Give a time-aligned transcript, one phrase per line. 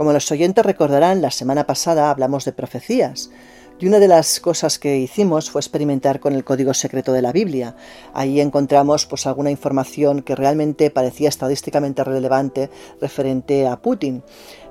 [0.00, 3.28] Como los oyentes recordarán, la semana pasada hablamos de profecías.
[3.78, 7.32] Y una de las cosas que hicimos fue experimentar con el código secreto de la
[7.32, 7.76] Biblia.
[8.14, 14.22] Ahí encontramos pues alguna información que realmente parecía estadísticamente relevante referente a Putin.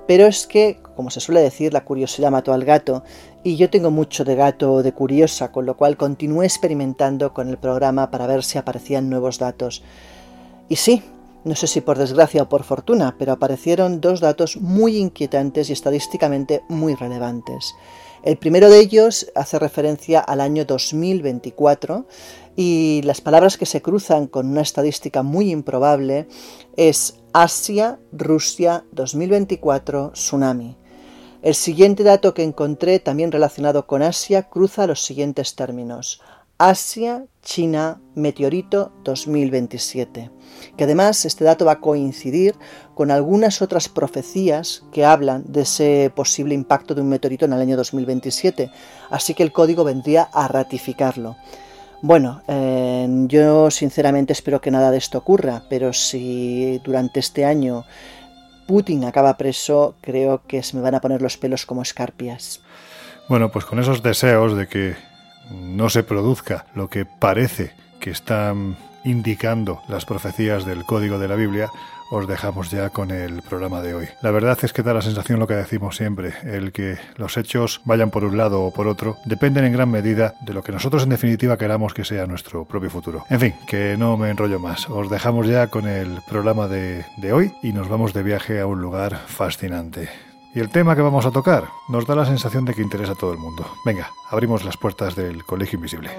[0.07, 3.03] Pero es que, como se suele decir, la curiosidad mató al gato,
[3.43, 7.49] y yo tengo mucho de gato o de curiosa, con lo cual continué experimentando con
[7.49, 9.83] el programa para ver si aparecían nuevos datos.
[10.69, 11.03] Y sí,
[11.43, 15.73] no sé si por desgracia o por fortuna, pero aparecieron dos datos muy inquietantes y
[15.73, 17.75] estadísticamente muy relevantes.
[18.23, 22.05] El primero de ellos hace referencia al año 2024
[22.57, 26.27] y las palabras que se cruzan con una estadística muy improbable
[26.75, 30.75] es Asia, Rusia 2024, tsunami.
[31.41, 36.21] El siguiente dato que encontré también relacionado con Asia cruza los siguientes términos.
[36.61, 40.29] Asia, China, meteorito 2027.
[40.75, 42.53] Que además este dato va a coincidir
[42.95, 47.61] con algunas otras profecías que hablan de ese posible impacto de un meteorito en el
[47.61, 48.71] año 2027.
[49.09, 51.37] Así que el código vendría a ratificarlo.
[52.01, 57.85] Bueno, eh, yo sinceramente espero que nada de esto ocurra, pero si durante este año
[58.67, 62.61] Putin acaba preso, creo que se me van a poner los pelos como escarpias.
[63.29, 65.08] Bueno, pues con esos deseos de que
[65.51, 71.35] no se produzca lo que parece que están indicando las profecías del código de la
[71.35, 71.69] Biblia,
[72.11, 74.07] os dejamos ya con el programa de hoy.
[74.21, 77.81] La verdad es que da la sensación lo que decimos siempre, el que los hechos
[77.85, 81.03] vayan por un lado o por otro, dependen en gran medida de lo que nosotros
[81.03, 83.25] en definitiva queramos que sea nuestro propio futuro.
[83.29, 87.33] En fin, que no me enrollo más, os dejamos ya con el programa de, de
[87.33, 90.28] hoy y nos vamos de viaje a un lugar fascinante.
[90.53, 93.15] Y el tema que vamos a tocar nos da la sensación de que interesa a
[93.15, 93.65] todo el mundo.
[93.85, 96.09] Venga, abrimos las puertas del Colegio Invisible.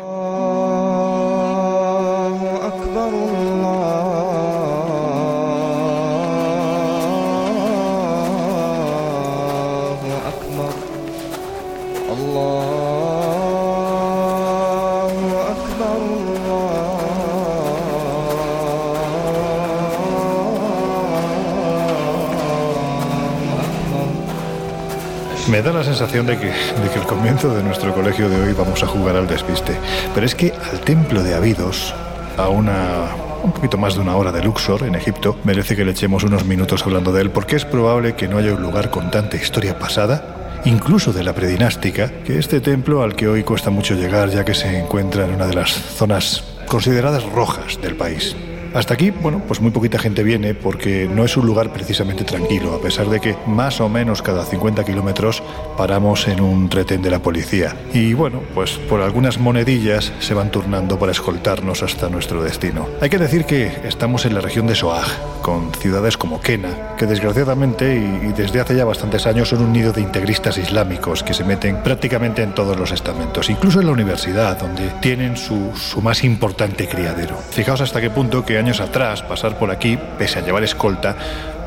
[25.50, 28.53] Me da la sensación de que, de que el comienzo de nuestro colegio de hoy
[28.53, 29.77] vamos a jugar al despiste.
[30.15, 31.93] Pero es que al templo de Abidos,
[32.37, 33.09] a una
[33.43, 36.44] un poquito más de una hora de Luxor, en Egipto, merece que le echemos unos
[36.44, 39.77] minutos hablando de él, porque es probable que no haya un lugar con tanta historia
[39.77, 44.44] pasada, incluso de la predinástica, que este templo al que hoy cuesta mucho llegar, ya
[44.44, 48.37] que se encuentra en una de las zonas consideradas rojas del país.
[48.72, 52.75] Hasta aquí, bueno, pues muy poquita gente viene porque no es un lugar precisamente tranquilo,
[52.75, 55.42] a pesar de que más o menos cada 50 kilómetros
[55.76, 57.75] paramos en un retén de la policía.
[57.92, 62.86] Y bueno, pues por algunas monedillas se van turnando para escoltarnos hasta nuestro destino.
[63.00, 65.08] Hay que decir que estamos en la región de Soag,
[65.42, 69.92] con ciudades como Kena, que desgraciadamente y desde hace ya bastantes años son un nido
[69.92, 74.58] de integristas islámicos que se meten prácticamente en todos los estamentos, incluso en la universidad,
[74.60, 77.37] donde tienen su, su más importante criadero.
[77.50, 81.16] Fijaos hasta qué punto que años atrás pasar por aquí, pese a llevar escolta,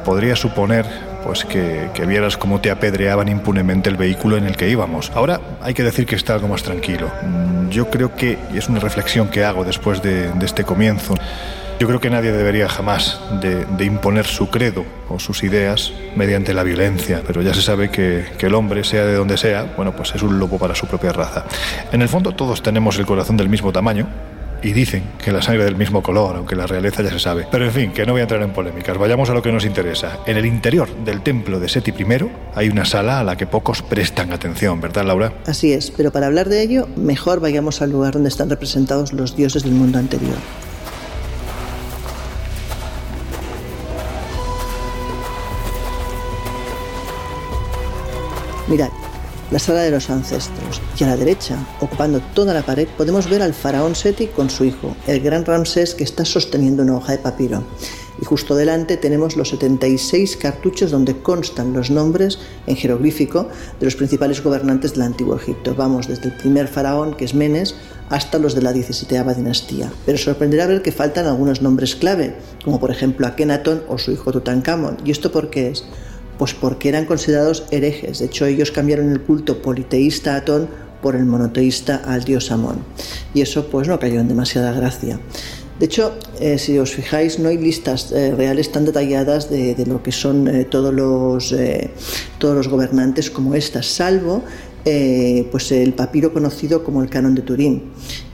[0.05, 0.85] podría suponer
[1.23, 5.11] pues que, que, vieras cómo te apedreaban impunemente el vehículo en el que íbamos.
[5.15, 7.09] Ahora hay que decir que está algo más tranquilo.
[7.69, 11.15] Yo creo que, y es una reflexión que hago después de, de este comienzo,
[11.79, 16.53] yo creo que nadie debería jamás de, de, imponer su credo o sus ideas mediante
[16.53, 19.95] la violencia, pero ya se sabe que, que, el hombre, sea de donde sea, bueno,
[19.95, 21.45] pues es un lobo para su propia raza.
[21.91, 24.07] En el fondo todos tenemos el corazón del mismo tamaño,
[24.63, 27.47] y dicen que la sangre del mismo color, aunque la realeza ya se sabe.
[27.51, 29.65] Pero en fin, que no voy a entrar en polémicas, vayamos a lo que nos
[29.65, 30.19] interesa.
[30.25, 32.05] En el interior del templo de Seti I
[32.55, 35.33] hay una sala a la que pocos prestan atención, ¿verdad, Laura?
[35.45, 39.35] Así es, pero para hablar de ello, mejor vayamos al lugar donde están representados los
[39.35, 40.37] dioses del mundo anterior.
[48.67, 48.89] Mirad,
[49.53, 53.43] la sala de los ancestros, y a la derecha, ocupando toda la pared, podemos ver
[53.43, 57.19] al faraón Seti con su hijo, el gran Ramsés que está sosteniendo una hoja de
[57.19, 57.63] papiro.
[58.19, 63.47] Y justo delante tenemos los 76 cartuchos donde constan los nombres en jeroglífico
[63.79, 65.75] de los principales gobernantes del antiguo Egipto.
[65.75, 67.75] Vamos desde el primer faraón, que es Menes,
[68.09, 69.91] hasta los de la 17 dinastía.
[70.07, 74.31] Pero sorprenderá ver que faltan algunos nombres clave, como por ejemplo Akenatón o su hijo
[74.31, 74.97] Tutankamón.
[75.05, 75.83] ¿Y esto por qué es?
[76.43, 78.19] Pues porque eran considerados herejes.
[78.19, 80.67] De hecho, ellos cambiaron el culto politeísta a Atón
[81.01, 82.83] por el monoteísta al dios Amón.
[83.33, 85.21] Y eso pues no cayó en demasiada gracia.
[85.79, 90.03] De hecho, eh, si os fijáis, no hay listas eh, reales tan detalladas de, lo
[90.03, 91.55] que son eh, todos, los,
[92.39, 94.43] todos los gobernantes como estas, salvo
[95.49, 97.83] pues el papiro conocido como el canon de Turín.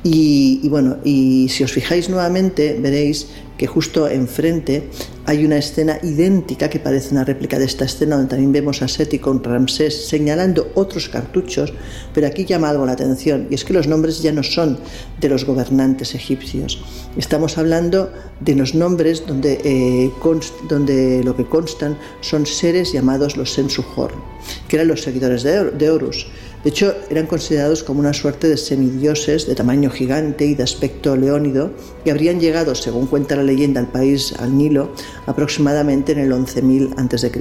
[0.04, 4.90] Y, y, bueno, y si os fijáis nuevamente, veréis que justo enfrente
[5.30, 8.88] hay una escena idéntica que parece una réplica de esta escena donde también vemos a
[8.88, 11.72] Seti con Ramsés señalando otros cartuchos,
[12.16, 14.80] pero aquí llama algo la atención y es que los nombres ya no son
[15.22, 16.82] de los gobernantes egipcios.
[17.16, 20.12] Estamos hablando de los nombres donde, eh,
[20.68, 24.12] donde lo que constan son seres llamados los Sensuhor,
[24.68, 26.26] que eran los seguidores de Horus.
[26.64, 31.16] De hecho, eran considerados como una suerte de semidioses de tamaño gigante y de aspecto
[31.16, 31.72] leónido
[32.04, 34.92] y habrían llegado, según cuenta la leyenda, al país, al Nilo,
[35.26, 37.32] aproximadamente en el 11.000 a.C.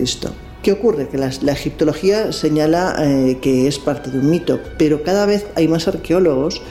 [0.63, 1.09] ¿Qué ocurre?
[1.09, 5.67] Que la, egiptología señala eh, que es parte de un mito, pero cada vez hay
[5.67, 6.63] más arqueólogos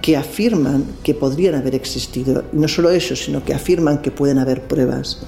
[0.00, 2.44] que afirman que podrían haber existido.
[2.52, 5.18] No solo eso, sino que afirman que pueden haber pruebas.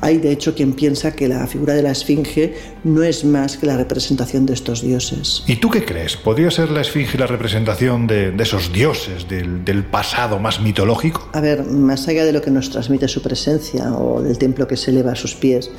[0.00, 2.54] Hay de hecho quien piensa que la figura de la Esfinge
[2.84, 5.44] no es más que la representación de estos dioses.
[5.46, 6.16] ¿Y tú qué crees?
[6.16, 11.28] ¿Podría ser la Esfinge la representación de, esos dioses, del, del, pasado más mitológico?
[11.32, 14.76] A ver, más allá de lo que nos transmite su presencia o del templo que
[14.76, 15.70] se eleva a sus pies,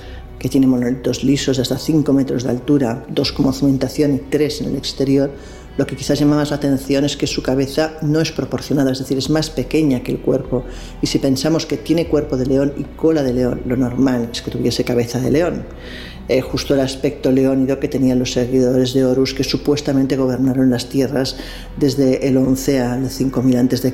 [0.41, 4.61] que tiene monolitos lisos de hasta 5 metros de altura, dos como cimentación y tres
[4.61, 5.31] en el exterior,
[5.81, 8.99] lo que quizás llama más la atención es que su cabeza no es proporcionada, es
[8.99, 10.63] decir, es más pequeña que el cuerpo.
[11.01, 14.43] Y si pensamos que tiene cuerpo de león y cola de león, lo normal es
[14.43, 15.65] que tuviese cabeza de león.
[16.29, 20.87] Eh, justo el aspecto leónido que tenían los seguidores de Horus que supuestamente gobernaron las
[20.87, 21.35] tierras
[21.79, 23.91] desde el 11 al 5000 a.C.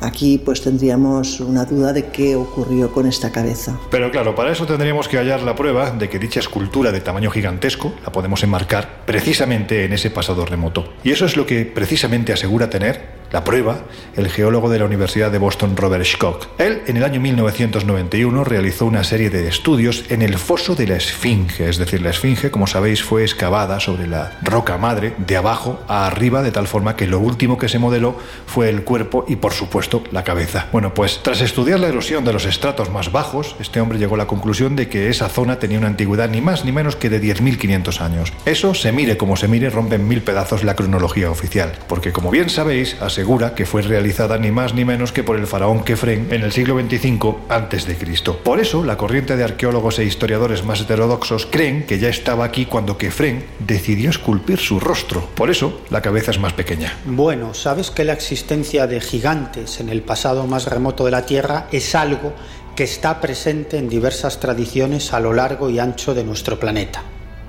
[0.00, 3.78] Aquí pues tendríamos una duda de qué ocurrió con esta cabeza.
[3.90, 7.30] Pero claro, para eso tendríamos que hallar la prueba de que dicha escultura de tamaño
[7.30, 10.92] gigantesco la podemos enmarcar precisamente en ese pasado remoto.
[11.02, 13.80] Y eso es lo que precisamente asegura tener la prueba,
[14.16, 16.48] el geólogo de la Universidad de Boston Robert Schkock.
[16.58, 20.96] Él, en el año 1991, realizó una serie de estudios en el foso de la
[20.96, 25.80] Esfinge, es decir, la Esfinge, como sabéis, fue excavada sobre la roca madre, de abajo
[25.88, 28.16] a arriba, de tal forma que lo último que se modeló
[28.46, 30.66] fue el cuerpo y, por supuesto, la cabeza.
[30.72, 34.18] Bueno, pues tras estudiar la erosión de los estratos más bajos, este hombre llegó a
[34.18, 37.20] la conclusión de que esa zona tenía una antigüedad ni más ni menos que de
[37.20, 38.32] 10.500 años.
[38.44, 42.30] Eso, se mire como se mire, rompe en mil pedazos la cronología oficial, porque como
[42.30, 46.28] bien sabéis, asegura que fue realizada ni más ni menos que por el faraón Kefren
[46.30, 47.96] en el siglo 25 a.C.
[48.44, 52.66] Por eso, la corriente de arqueólogos e historiadores más heterodoxos creen que ya estaba aquí
[52.66, 55.28] cuando Kefren decidió esculpir su rostro.
[55.34, 56.96] Por eso, la cabeza es más pequeña.
[57.06, 61.66] Bueno, ¿sabes que la existencia de gigantes en el pasado más remoto de la Tierra
[61.72, 62.34] es algo
[62.76, 67.02] que está presente en diversas tradiciones a lo largo y ancho de nuestro planeta?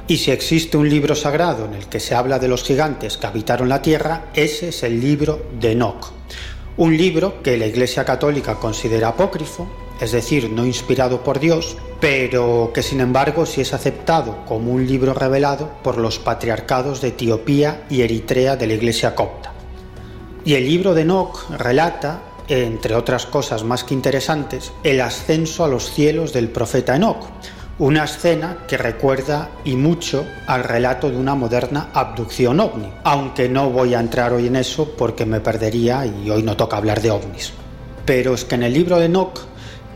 [0.09, 3.27] Y si existe un libro sagrado en el que se habla de los gigantes que
[3.27, 6.13] habitaron la tierra, ese es el libro de Enoch.
[6.77, 9.69] Un libro que la Iglesia Católica considera apócrifo,
[10.01, 14.87] es decir, no inspirado por Dios, pero que sin embargo sí es aceptado como un
[14.87, 19.53] libro revelado por los patriarcados de Etiopía y Eritrea de la Iglesia copta.
[20.43, 25.67] Y el libro de Enoch relata, entre otras cosas más que interesantes, el ascenso a
[25.67, 27.27] los cielos del profeta Enoch,
[27.79, 33.69] una escena que recuerda y mucho al relato de una moderna abducción ovni, aunque no
[33.69, 37.11] voy a entrar hoy en eso porque me perdería y hoy no toca hablar de
[37.11, 37.53] ovnis.
[38.05, 39.39] Pero es que en el libro de Enoch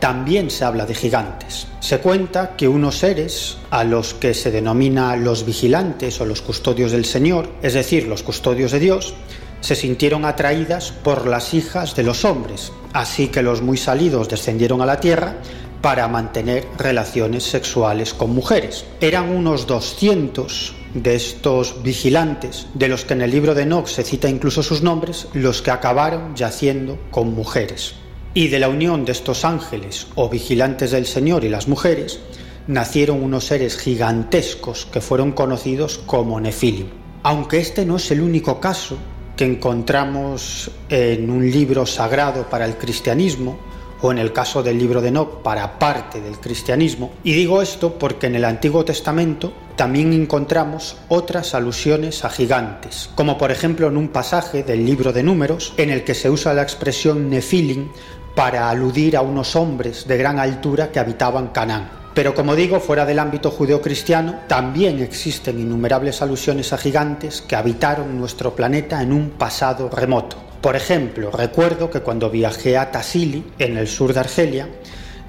[0.00, 1.66] también se habla de gigantes.
[1.80, 6.92] Se cuenta que unos seres, a los que se denomina los vigilantes o los custodios
[6.92, 9.14] del Señor, es decir, los custodios de Dios,
[9.60, 14.80] se sintieron atraídas por las hijas de los hombres, así que los muy salidos descendieron
[14.82, 15.36] a la tierra
[15.84, 18.86] para mantener relaciones sexuales con mujeres.
[19.02, 24.02] Eran unos 200 de estos vigilantes, de los que en el libro de Enoch se
[24.02, 27.96] cita incluso sus nombres, los que acabaron yaciendo con mujeres.
[28.32, 32.18] Y de la unión de estos ángeles o vigilantes del Señor y las mujeres,
[32.66, 36.86] nacieron unos seres gigantescos que fueron conocidos como Nefilim.
[37.24, 38.96] Aunque este no es el único caso
[39.36, 43.58] que encontramos en un libro sagrado para el cristianismo,
[44.04, 47.12] o en el caso del libro de Enoch para parte del cristianismo.
[47.24, 53.38] Y digo esto porque en el Antiguo Testamento también encontramos otras alusiones a gigantes, como
[53.38, 56.62] por ejemplo en un pasaje del libro de Números en el que se usa la
[56.62, 57.88] expresión nefilim
[58.34, 61.90] para aludir a unos hombres de gran altura que habitaban Canaán.
[62.12, 68.18] Pero como digo, fuera del ámbito judeocristiano, también existen innumerables alusiones a gigantes que habitaron
[68.18, 70.43] nuestro planeta en un pasado remoto.
[70.64, 74.66] Por ejemplo, recuerdo que cuando viajé a Tassili, en el sur de Argelia,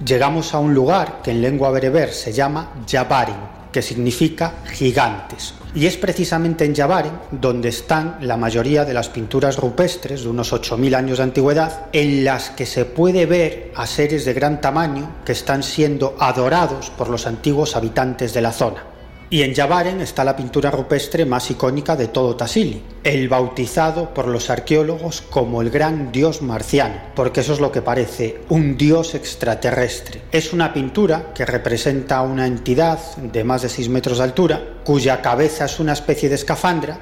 [0.01, 3.35] llegamos a un lugar que en lengua bereber se llama Jabarin,
[3.69, 5.53] que significa gigantes.
[5.75, 10.53] Y es precisamente en Jabarin donde están la mayoría de las pinturas rupestres de unos
[10.53, 15.17] 8.000 años de antigüedad, en las que se puede ver a seres de gran tamaño
[15.25, 18.94] que están siendo adorados por los antiguos habitantes de la zona.
[19.27, 24.27] Y en Yavaren está la pintura rupestre más icónica de todo Tassili, el bautizado por
[24.27, 29.15] los arqueólogos como el gran dios marciano, porque eso es lo que parece, un dios
[29.15, 30.21] extraterrestre.
[30.31, 34.61] Es una pintura que representa a una entidad de más de 6 metros de altura,
[34.83, 36.99] cuya cabeza es una especie de escafandra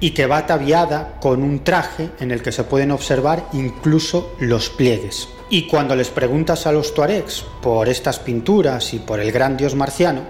[0.00, 4.70] y que va ataviada con un traje en el que se pueden observar incluso los
[4.70, 5.28] pliegues.
[5.50, 9.74] Y cuando les preguntas a los tuaregs por estas pinturas y por el gran dios
[9.74, 10.22] marciano,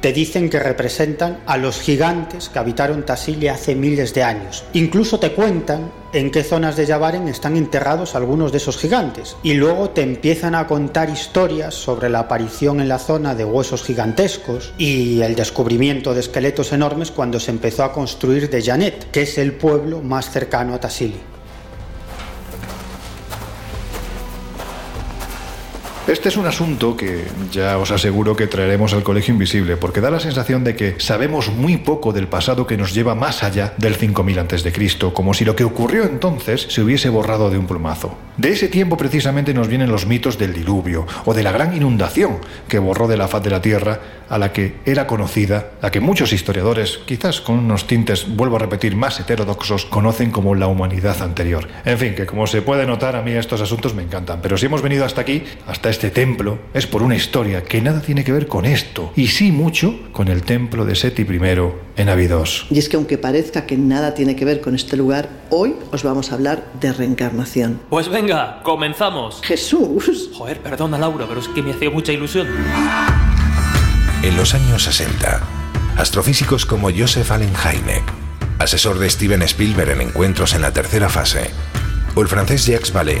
[0.00, 4.64] te dicen que representan a los gigantes que habitaron Tassilia hace miles de años.
[4.72, 9.36] Incluso te cuentan en qué zonas de Yavaren están enterrados algunos de esos gigantes.
[9.42, 13.82] Y luego te empiezan a contar historias sobre la aparición en la zona de huesos
[13.82, 19.22] gigantescos y el descubrimiento de esqueletos enormes cuando se empezó a construir de Janet, que
[19.22, 21.29] es el pueblo más cercano a Tassili.
[26.10, 30.10] Este es un asunto que ya os aseguro que traeremos al Colegio Invisible, porque da
[30.10, 33.94] la sensación de que sabemos muy poco del pasado que nos lleva más allá del
[33.94, 38.18] 5000 a.C., como si lo que ocurrió entonces se hubiese borrado de un plumazo.
[38.38, 42.38] De ese tiempo precisamente nos vienen los mitos del diluvio o de la gran inundación
[42.66, 46.00] que borró de la faz de la Tierra a la que era conocida, a que
[46.00, 51.20] muchos historiadores, quizás con unos tintes, vuelvo a repetir, más heterodoxos, conocen como la humanidad
[51.20, 51.68] anterior.
[51.84, 54.66] En fin, que como se puede notar, a mí estos asuntos me encantan, pero si
[54.66, 58.24] hemos venido hasta aquí, hasta este este templo es por una historia que nada tiene
[58.24, 61.38] que ver con esto, y sí mucho con el templo de Seti I
[61.96, 62.66] en Abidos.
[62.70, 66.02] Y es que aunque parezca que nada tiene que ver con este lugar, hoy os
[66.02, 67.82] vamos a hablar de reencarnación.
[67.90, 69.42] Pues venga, comenzamos.
[69.44, 70.30] Jesús.
[70.32, 72.46] Joder, perdona Laura, pero es que me hacía mucha ilusión.
[74.22, 75.42] En los años 60,
[75.98, 78.04] astrofísicos como Joseph Allen Hynek,
[78.58, 81.50] asesor de Steven Spielberg en encuentros en la tercera fase,
[82.14, 83.20] o el francés Jacques Vallée,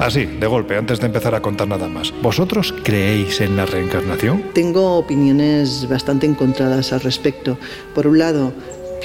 [0.00, 2.10] Así, de golpe, antes de empezar a contar nada más.
[2.22, 4.44] ¿Vosotros creéis en la reencarnación?
[4.54, 7.58] Tengo opiniones bastante encontradas al respecto.
[7.94, 8.54] Por un lado,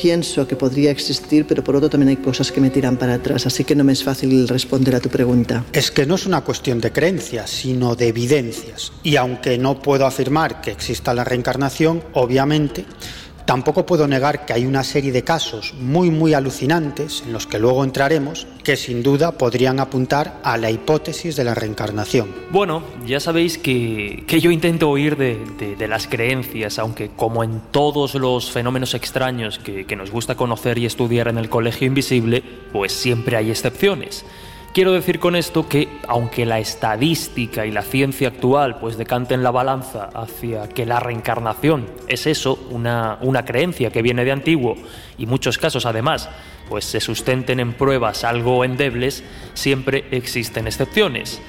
[0.01, 3.45] pienso que podría existir, pero por otro también hay cosas que me tiran para atrás,
[3.45, 5.65] así que no me es fácil responder a tu pregunta.
[5.73, 8.93] Es que no es una cuestión de creencias, sino de evidencias.
[9.03, 12.85] Y aunque no puedo afirmar que exista la reencarnación, obviamente
[13.45, 17.59] Tampoco puedo negar que hay una serie de casos muy muy alucinantes, en los que
[17.59, 22.27] luego entraremos, que sin duda podrían apuntar a la hipótesis de la reencarnación.
[22.51, 25.37] Bueno, ya sabéis que, que yo intento huir de,
[25.77, 30.79] de, las creencias, aunque como en todos los fenómenos extraños que, que nos gusta conocer
[30.79, 34.25] y estudiar en el Colegio Invisible, pues siempre hay excepciones.
[34.75, 39.50] Quiero decir con esto que, aunque la estadística y la ciencia actual pues decanten la
[39.50, 44.75] balanza hacia que la reencarnación es eso, una, una creencia que viene de antiguo
[45.17, 46.29] y muchos casos además
[46.67, 51.41] pues se sustenten en pruebas algo endebles, siempre existen excepciones.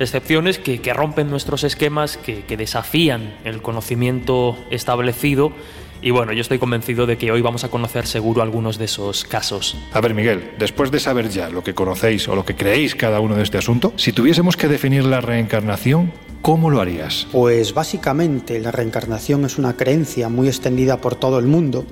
[0.00, 5.52] Excepciones que, que rompen nuestros esquemas, que, que desafían el conocimiento establecido
[6.02, 9.24] y bueno, yo estoy convencido de que hoy vamos a conocer seguro algunos de esos
[9.24, 9.76] casos.
[9.92, 13.20] A ver, Miguel, después de saber ya lo que conocéis o lo que creéis cada
[13.20, 17.28] uno de este asunto, si tuviésemos que definir la reencarnación, ¿cómo lo harías?
[17.30, 21.86] Pues básicamente la reencarnación es una creencia muy extendida por todo el mundo,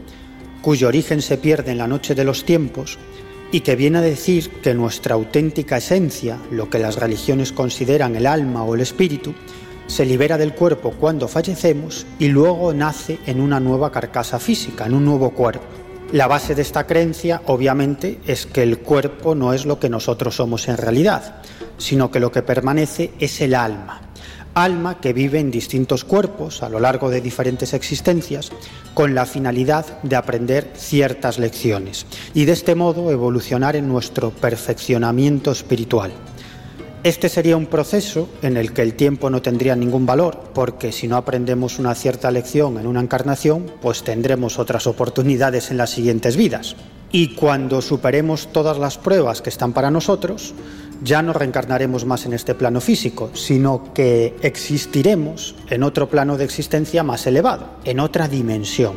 [0.61, 2.99] cuyo origen se pierde en la noche de los tiempos
[3.53, 8.27] y que viene a decir que nuestra auténtica esencia, lo que las religiones consideran el
[8.27, 9.35] alma o el espíritu,
[9.91, 14.95] se libera del cuerpo cuando fallecemos y luego nace en una nueva carcasa física, en
[14.95, 15.65] un nuevo cuerpo.
[16.13, 20.37] La base de esta creencia, obviamente, es que el cuerpo no es lo que nosotros
[20.37, 21.43] somos en realidad,
[21.77, 24.03] sino que lo que permanece es el alma.
[24.55, 28.51] alma que vive en distintos cuerpos a lo largo de diferentes existencias
[28.95, 32.05] con la finalidad de aprender ciertas lecciones
[32.35, 36.11] y de este modo evolucionar en nuestro perfeccionamiento espiritual.
[37.03, 41.09] Este sería un proceso en el que el tiempo no tendría ningún valor, porque si
[41.09, 46.37] no aprendemos una cierta lección en una encarnación, pues tendremos otras oportunidades en las siguientes
[46.37, 46.77] vidas.
[47.11, 50.53] Y cuando superemos todas las pruebas que están para nosotros,
[51.03, 56.45] ya no reencarnaremos más en este plano físico, sino que existiremos en otro plano de
[56.45, 58.93] existencia más elevado, en otra dimensión,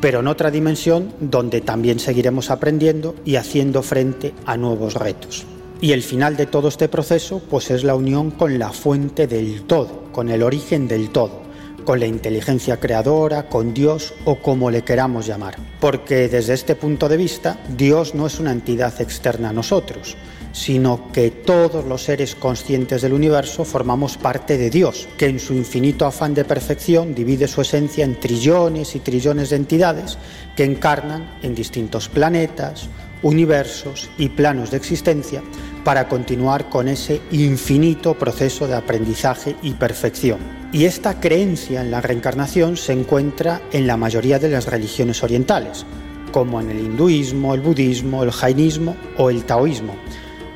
[0.00, 5.44] pero en otra dimensión donde también seguiremos aprendiendo y haciendo frente a nuevos retos.
[5.82, 9.62] Y el final de todo este proceso pues es la unión con la fuente del
[9.62, 11.42] todo, con el origen del todo,
[11.84, 15.56] con la inteligencia creadora, con Dios o como le queramos llamar.
[15.80, 20.16] Porque desde este punto de vista, Dios no es una entidad externa a nosotros,
[20.52, 25.52] sino que todos los seres conscientes del universo formamos parte de Dios, que en su
[25.52, 30.16] infinito afán de perfección divide su esencia en trillones y trillones de entidades
[30.54, 32.88] que encarnan en distintos planetas,
[33.22, 35.42] universos y planos de existencia
[35.84, 40.38] para continuar con ese infinito proceso de aprendizaje y perfección.
[40.72, 45.84] Y esta creencia en la reencarnación se encuentra en la mayoría de las religiones orientales,
[46.32, 49.94] como en el hinduismo, el budismo, el jainismo o el taoísmo,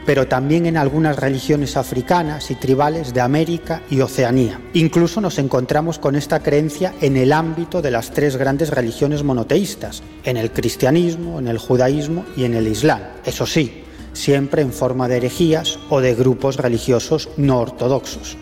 [0.06, 4.60] pero también en algunas religiones africanas y tribales de América y Oceanía.
[4.72, 10.02] Incluso nos encontramos con esta creencia en el ámbito de las tres grandes religiones monoteístas,
[10.24, 13.00] en el cristianismo, en el judaísmo y en el islam.
[13.24, 13.82] Eso sí,
[14.16, 18.36] siempre en forma de herejías o de grupos religiosos no ortodoxos.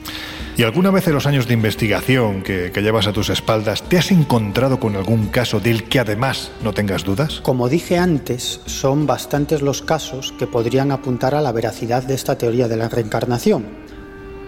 [0.57, 4.13] ¿Y alguna vez en los años de investigación que, llevas a tus espaldas te has
[4.13, 7.41] encontrado con algún caso del que además no tengas dudas?
[7.41, 12.39] Como dije antes, son bastantes los casos que podrían apuntar a la veracidad de esta
[12.39, 13.67] teoría de la reencarnación.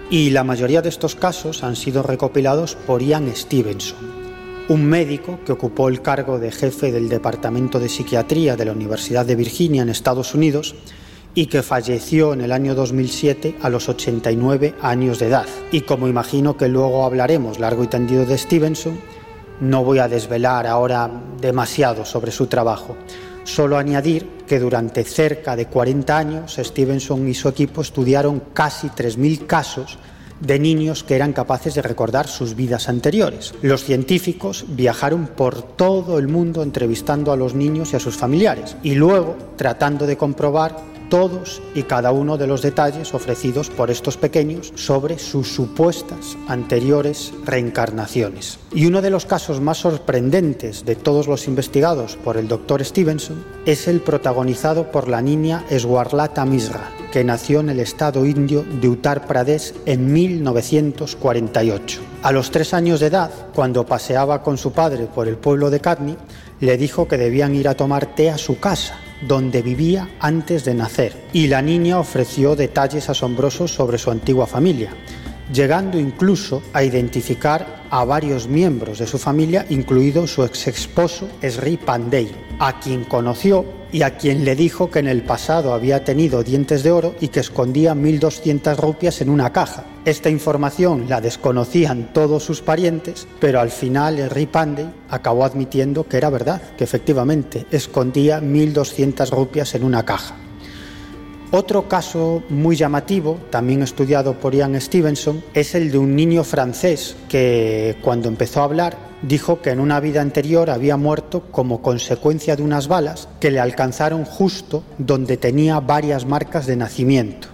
[0.08, 3.98] Y la mayoría de estos casos han sido recopilados por Ian Stevenson,
[4.68, 9.26] un médico que ocupó el cargo de jefe del Departamento de Psiquiatría de la Universidad
[9.26, 10.76] de Virginia en Estados Unidos
[11.36, 15.46] y que falleció en el año 2007 a los 89 años de edad.
[15.70, 18.98] Y como imagino que luego hablaremos largo y tendido de Stevenson,
[19.60, 22.96] no voy a desvelar ahora demasiado sobre su trabajo.
[23.44, 29.46] Solo añadir que durante cerca de 40 años Stevenson y su equipo estudiaron casi 3.000
[29.46, 29.98] casos
[30.40, 33.54] de niños que eran capaces de recordar sus vidas anteriores.
[33.60, 38.76] Los científicos viajaron por todo el mundo entrevistando a los niños y a sus familiares
[38.82, 44.16] y luego tratando de comprobar todos y cada uno de los detalles ofrecidos por estos
[44.16, 48.58] pequeños sobre sus supuestas anteriores reencarnaciones.
[48.72, 53.44] Y uno de los casos más sorprendentes de todos los investigados por el doctor Stevenson
[53.64, 58.88] es el protagonizado por la niña Eswarlata Misra, que nació en el estado indio de
[58.88, 62.00] Uttar Pradesh en 1948.
[62.22, 65.80] A los tres años de edad, cuando paseaba con su padre por el pueblo de
[65.80, 66.16] Katni,
[66.60, 70.74] le dijo que debían ir a tomar té a su casa donde vivía antes de
[70.74, 74.90] nacer, y la niña ofreció detalles asombrosos sobre su antigua familia,
[75.52, 81.76] llegando incluso a identificar a varios miembros de su familia, incluido su ex esposo Sri
[81.76, 86.42] Pandey, a quien conoció y a quien le dijo que en el pasado había tenido
[86.42, 89.84] dientes de oro y que escondía 1.200 rupias en una caja.
[90.04, 96.16] Esta información la desconocían todos sus parientes, pero al final rey Pandey acabó admitiendo que
[96.16, 100.36] era verdad, que efectivamente escondía 1.200 rupias en una caja.
[101.52, 107.16] Otro caso muy llamativo, también estudiado por Ian Stevenson, es el de un niño francés
[107.28, 112.56] que cuando empezó a hablar dijo que en una vida anterior había muerto como consecuencia
[112.56, 117.48] de unas balas que le alcanzaron justo donde tenía varias marcas de nacimiento.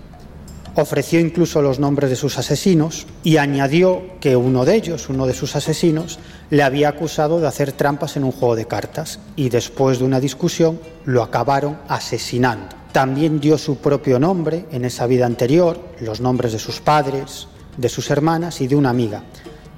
[0.74, 5.34] Ofreció incluso los nombres de sus asesinos y añadió que uno de ellos, uno de
[5.34, 9.98] sus asesinos, le había acusado de hacer trampas en un juego de cartas y después
[9.98, 12.81] de una discusión lo acabaron asesinando.
[12.92, 17.88] También dio su propio nombre en esa vida anterior, los nombres de sus padres, de
[17.88, 19.22] sus hermanas y de una amiga.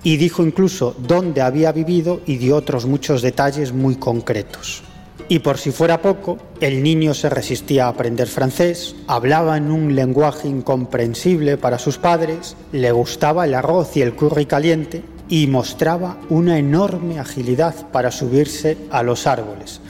[0.02, 4.82] Y dijo incluso dónde había vivido y dio otros muchos detalles muy concretos.
[5.28, 9.94] Y por si fuera poco, el niño se resistía a aprender francés, hablaba en un
[9.94, 16.18] lenguaje incomprensible para sus padres, le gustaba el arroz y el curry caliente y mostraba
[16.28, 19.80] una enorme agilidad para subirse a los árboles,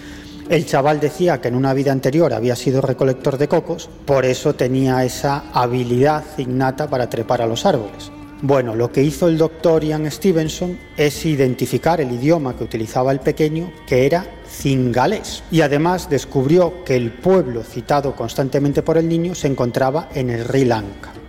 [0.50, 4.54] el chaval decía que en una vida anterior había sido recolector de cocos, por eso
[4.54, 8.12] tenía esa habilidad innata para trepar a los árboles.
[8.42, 13.20] Bueno, lo que hizo el doctor Ian Stevenson es identificar el idioma que utilizaba el
[13.20, 19.34] pequeño, que era cingalés, y además descubrió que el pueblo citado constantemente por el niño
[19.34, 21.23] se encontraba en el Sri Lanka.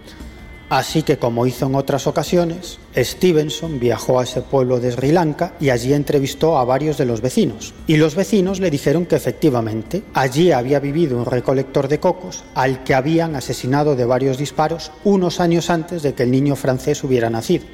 [0.69, 5.53] Así que, como hizo en otras ocasiones, Stevenson viajó a ese pueblo de Sri Lanka
[5.59, 7.73] y allí entrevistó a varios de los vecinos.
[7.85, 12.83] Y los vecinos le dijeron que efectivamente allí había vivido un recolector de cocos al
[12.83, 17.29] que habían asesinado de varios disparos unos años antes de que el niño francés hubiera
[17.29, 17.65] nacido.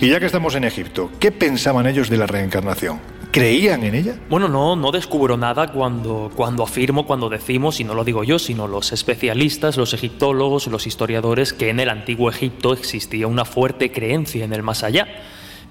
[0.00, 3.19] Y ya que estamos en Egipto, ¿qué pensaban ellos de la reencarnación?
[3.30, 4.14] ¿Creían en ella?
[4.28, 8.40] Bueno, no, no descubro nada cuando, cuando afirmo, cuando decimos, y no lo digo yo,
[8.40, 13.92] sino los especialistas, los egiptólogos, los historiadores, que en el antiguo Egipto existía una fuerte
[13.92, 15.06] creencia en el más allá.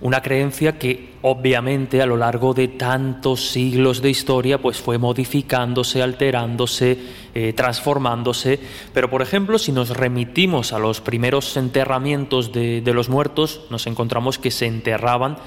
[0.01, 6.01] Una creencia que obviamente a lo largo de tantos siglos de historia pues fue modificándose,
[6.01, 6.97] alterándose,
[7.35, 8.61] eh, transformándose.
[8.93, 14.39] Pero por ejemplo, si nos remitimos a los primeros enterramientos de, los muertos, nos encontramos
[14.39, 15.37] que se enterraban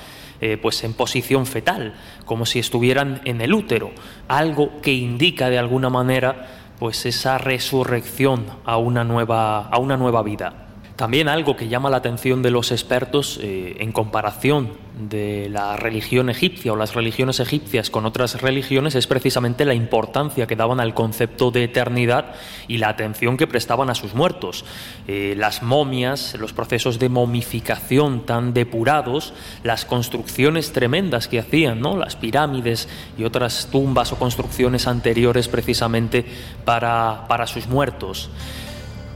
[0.42, 3.92] eh, pues en posición fetal, como si estuvieran en el útero,
[4.26, 6.48] algo que indica de alguna manera
[6.80, 10.61] pues esa resurrección a una nueva, a una nueva vida.
[11.02, 16.30] También algo que llama la atención de los expertos eh, en comparación de la religión
[16.30, 20.94] egipcia o las religiones egipcias con otras religiones es precisamente la importancia que daban al
[20.94, 22.36] concepto de eternidad
[22.68, 24.64] y la atención que prestaban a sus muertos.
[25.08, 29.34] Eh, las momias, los procesos de momificación tan depurados,
[29.64, 31.96] las construcciones tremendas que hacían, ¿no?
[31.96, 32.88] las pirámides
[33.18, 36.24] y otras tumbas o construcciones anteriores precisamente
[36.64, 38.30] para, para sus muertos.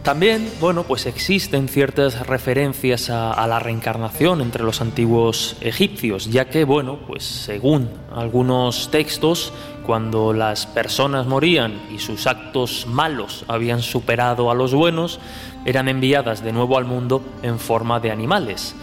[0.07, 6.63] También, bueno, pues existen ciertas referencias a, la reencarnación entre los antiguos egipcios, ya que,
[6.63, 9.53] bueno, pues según algunos textos,
[9.85, 15.19] cuando las personas morían y sus actos malos habían superado a los buenos,
[15.65, 18.77] eran enviadas de nuevo al mundo en forma de animales.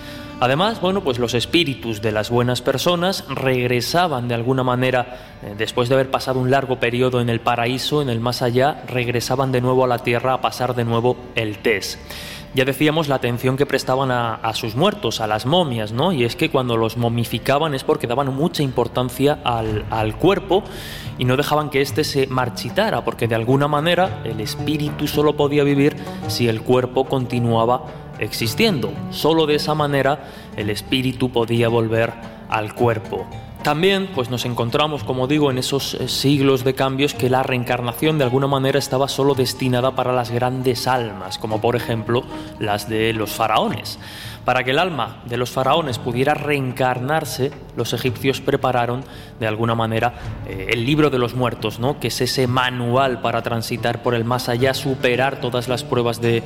[0.44, 5.88] Además, bueno, pues los espíritus de las buenas personas regresaban de alguna manera, eh, después
[5.88, 9.62] de haber pasado un largo periodo en el paraíso, en el más allá, regresaban de
[9.62, 11.98] nuevo a la tierra a pasar de nuevo el test.
[12.56, 16.12] Ya decíamos la atención que prestaban a, sus muertos, a las momias, ¿no?
[16.12, 20.64] Y es que cuando los momificaban es porque daban mucha importancia al, cuerpo
[21.18, 25.64] y no dejaban que éste se marchitara, porque de alguna manera el espíritu solo podía
[25.64, 25.96] vivir
[26.28, 27.86] si el cuerpo continuaba
[28.24, 28.92] existiendo.
[29.12, 30.26] Solo de esa manera
[30.58, 32.14] el espíritu podía volver
[32.50, 33.28] al cuerpo.
[33.64, 38.18] También pues nos encontramos, como digo, en esos eh, siglos de cambios que la reencarnación
[38.18, 42.26] de alguna manera estaba solo destinada para las grandes almas, como por ejemplo
[42.60, 44.00] las de los faraones.
[44.46, 49.04] Para que el alma de los faraones pudiera reencarnarse, los egipcios prepararon
[49.40, 50.14] de alguna manera
[50.46, 52.00] eh, el libro de los muertos, ¿no?
[52.00, 56.44] que es ese manual para transitar por el más allá, superar todas las pruebas de,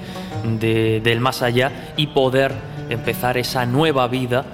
[1.03, 2.53] del más allá y poder
[2.89, 4.45] empezar esa nueva vida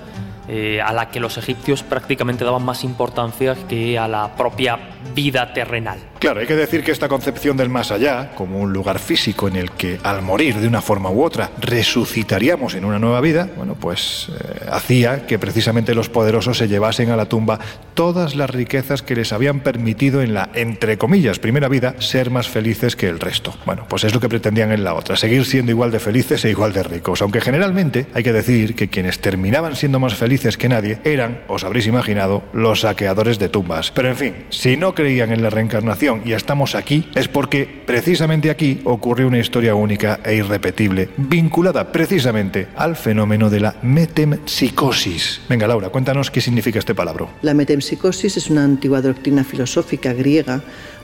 [0.48, 4.78] eh, a la que los egipcios prácticamente daban más importancia que a la propia
[5.14, 6.00] vida terrenal.
[6.20, 9.58] Claro, hay que decir que esta concepción del más allá, como un lugar físico en
[9.58, 13.76] el que al morir de una forma u otra resucitaríamos en una nueva vida, bueno,
[13.76, 17.60] pues eh, hacía que precisamente los poderosos se llevasen a la tumba
[17.94, 22.48] todas las riquezas que les habían permitido en la, entre comillas, primera vida, ser más
[22.48, 23.54] felices que el resto.
[23.66, 26.50] Bueno, pues es lo que pretendían en la otra, seguir siendo igual de felices e
[26.50, 30.70] igual de ricos, aunque generalmente hay que decir que quienes terminaban siendo más felices que
[30.70, 33.92] nadie eran, os habréis imaginado, los saqueadores de tumbas.
[33.92, 38.50] Pero en fin, si no creían en la reencarnación, y estamos aquí es porque precisamente
[38.50, 45.42] aquí ocurrió una historia única e irrepetible, vinculada precisamente al fenómeno de la metempsicosis.
[45.50, 47.14] Venga, Laura, cuéntanos qué significa este palabra.
[47.42, 50.62] La metempsicosis es una antigua doctrina filosófica griega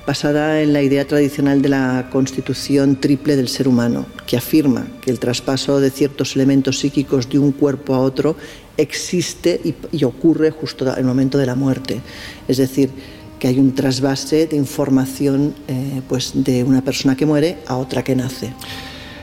[0.08, 5.12] basada en la idea tradicional de la constitución triple del ser humano, que afirma que
[5.12, 8.36] el traspaso de ciertos elementos psíquicos de un cuerpo a otro
[8.78, 12.02] existe y, y ocurre justo en el momento de la muerte.
[12.48, 12.90] Es decir,
[13.40, 18.04] que hay un trasvase de información eh, pues de una persona que muere a otra
[18.04, 18.54] que nace.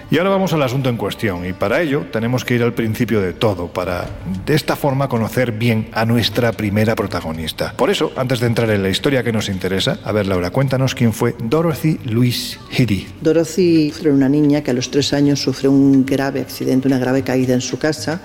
[0.09, 3.21] Y ahora vamos al asunto en cuestión, y para ello tenemos que ir al principio
[3.21, 4.09] de todo, para
[4.47, 7.75] de esta forma conocer bien a nuestra primera protagonista.
[7.77, 10.95] Por eso, antes de entrar en la historia que nos interesa, a ver Laura, cuéntanos
[10.95, 13.09] quién fue Dorothy Louise Heady.
[13.21, 17.23] Dorothy era una niña que a los tres años sufre un grave accidente, una grave
[17.23, 18.21] caída en su casa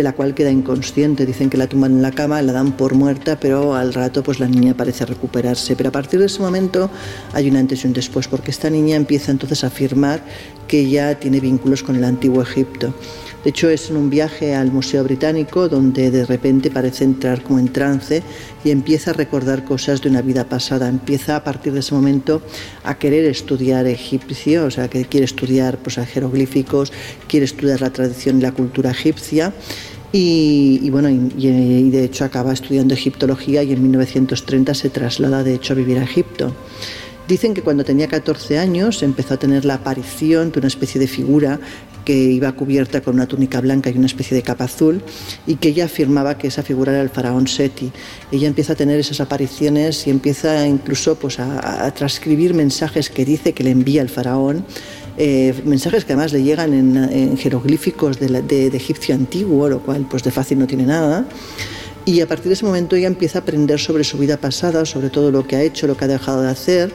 [0.00, 1.26] de la cual queda inconsciente.
[1.26, 4.40] Dicen que la tumban en la cama, la dan por muerta, pero al rato pues
[4.40, 5.76] la niña parece recuperarse.
[5.76, 6.90] Pero a partir de ese momento
[7.34, 10.22] hay un antes y un después, porque esta niña empieza entonces a afirmar
[10.66, 12.94] que ya tiene vínculos con el antiguo Egipto.
[13.42, 17.58] De hecho, es en un viaje al Museo Británico donde de repente parece entrar como
[17.58, 18.22] en trance
[18.64, 20.88] y empieza a recordar cosas de una vida pasada.
[20.88, 22.42] Empieza a partir de ese momento
[22.84, 26.92] a querer estudiar egipcio, o sea, que quiere estudiar pues, jeroglíficos,
[27.28, 29.54] quiere estudiar la tradición y la cultura egipcia
[30.12, 35.72] Y, bueno, y, de hecho acaba estudiando egiptología y en 1930 se traslada de hecho
[35.72, 36.52] a vivir a Egipto.
[37.28, 41.06] Dicen que cuando tenía 14 años empezó a tener la aparición de una especie de
[41.06, 41.60] figura
[42.04, 45.00] que iba cubierta con una túnica blanca y una especie de capa azul
[45.46, 47.92] y que ella afirmaba que esa figura era el faraón Seti.
[48.32, 53.52] Ella empieza a tener esas apariciones y empieza incluso pues, a, transcribir mensajes que dice
[53.52, 54.64] que le envía el faraón.
[55.18, 60.22] Eh, mensajes que además le llegan en, jeroglíficos de, de, egipcio antiguo, lo cual pues
[60.22, 61.26] de fácil no tiene nada.
[62.04, 65.10] Y a partir de ese momento ella empieza a aprender sobre su vida pasada, sobre
[65.10, 66.92] todo lo que ha hecho, lo que ha dejado de hacer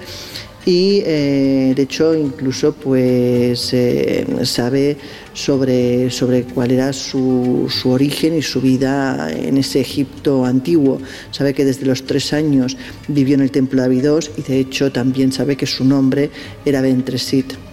[0.66, 4.98] y eh, de hecho incluso pues eh, sabe
[5.34, 11.00] sobre, sobre cuál era su, su, origen y su vida en ese Egipto antiguo.
[11.32, 14.92] Sabe que desde los tres años vivió en el templo de Abidos y de hecho
[14.92, 16.32] también sabe que su nombre
[16.66, 17.65] era Bentresit.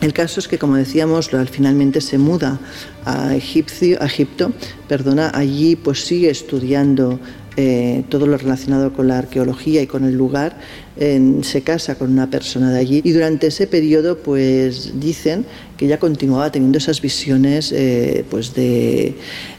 [0.00, 2.60] El caso es que, como decíamos, finalmente se muda
[3.04, 4.52] a, Egipto,
[4.88, 7.18] perdona, allí pues sigue estudiando
[7.56, 10.58] eh, todo lo relacionado con la arqueología y con el lugar,
[10.96, 15.44] se casa con una persona de allí y durante ese periodo pues dicen
[15.76, 19.14] que ella continuaba teniendo esas visiones eh, pues de,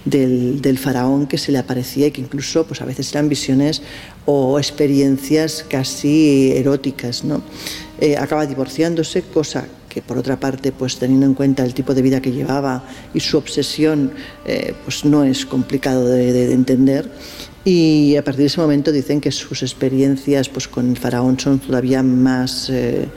[0.06, 3.82] del, faraón que se le aparecía y que incluso pues a veces eran visiones
[4.26, 7.24] o experiencias casi eróticas.
[7.24, 7.42] ¿no?
[8.00, 12.04] Eh, acaba divorciándose, cosa que por otra parte, pues teniendo en cuenta el tipo de
[12.04, 14.12] vida que llevaba y su obsesión,
[14.84, 17.10] pues no es complicado de entender.
[17.66, 21.58] Y a partir de ese momento dicen que sus experiencias pues, con el faraón son
[21.58, 23.08] todavía más, eh,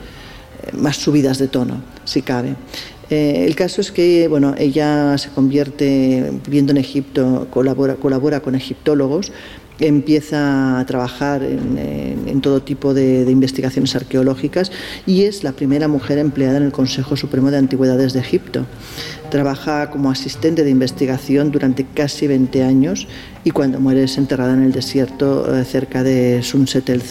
[0.73, 2.55] más subidas de tono, si cabe.
[3.11, 8.55] Eh, el caso es que bueno, ella se convierte, viviendo en Egipto, colabora, colabora con
[8.55, 9.31] egiptólogos,
[9.79, 14.71] empieza a trabajar en, todo tipo de, investigaciones arqueológicas
[15.05, 18.65] y es la primera mujer empleada en el Consejo Supremo de Antigüedades de Egipto.
[19.29, 23.07] Trabaja como asistente de investigación durante casi 20 años
[23.43, 27.01] y cuando muere es enterrada en el desierto eh, cerca de Sunset el,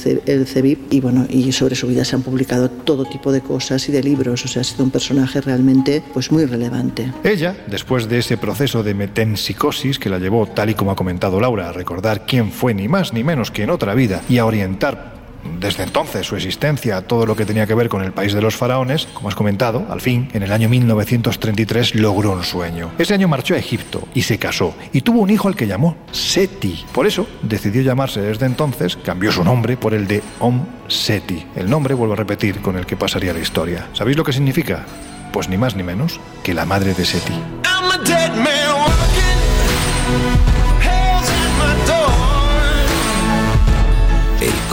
[0.47, 3.93] Cebib y bueno y sobre su vida se han publicado todo tipo de cosas y
[3.93, 8.19] de libros o sea ha sido un personaje realmente pues muy relevante ella después de
[8.19, 12.27] ese proceso de metempsicosis que la llevó tal y como ha comentado Laura a recordar
[12.27, 15.19] quién ni más ni menos que en otra vida y a orientar
[15.61, 18.57] desde entonces su existencia, todo lo que tenía que ver con el país de los
[18.57, 22.91] faraones, como has comentado, al fin, en el año 1933 logró un sueño.
[22.99, 25.97] Ese año marchó a Egipto y se casó y tuvo un hijo al que llamó
[26.13, 26.85] Seti.
[26.93, 31.71] Por eso decidió llamarse desde entonces, cambió su nombre por el de Om Seti, el
[31.71, 33.89] nombre, vuelvo a repetir, con el que pasaría la historia.
[33.93, 34.85] ¿Sabéis lo que significa?
[35.33, 37.33] Pues ni más ni menos que la madre de Seti.
[37.33, 38.68] El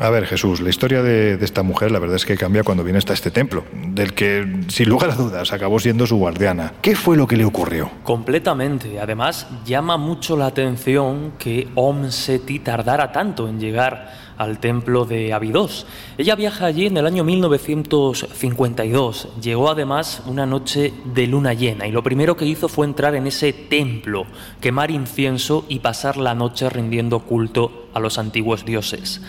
[0.00, 2.98] A ver, Jesús, la historia de, esta mujer la verdad es que cambia cuando viene
[2.98, 6.72] hasta este templo, del que, sin lugar a dudas, acabó siendo su guardiana.
[6.82, 7.90] ¿Qué fue lo que le ocurrió?
[8.02, 8.98] Completamente.
[9.00, 15.32] Además, llama mucho la atención que Om Seti tardara tanto en llegar al templo de
[15.32, 15.86] Abidos.
[16.18, 19.28] Ella viaja allí en el año 1952.
[19.40, 23.26] Llegó además una noche de luna llena y lo primero que hizo fue entrar en
[23.26, 24.26] ese templo,
[24.60, 29.20] quemar incienso y pasar la noche rindiendo culto a los antiguos dioses.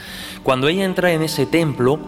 [0.43, 1.99] Cuando ella entra en ese templo,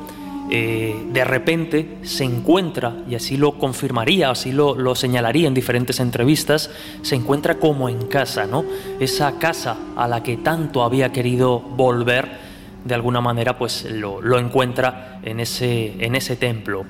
[0.49, 5.99] eh, de repente se encuentra, y así lo confirmaría, así lo, lo, señalaría en diferentes
[5.99, 6.69] entrevistas,
[7.01, 8.63] se encuentra como en casa, ¿no?
[8.99, 12.47] Esa casa a la que tanto había querido volver
[12.88, 16.86] de alguna manera pues lo, encuentra en ese, en ese templo.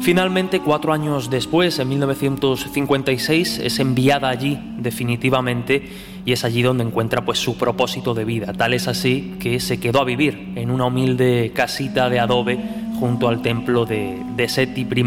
[0.00, 5.88] Finalmente, cuatro años después, en 1956, es enviada allí definitivamente
[6.24, 8.52] y es allí donde encuentra pues su propósito de vida.
[8.52, 12.58] Tal es así que se quedó a vivir en una humilde casita de adobe
[12.98, 15.04] junto al templo de, de Seti I,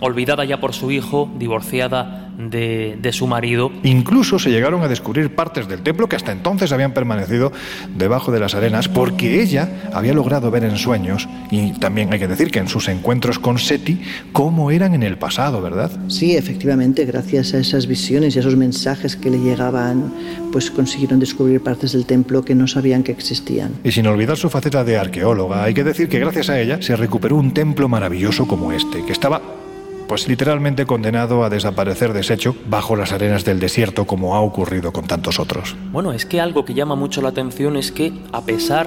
[0.00, 3.70] olvidada ya por su hijo, divorciada de, su marido.
[3.82, 7.52] Incluso se llegaron a descubrir partes del templo que hasta entonces habían permanecido
[7.96, 12.28] debajo de las arenas porque ella había logrado ver en sueños, y también hay que
[12.28, 14.00] decir que en sus encuentros con Seti,
[14.32, 15.90] cómo eran en el pasado, ¿verdad?
[16.08, 20.12] Sí, efectivamente, gracias a esas visiones y a esos mensajes que le llegaban,
[20.52, 23.72] pues consiguieron descubrir partes del templo que no sabían que existían.
[23.84, 26.96] Y sin olvidar su faceta de arqueóloga, hay que decir que gracias a ella se
[26.96, 29.63] recuperó un templo maravilloso como este, que estaba
[30.08, 35.06] pues literalmente condenado a desaparecer deshecho bajo las arenas del desierto como ha ocurrido con
[35.06, 35.76] tantos otros.
[35.92, 38.86] Bueno, es que algo que llama mucho la atención es que a pesar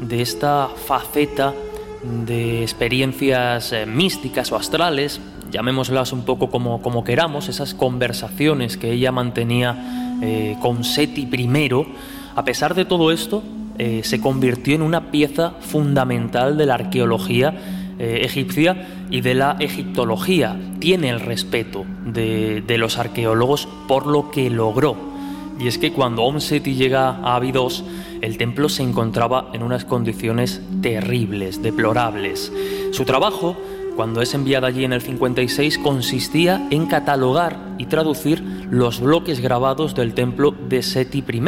[0.00, 1.54] de esta faceta
[2.26, 8.92] de experiencias eh, místicas o astrales, llamémoslas un poco como, como queramos, esas conversaciones que
[8.92, 11.70] ella mantenía eh, con Seti I,
[12.34, 13.42] a pesar de todo esto,
[13.78, 17.54] eh, se convirtió en una pieza fundamental de la arqueología
[17.98, 20.58] egipcia y de la egiptología.
[20.78, 24.96] Tiene el respeto de, los arqueólogos por lo que logró.
[25.58, 27.82] Y es que cuando Om Seti llega a Abidos,
[28.20, 32.52] el templo se encontraba en unas condiciones terribles, deplorables.
[32.92, 33.56] Su trabajo,
[33.96, 39.94] cuando es enviado allí en el 56, consistía en catalogar y traducir los bloques grabados
[39.94, 41.40] del templo de Seti I,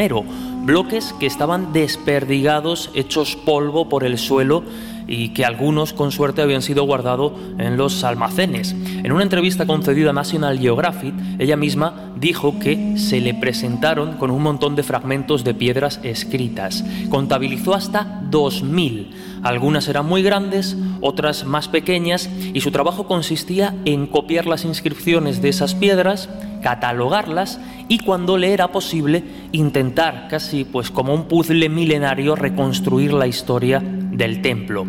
[0.65, 4.65] bloques que estaban desperdigados, hechos polvo por el suelo
[5.09, 8.77] y que algunos con suerte habían sido guardados en los almacenes.
[9.03, 14.31] En una entrevista concedida a National Geographic, ella misma dijo que se le presentaron con
[14.31, 16.85] un montón de fragmentos de piedras escritas.
[17.09, 19.09] Contabilizó hasta 2.000.
[19.43, 25.41] Algunas eran muy grandes, otras más pequeñas, y su trabajo consistía en copiar las inscripciones
[25.41, 26.29] de esas piedras,
[26.63, 33.27] catalogarlas y cuando le era posible intentar, casi pues como un puzzle milenario, reconstruir la
[33.27, 33.83] historia
[34.19, 34.85] del templo.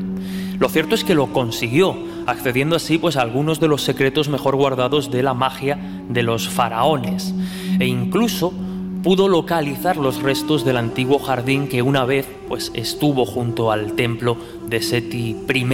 [0.59, 4.57] Lo cierto es que lo consiguió, accediendo así pues a algunos de los secretos mejor
[4.57, 7.33] guardados de la magia de los faraones
[7.79, 8.51] e incluso
[9.03, 14.35] pudo localizar los restos del antiguo jardín que una vez pues estuvo junto al templo
[14.67, 15.65] de Seti I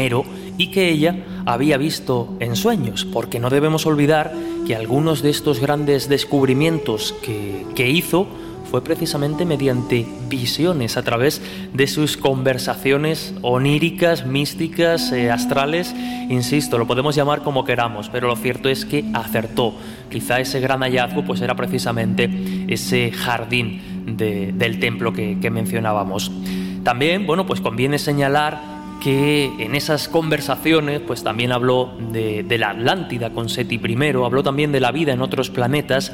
[0.58, 4.34] y que ella había visto en sueños, porque no debemos olvidar
[4.68, 8.28] que algunos de estos grandes descubrimientos que, que hizo
[8.66, 11.42] fue precisamente mediante visiones, a través
[11.74, 15.94] de sus conversaciones oníricas, místicas, eh, astrales.
[16.30, 19.74] Insisto, lo podemos llamar como queramos, pero lo cierto es que acertó.
[20.10, 22.30] Quizá ese gran hallazgo pues era precisamente
[22.68, 23.82] ese jardín
[24.18, 26.32] del templo que, mencionábamos.
[26.84, 32.72] También, bueno, pues conviene señalar que en esas conversaciones pues también habló de, de, la
[32.72, 36.12] Atlántida con Seti I, habló también de la vida en otros planetas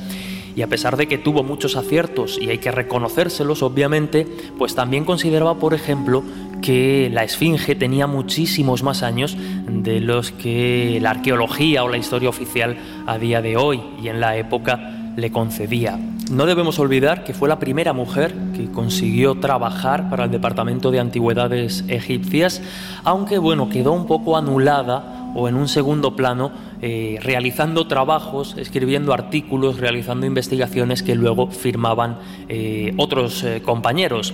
[0.56, 5.06] y a pesar de que tuvo muchos aciertos y hay que reconocérselos obviamente, pues también
[5.06, 6.24] consideraba, por ejemplo,
[6.62, 9.36] que la Esfinge tenía muchísimos más años
[9.68, 14.20] de los que la arqueología o la historia oficial a día de hoy y en
[14.20, 16.00] la época le concedía.
[16.32, 21.00] No debemos olvidar que fue la primera mujer que consiguió trabajar para el Departamento de
[21.00, 22.62] Antigüedades Egipcias,
[23.04, 29.14] aunque bueno, quedó un poco anulada o en un segundo plano eh, realizando trabajos, escribiendo
[29.14, 34.34] artículos, realizando investigaciones que luego firmaban eh, otros eh, compañeros.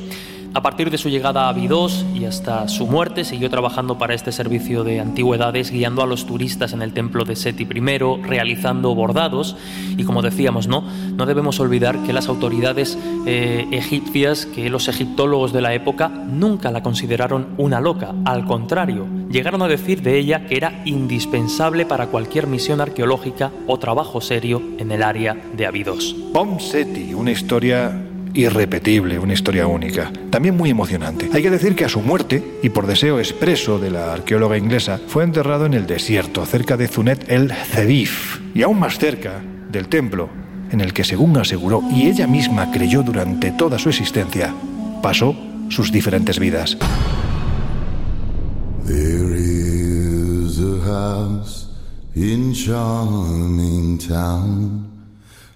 [0.53, 4.31] A partir de su llegada a Abidos y hasta su muerte, siguió trabajando para este
[4.31, 9.55] servicio de antigüedades, guiando a los turistas en el templo de Seti I, realizando bordados.
[9.97, 10.83] Y como decíamos, no,
[11.15, 16.71] no debemos olvidar que las autoridades eh, egipcias, que los egiptólogos de la época, nunca
[16.71, 18.15] la consideraron una loca.
[18.25, 23.77] Al contrario, llegaron a decir de ella que era indispensable para cualquier misión arqueológica o
[23.77, 26.15] trabajo serio en el área de Abidos.
[26.33, 31.29] Pom Seti, una historia irrepetible, una historia única, también muy emocionante.
[31.33, 34.99] Hay que decir que a su muerte, y por deseo expreso de la arqueóloga inglesa,
[35.07, 39.87] fue enterrado en el desierto, cerca de Zunet el Zedif, y aún más cerca del
[39.87, 40.29] templo,
[40.71, 44.53] en el que, según aseguró y ella misma creyó durante toda su existencia,
[45.01, 45.35] pasó
[45.69, 46.77] sus diferentes vidas.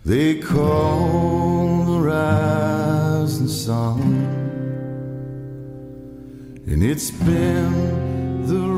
[0.04, 4.02] They call the rising sun,
[6.66, 8.71] and it's been the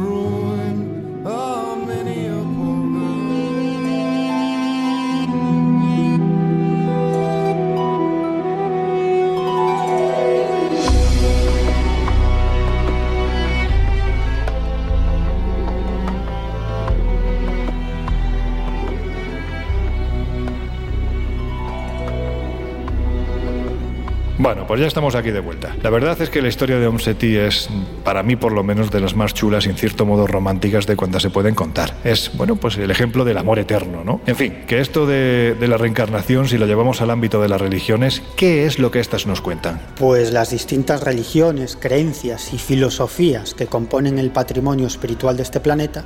[24.74, 25.76] pues ya estamos aquí de vuelta.
[25.84, 27.70] La verdad es que la historia de Omseti es,
[28.04, 30.96] para mí por lo menos, de las más chulas y en cierto modo románticas de
[30.96, 31.94] cuantas se pueden contar.
[32.04, 34.22] Es, bueno, pues el ejemplo del amor eterno, ¿no?
[34.26, 37.62] En fin, que esto de, de la reencarnación, si lo llevamos al ámbito de las
[37.62, 39.80] religiones, ¿qué es lo que estas nos cuentan?
[39.96, 46.04] Pues las distintas religiones, creencias y filosofías que componen el patrimonio espiritual de este planeta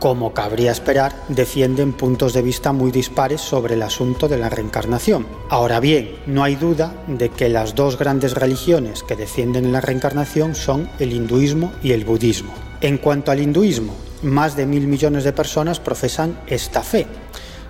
[0.00, 5.26] como cabría esperar, defienden puntos de vista muy dispares sobre el asunto de la reencarnación.
[5.50, 10.54] Ahora bien, no hay duda de que las dos grandes religiones que defienden la reencarnación
[10.54, 12.52] son el hinduismo y el budismo.
[12.80, 17.06] En cuanto al hinduismo, más de mil millones de personas profesan esta fe,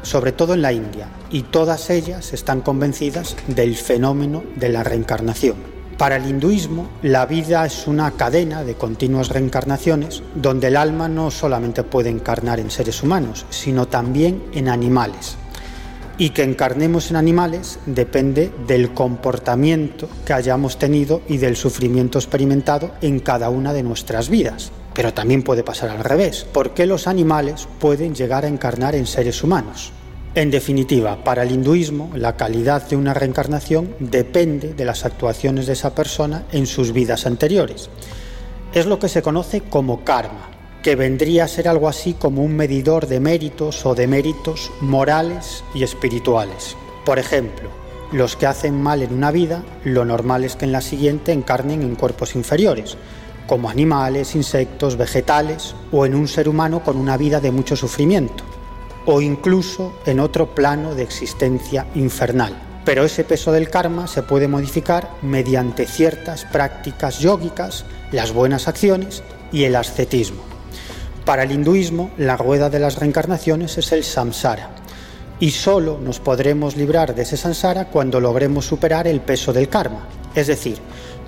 [0.03, 5.80] sobre todo en la India, y todas ellas están convencidas del fenómeno de la reencarnación.
[6.01, 11.31] Para el hinduismo, la vida es una cadena de continuas reencarnaciones donde el alma no
[11.31, 15.37] solamente puede encarnar en seres humanos, sino también en animales.
[16.17, 22.93] Y que encarnemos en animales depende del comportamiento que hayamos tenido y del sufrimiento experimentado
[23.03, 24.73] en cada una de nuestras vidas.
[24.95, 26.47] Pero también puede pasar al revés.
[26.51, 29.93] ¿Por qué los animales pueden llegar a encarnar en seres humanos?
[30.33, 35.73] En definitiva, para el hinduismo, la calidad de una reencarnación depende de las actuaciones de
[35.73, 37.91] esa persona en sus vidas anteriores.
[38.73, 40.49] Es lo que se conoce como karma,
[40.85, 45.65] que vendría a ser algo así como un medidor de méritos o de méritos morales
[45.75, 46.77] y espirituales.
[47.05, 47.69] Por ejemplo,
[48.13, 51.83] los que hacen mal en una vida, lo normal es que en la siguiente encarnen
[51.83, 52.97] en cuerpos inferiores,
[53.49, 58.45] como animales, insectos, vegetales o en un ser humano con una vida de mucho sufrimiento
[59.07, 62.61] o incluso en otro plano de existencia infernal.
[62.85, 69.23] Pero ese peso del karma se puede modificar mediante ciertas prácticas yógicas, las buenas acciones
[69.53, 70.43] y el ascetismo.
[71.25, 74.71] Para el hinduismo, la rueda de las reencarnaciones es el samsara,
[75.39, 80.07] y solo nos podremos librar de ese samsara cuando logremos superar el peso del karma,
[80.35, 80.79] es decir,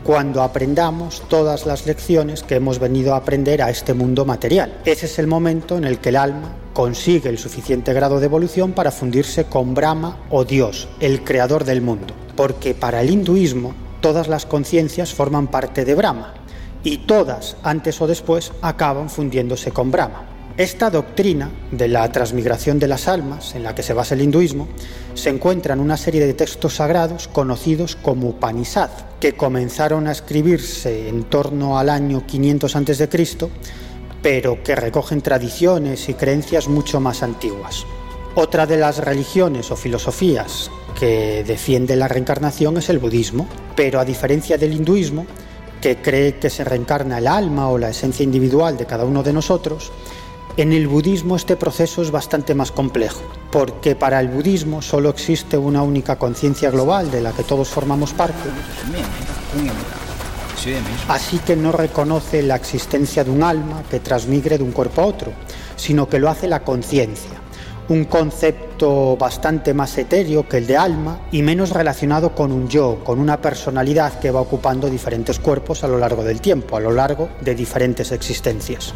[0.04, 4.80] cuando aprendamos todas las lecciones que hemos venido a aprender a este mundo material.
[4.84, 8.72] Ese es el momento en el que el alma consigue el suficiente grado de evolución
[8.72, 12.14] para fundirse con Brahma o Dios, el creador del mundo.
[12.36, 16.34] Porque para el hinduismo todas las conciencias forman parte de Brahma
[16.82, 20.31] y todas, antes o después, acaban fundiéndose con Brahma.
[20.58, 24.68] Esta doctrina de la transmigración de las almas, en la que se basa el hinduismo,
[25.14, 31.08] se encuentra en una serie de textos sagrados conocidos como Upanishad, que comenzaron a escribirse
[31.08, 33.28] en torno al año 500 a.C.,
[34.20, 37.86] pero que recogen tradiciones y creencias mucho más antiguas.
[38.34, 44.04] Otra de las religiones o filosofías que defiende la reencarnación es el budismo, pero a
[44.04, 45.26] diferencia del hinduismo,
[45.80, 49.32] que cree que se reencarna el alma o la esencia individual de cada uno de
[49.32, 49.90] nosotros,
[50.56, 55.56] en el budismo este proceso es bastante más complejo, porque para el budismo solo existe
[55.56, 58.48] una única conciencia global de la que todos formamos parte,
[61.08, 65.06] así que no reconoce la existencia de un alma que transmigre de un cuerpo a
[65.06, 65.32] otro,
[65.76, 67.41] sino que lo hace la conciencia
[67.88, 73.00] un concepto bastante más etéreo que el de alma y menos relacionado con un yo,
[73.04, 76.92] con una personalidad que va ocupando diferentes cuerpos a lo largo del tiempo, a lo
[76.92, 78.94] largo de diferentes existencias.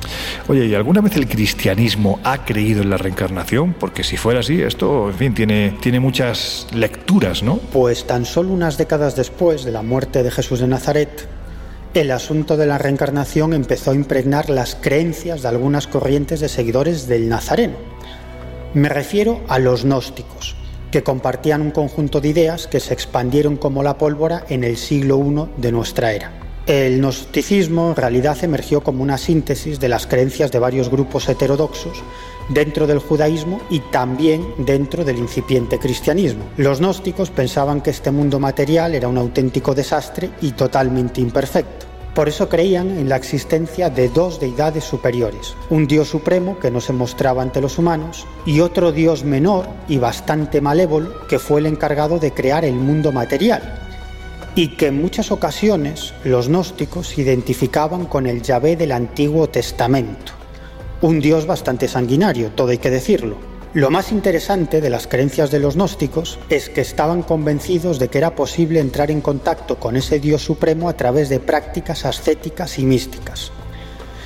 [0.49, 3.75] Oye, ¿y alguna vez el cristianismo ha creído en la reencarnación?
[3.75, 7.57] Porque si fuera así, esto, en fin, tiene, tiene muchas lecturas, ¿no?
[7.73, 11.29] Pues tan solo unas décadas después de la muerte de Jesús de Nazaret,
[11.95, 17.09] el asunto de la reencarnación empezó a impregnar las creencias de algunas corrientes de seguidores
[17.09, 17.96] del Nazareno
[18.77, 20.55] me refiero a los gnósticos,
[20.91, 25.19] que compartían un conjunto de ideas que se expandieron como la pólvora en el siglo
[25.19, 26.31] I de nuestra era.
[26.67, 32.03] El gnosticismo en realidad emergió como una síntesis de las creencias de varios grupos heterodoxos
[32.51, 36.45] dentro del judaísmo y también dentro del incipiente cristianismo.
[36.59, 41.86] Los gnósticos pensaban que este mundo material era un auténtico desastre y totalmente imperfecto.
[42.17, 46.81] Por eso creían en la existencia de dos deidades superiores, un dios supremo que no
[46.81, 51.67] se mostraba ante los humanos y otro dios menor y bastante malévolo que fue el
[51.67, 53.83] encargado de crear el mundo material
[54.55, 60.33] y que en muchas ocasiones los gnósticos identificaban con el Yahvé del Antiguo Testamento,
[61.03, 63.37] un dios bastante sanguinario, todo hay que decirlo,
[63.77, 68.17] lo más interesante de las creencias de los gnósticos es que estaban convencidos de que
[68.17, 72.87] era posible entrar en contacto con ese Dios supremo a través de prácticas ascéticas y
[72.87, 73.53] místicas.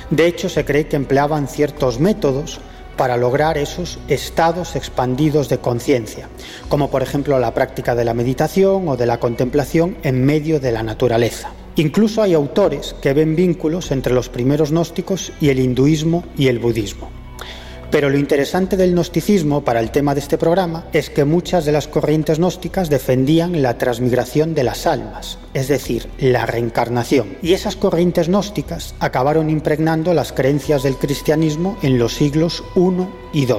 [0.09, 2.61] De hecho, se cree que empleaban ciertos métodos
[2.95, 6.29] para lograr esos estados expandidos de conciencia,
[6.69, 10.71] como por ejemplo la práctica de la meditación o de la contemplación en medio de
[10.71, 11.51] la naturaleza.
[11.75, 16.59] Incluso hay autores que ven vínculos entre los primeros gnósticos y el hinduismo y el
[16.59, 17.20] budismo.
[17.91, 21.73] Pero lo interesante del gnosticismo para el tema de este programa es que muchas de
[21.73, 27.35] las corrientes gnósticas defendían la transmigración de las almas, es decir, la reencarnación.
[27.41, 33.43] Y esas corrientes gnósticas acabaron impregnando las creencias del cristianismo en los siglos I y
[33.43, 33.57] II.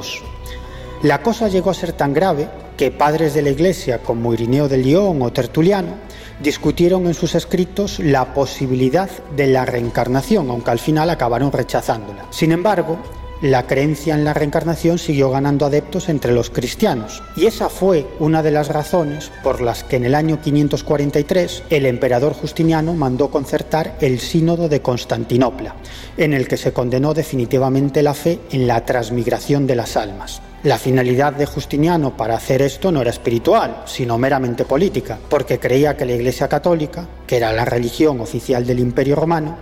[1.02, 4.78] La cosa llegó a ser tan grave que padres de la Iglesia como Irineo de
[4.78, 5.96] León o Tertuliano
[6.42, 12.26] discutieron en sus escritos la posibilidad de la reencarnación, aunque al final acabaron rechazándola.
[12.30, 12.98] Sin embargo,
[13.42, 17.22] la creencia en la reencarnación siguió ganando adeptos entre los cristianos.
[17.34, 21.86] Y esa fue una de las razones por las que en el año 543 el
[21.86, 25.74] emperador Justiniano mandó concertar el Sínodo de Constantinopla,
[26.16, 30.40] en el que se condenó definitivamente la fe en la transmigración de las almas.
[30.62, 35.96] La finalidad de Justiniano para hacer esto no era espiritual, sino meramente política, porque creía
[35.96, 39.58] que la Iglesia Católica, que era la religión oficial del Imperio Romano,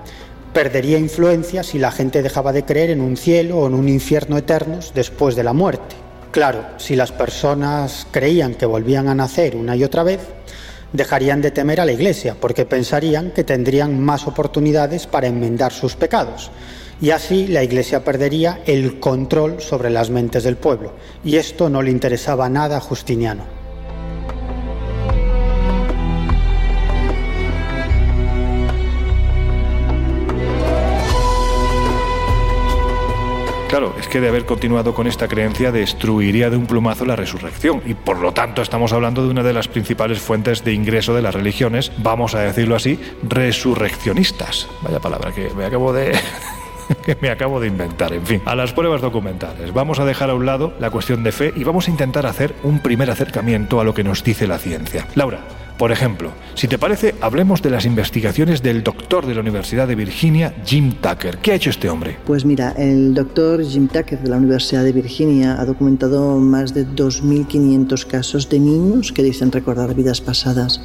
[0.53, 4.37] perdería influencia si la gente dejaba de creer en un cielo o en un infierno
[4.37, 5.97] eternos después de la muerte.
[6.33, 10.21] Claro, si las personas creían que volvían a nacer una y otra vez,
[10.93, 15.97] dejarían de temer a la Iglesia, porque pensarían que tendrían más oportunidades para enmendar sus
[15.97, 16.51] pecados.
[17.01, 20.93] Y así la Iglesia perdería el control sobre las mentes del pueblo.
[21.25, 23.60] Y esto no le interesaba nada a Justiniano.
[33.71, 37.81] Claro, es que de haber continuado con esta creencia destruiría de un plumazo la resurrección
[37.87, 41.23] y por lo tanto estamos hablando de una de las principales fuentes de ingreso de
[41.23, 44.67] las religiones, vamos a decirlo así, resurreccionistas.
[44.83, 46.19] Vaya palabra que me acabo de
[47.07, 48.13] que me acabo de inventar.
[48.13, 49.73] En fin, a las pruebas documentales.
[49.73, 52.57] Vamos a dejar a un lado la cuestión de fe y vamos a intentar hacer
[52.65, 55.07] un primer acercamiento a lo que nos dice la ciencia.
[55.15, 55.43] Laura,
[55.81, 59.95] por ejemplo, si te parece, hablemos de las investigaciones del doctor de la Universidad de
[59.95, 61.39] Virginia, Jim Tucker.
[61.39, 62.19] ¿Qué ha hecho este hombre?
[62.27, 66.87] Pues mira, el doctor Jim Tucker de la Universidad de Virginia ha documentado más de
[66.87, 70.83] 2.500 casos de niños que dicen recordar vidas pasadas.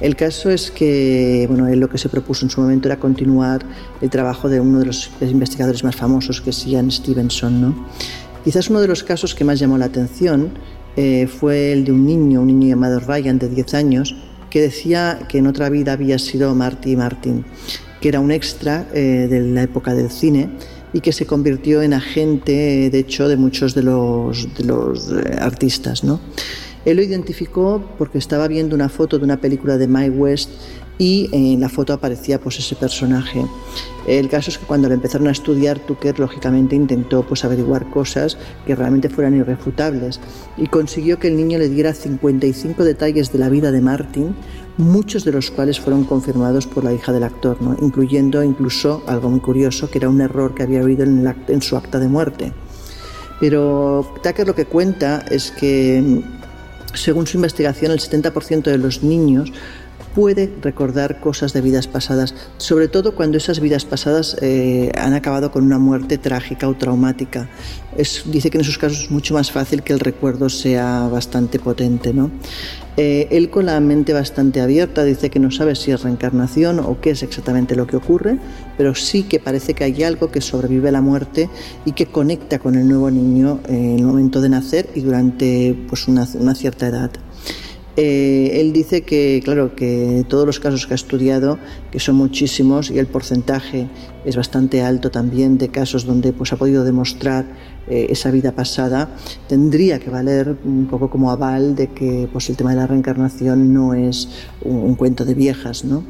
[0.00, 3.64] El caso es que, bueno, él lo que se propuso en su momento era continuar
[4.00, 7.86] el trabajo de uno de los investigadores más famosos, que es Ian Stevenson, ¿no?
[8.42, 10.50] Quizás uno de los casos que más llamó la atención
[10.96, 14.16] eh, fue el de un niño, un niño llamado Ryan de 10 años,
[14.50, 17.44] que decía que en otra vida había sido Marty Martin,
[18.00, 20.48] que era un extra eh, de la época del cine
[20.92, 25.36] y que se convirtió en agente, de hecho, de muchos de los, de los eh,
[25.38, 26.04] artistas.
[26.04, 26.20] ¿no?
[26.86, 30.50] Él lo identificó porque estaba viendo una foto de una película de Mike West
[30.98, 33.44] y en la foto aparecía pues ese personaje.
[34.06, 38.38] El caso es que cuando lo empezaron a estudiar, Tucker lógicamente intentó pues averiguar cosas
[38.64, 40.20] que realmente fueran irrefutables
[40.56, 44.36] y consiguió que el niño le diera 55 detalles de la vida de Martin,
[44.76, 47.76] muchos de los cuales fueron confirmados por la hija del actor, ¿no?
[47.80, 51.76] incluyendo incluso algo muy curioso, que era un error que había oído en, en su
[51.76, 52.52] acta de muerte.
[53.40, 56.22] Pero Tucker lo que cuenta es que,
[56.94, 59.52] según su investigación, el 70% de los niños
[60.16, 65.52] puede recordar cosas de vidas pasadas, sobre todo cuando esas vidas pasadas eh, han acabado
[65.52, 67.50] con una muerte trágica o traumática.
[68.24, 72.14] Dice que en esos casos es mucho más fácil que el recuerdo sea bastante potente.
[72.14, 72.30] ¿no?
[72.96, 76.98] Eh, él con la mente bastante abierta dice que no sabe si es reencarnación o
[76.98, 78.38] qué es exactamente lo que ocurre,
[78.78, 81.50] pero sí que parece que hay algo que sobrevive a la muerte
[81.84, 86.08] y que conecta con el nuevo niño en el momento de nacer y durante pues,
[86.08, 87.10] una cierta edad.
[87.96, 91.58] Eh, él dice que, claro, que todos los casos que ha estudiado,
[91.90, 93.88] que son muchísimos y el porcentaje
[94.26, 97.46] es bastante alto también de casos donde pues, ha podido demostrar
[97.88, 99.08] eh, esa vida pasada,
[99.48, 103.72] tendría que valer un poco como aval de que pues, el tema de la reencarnación
[103.72, 104.28] no es
[104.62, 105.84] un, cuento de viejas.
[105.84, 106.04] ¿no?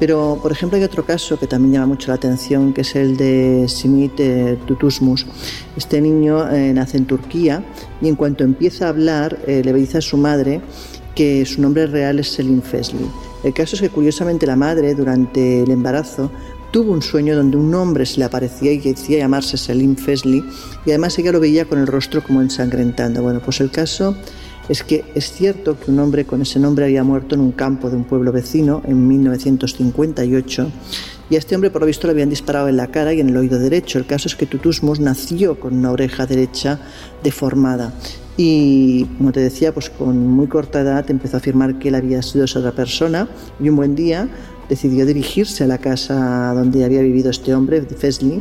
[0.00, 3.16] Pero, por ejemplo, hay otro caso que también llama mucho la atención, que es el
[3.16, 5.26] de Simit eh, Tutusmus.
[5.76, 7.62] Este niño nace en Turquía
[8.00, 10.60] y en cuanto empieza a hablar, le dice a su madre
[11.20, 13.04] que su nombre real es Selim Fesley.
[13.44, 16.30] El caso es que curiosamente la madre durante el embarazo
[16.70, 20.42] tuvo un sueño donde un hombre se le aparecía y decía llamarse Selim Fesley
[20.86, 23.22] y además ella lo veía con el rostro como ensangrentando.
[23.22, 24.16] Bueno, pues el caso
[24.70, 27.90] es que es cierto que un hombre con ese nombre había muerto en un campo
[27.90, 30.72] de un pueblo vecino en 1958
[31.28, 33.28] y a este hombre por lo visto le habían disparado en la cara y en
[33.28, 33.98] el oído derecho.
[33.98, 36.80] El caso es que Tutusmus nació con una oreja derecha
[37.22, 37.92] deformada
[38.42, 42.22] y como te decía, pues con muy corta edad empezó a afirmar que él había
[42.22, 43.28] sido esa otra persona
[43.62, 44.30] y un buen día
[44.66, 48.40] decidió dirigirse a la casa donde había vivido este hombre, Fesley,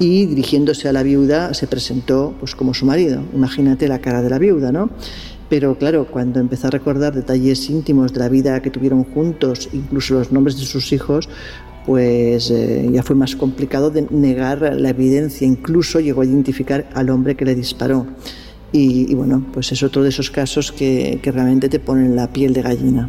[0.00, 3.22] y dirigiéndose a la viuda se presentó pues como su marido.
[3.32, 4.90] Imagínate la cara de la viuda, ¿no?
[5.48, 10.14] Pero claro, cuando empezó a recordar detalles íntimos de la vida que tuvieron juntos, incluso
[10.14, 11.28] los nombres de sus hijos,
[11.86, 15.46] pues eh, ya fue más complicado de negar la evidencia.
[15.46, 18.04] Incluso llegó a identificar al hombre que le disparó.
[18.72, 22.52] Y, bueno, pues es otro de esos casos que, que realmente te ponen la piel
[22.52, 23.08] de gallina.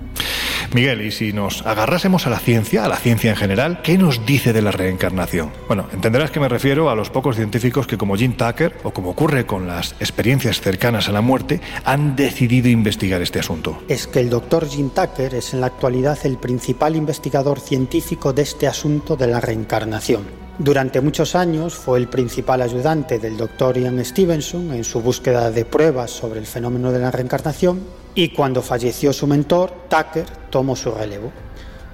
[0.74, 4.26] Miguel, y si nos agarrásemos a la ciencia, a la ciencia en general, ¿qué nos
[4.26, 5.52] dice de la reencarnación?
[5.68, 9.10] Bueno, entenderás que me refiero a los pocos científicos que como Jim Tucker, o como
[9.10, 13.82] ocurre con las experiencias cercanas a la muerte, han decidido investigar este asunto.
[13.88, 18.44] Es que el doctor Jim Tucker es en la actualidad el principal investigador científico de
[18.44, 20.49] este asunto de la reencarnación.
[20.60, 25.64] Durante muchos años fue el principal ayudante del doctor Ian Stevenson en su búsqueda de
[25.64, 27.80] pruebas sobre el fenómeno de la reencarnación
[28.14, 31.32] y cuando falleció su mentor, Tucker tomó su relevo.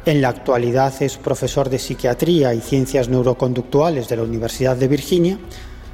[0.03, 5.37] En la actualidad es profesor de psiquiatría y ciencias neuroconductuales de la Universidad de Virginia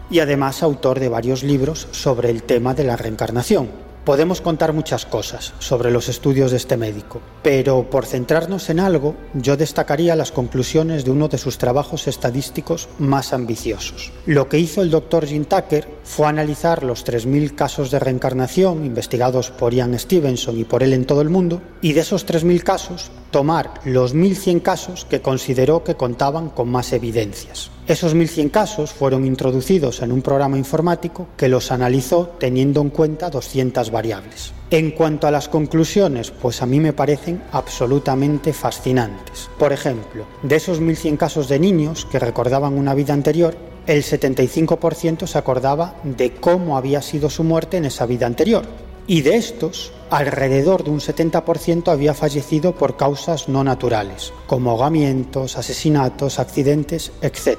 [0.09, 3.90] y además autor de varios libros sobre el tema de la reencarnación.
[4.05, 9.15] Podemos contar muchas cosas sobre los estudios de este médico, pero por centrarnos en algo,
[9.35, 14.11] yo destacaría las conclusiones de uno de sus trabajos estadísticos más ambiciosos.
[14.25, 19.51] Lo que hizo el doctor Jim Tucker fue analizar los 3.000 casos de reencarnación investigados
[19.51, 23.11] por Ian Stevenson y por él en todo el mundo, y de esos 3.000 casos,
[23.29, 27.69] tomar los 1.100 casos que consideró que contaban con más evidencias.
[27.87, 33.29] Esos 1.100 casos fueron introducidos en un programa informático que los analizó teniendo en cuenta
[33.29, 34.53] 200 variables.
[34.69, 39.49] En cuanto a las conclusiones, pues a mí me parecen absolutamente fascinantes.
[39.57, 43.57] Por ejemplo, de esos 1.100 casos de niños que recordaban una vida anterior,
[43.87, 48.63] el 75% se acordaba de cómo había sido su muerte en esa vida anterior.
[49.11, 55.57] Y de estos, alrededor de un 70% había fallecido por causas no naturales, como ahogamientos,
[55.57, 57.57] asesinatos, accidentes, etc.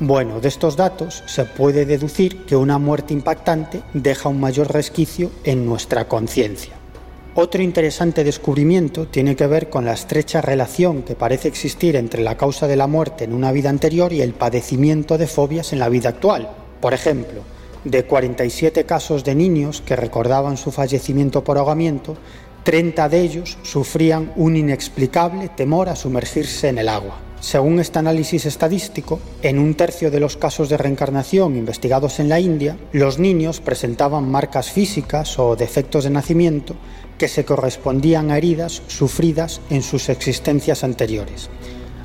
[0.00, 5.30] Bueno, de estos datos se puede deducir que una muerte impactante deja un mayor resquicio
[5.44, 6.72] en nuestra conciencia.
[7.36, 12.36] Otro interesante descubrimiento tiene que ver con la estrecha relación que parece existir entre la
[12.36, 15.88] causa de la muerte en una vida anterior y el padecimiento de fobias en la
[15.88, 16.50] vida actual.
[16.80, 17.42] Por ejemplo,
[17.84, 22.16] de 47 casos de niños que recordaban su fallecimiento por ahogamiento,
[22.64, 27.18] 30 de ellos sufrían un inexplicable temor a sumergirse en el agua.
[27.40, 32.38] Según este análisis estadístico, en un tercio de los casos de reencarnación investigados en la
[32.38, 36.74] India, los niños presentaban marcas físicas o defectos de nacimiento
[37.16, 41.48] que se correspondían a heridas sufridas en sus existencias anteriores.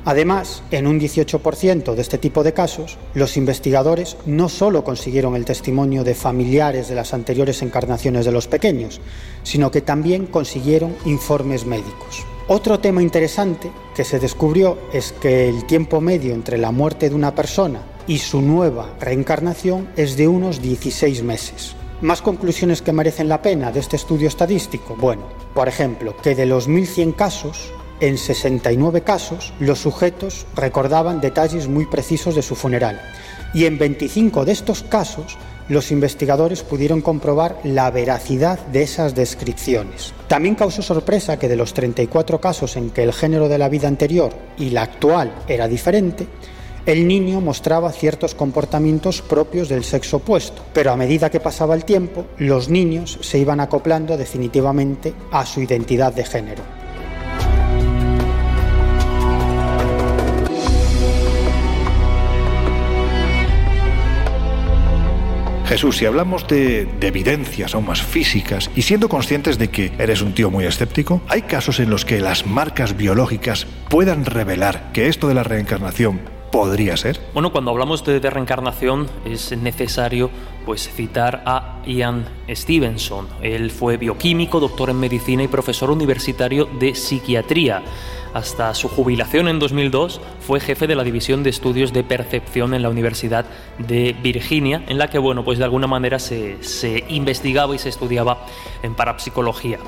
[0.06, 5.44] Además, en un 18% de este tipo de casos, los investigadores no solo consiguieron el
[5.44, 9.00] testimonio de familiares de las anteriores encarnaciones de los pequeños,
[9.42, 12.24] sino que también consiguieron informes médicos.
[12.46, 17.16] Otro tema interesante que se descubrió es que el tiempo medio entre la muerte de
[17.16, 21.74] una persona y su nueva reencarnación es de unos 16 meses.
[22.00, 24.94] ¿Más conclusiones que merecen la pena de este estudio estadístico?
[24.94, 31.68] Bueno, por ejemplo, que de los 1.100 casos, en 69 casos, los sujetos recordaban detalles
[31.68, 33.00] muy precisos de su funeral.
[33.54, 35.38] Y en 25 de estos casos,
[35.68, 40.12] los investigadores pudieron comprobar la veracidad de esas descripciones.
[40.28, 43.88] También causó sorpresa que de los 34 casos en que el género de la vida
[43.88, 46.26] anterior y la actual era diferente,
[46.86, 51.84] el niño mostraba ciertos comportamientos propios del sexo opuesto, pero a medida que pasaba el
[51.84, 56.85] tiempo, los niños se iban acoplando definitivamente a su identidad de género.
[65.66, 70.32] Jesús, si hablamos de, evidencias aún más físicas y siendo conscientes de que eres un
[70.32, 75.28] tío muy escéptico, ¿hay casos en los que las marcas biológicas puedan revelar que esto
[75.28, 77.20] de la reencarnación podría ser?
[77.34, 80.30] Bueno, cuando hablamos de, reencarnación es necesario
[80.64, 83.28] pues citar a Ian Stevenson.
[83.42, 87.82] Él fue bioquímico, doctor en medicina y profesor universitario de psiquiatría.
[88.36, 92.82] Hasta su jubilación en 2002 fue jefe de la División de Estudios de Percepción en
[92.82, 93.46] la Universidad
[93.78, 96.58] de Virginia, en la que, bueno, pues de alguna manera se,
[97.08, 98.44] investigaba y se estudiaba
[98.82, 99.78] en parapsicología.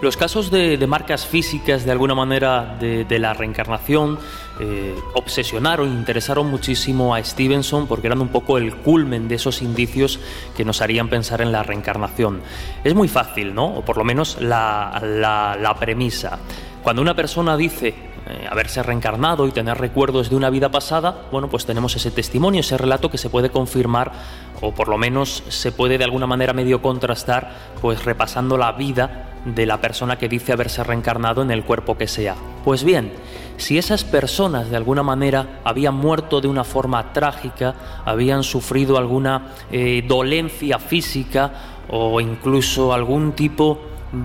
[0.00, 4.18] Los casos de, marcas físicas, de alguna manera, de, la reencarnación,
[4.58, 10.18] eh, obsesionaron, interesaron muchísimo a Stevenson porque eran un poco el culmen de esos indicios
[10.56, 12.40] que nos harían pensar en la reencarnación.
[12.82, 13.66] Es muy fácil, ¿no?
[13.66, 16.38] O por lo menos la, premisa.
[16.82, 21.48] Cuando una persona dice eh, haberse reencarnado y tener recuerdos de una vida pasada, bueno,
[21.48, 24.12] pues tenemos ese testimonio, ese relato que se puede confirmar
[24.62, 27.52] o por lo menos se puede de alguna manera medio contrastar,
[27.82, 32.08] pues repasando la vida de la persona que dice haberse reencarnado en el cuerpo que
[32.08, 32.36] sea.
[32.64, 33.12] Pues bien,
[33.56, 39.52] si esas personas de alguna manera habían muerto de una forma trágica, habían sufrido alguna
[39.70, 41.52] eh, dolencia física
[41.88, 43.78] o incluso algún tipo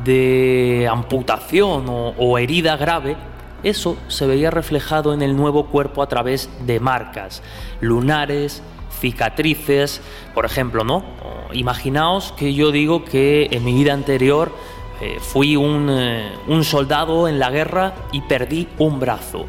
[0.04, 3.16] de amputación o, herida grave,
[3.64, 7.44] eso se veía reflejado en el nuevo cuerpo a través de marcas,
[7.80, 8.64] lunares,
[9.00, 10.02] cicatrices,
[10.34, 11.04] por ejemplo, ¿no?
[11.54, 14.52] Imaginaos que yo digo que en mi vida anterior
[15.02, 19.46] eh, fui eh, un, soldado en la guerra y perdí un brazo.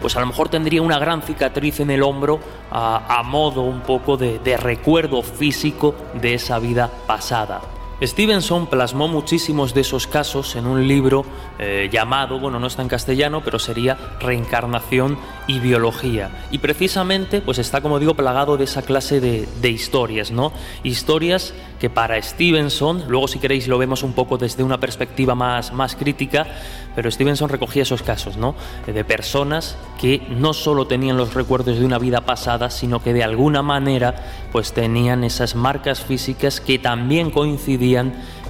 [0.00, 2.38] Pues a lo mejor tendría una gran cicatriz en el hombro
[2.70, 7.75] a, modo un poco de recuerdo físico de esa vida pasada.
[8.02, 11.24] Stevenson plasmó muchísimos de esos casos en un libro
[11.58, 15.16] eh, llamado, bueno, no está en castellano, pero sería Reencarnación
[15.46, 16.46] y biología.
[16.50, 20.52] Y precisamente pues está, como digo, plagado de esa clase de, historias, ¿no?
[20.84, 25.96] Historias que para Stevenson, luego si queréis lo vemos un poco desde una perspectiva más,
[25.96, 26.46] crítica,
[26.94, 28.54] pero Stevenson recogía esos casos, ¿no?
[28.86, 33.24] De personas que no solo tenían los recuerdos de una vida pasada, sino que de
[33.24, 34.14] alguna manera
[34.52, 37.85] pues tenían esas marcas físicas que también coincidían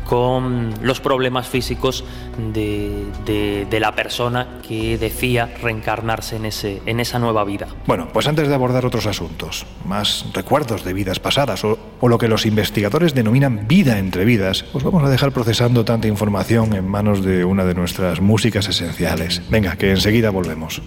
[0.09, 2.05] con los problemas físicos
[2.55, 3.07] de,
[3.69, 7.67] de, la persona que decía reencarnarse en, ese, en esa nueva vida.
[7.87, 12.19] Bueno, pues antes de abordar otros asuntos, más recuerdos de vidas pasadas o, o lo
[12.19, 16.87] que los investigadores denominan vida entre vidas, os vamos a dejar procesando tanta información en
[16.87, 19.43] manos de una de nuestras músicas esenciales.
[19.51, 20.81] Venga, que enseguida volvemos.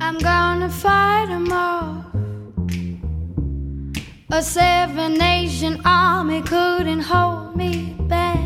[0.00, 1.48] I'm gonna fight em.
[4.30, 8.38] A seven nation army couldn't hold me back.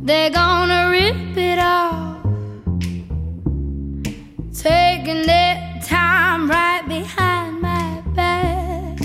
[0.00, 2.22] They're gonna rip it off,
[4.54, 8.98] taking their time right behind my back.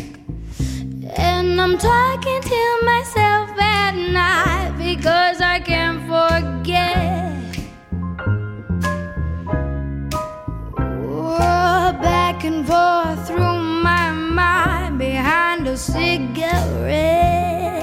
[1.17, 7.33] And I'm talking to myself at night because I can't forget.
[10.77, 13.62] Oh, back and forth through
[15.03, 17.82] behind a cigarette.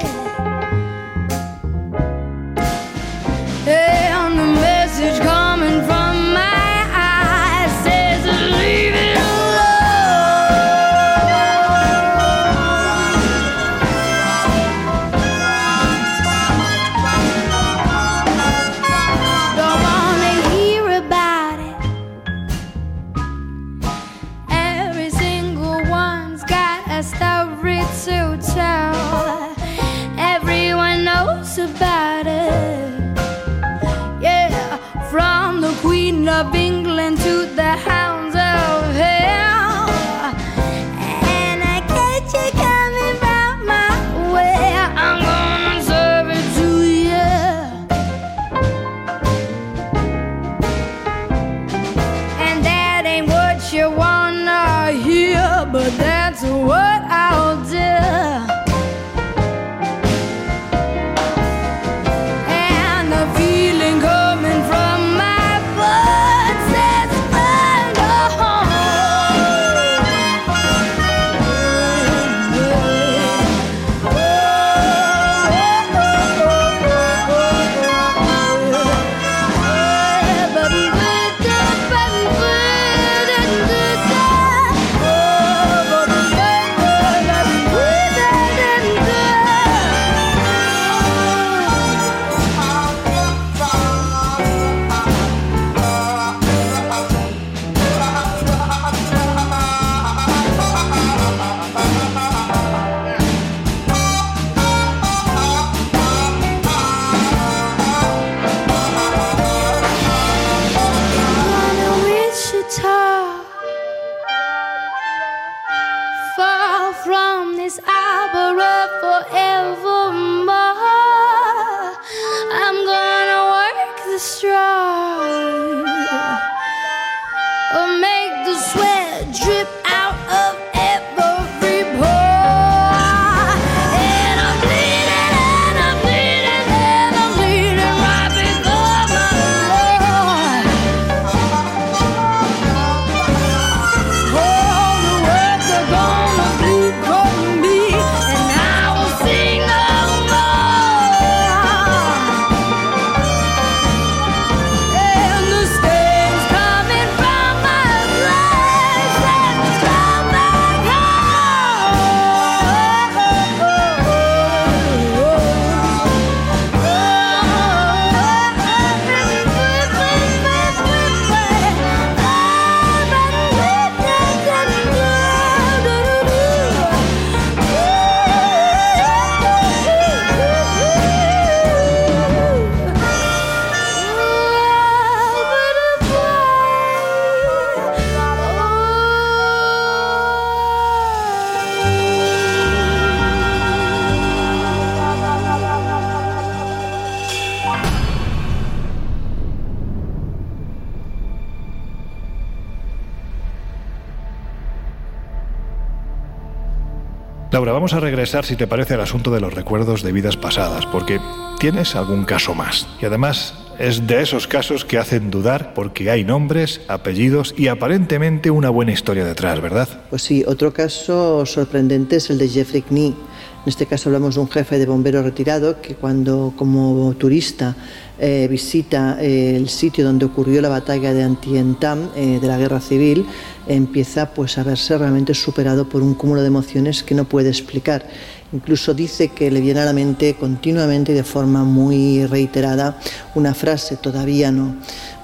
[207.90, 211.18] Vamos a regresar, si te parece, al asunto de los recuerdos de vidas pasadas, porque
[211.58, 212.86] tienes algún caso más.
[213.02, 218.50] Y además, Es de esos casos que hacen dudar porque hay nombres, apellidos y aparentemente
[218.50, 219.88] una buena historia detrás, ¿verdad?
[220.10, 223.14] Pues sí, otro caso sorprendente es el de Jeffrey Knee.
[223.62, 227.76] En este caso hablamos de un jefe de bomberos retirado que cuando como turista
[228.18, 232.80] eh, visita eh, el sitio donde ocurrió la batalla de Antietam eh, de la guerra
[232.80, 233.26] civil,
[233.68, 238.06] empieza pues a verse realmente superado por un cúmulo de emociones que no puede explicar.
[238.54, 242.98] Incluso dice que le viene a la mente continuamente y de forma muy reiterada
[243.34, 244.74] una frase, todavía no.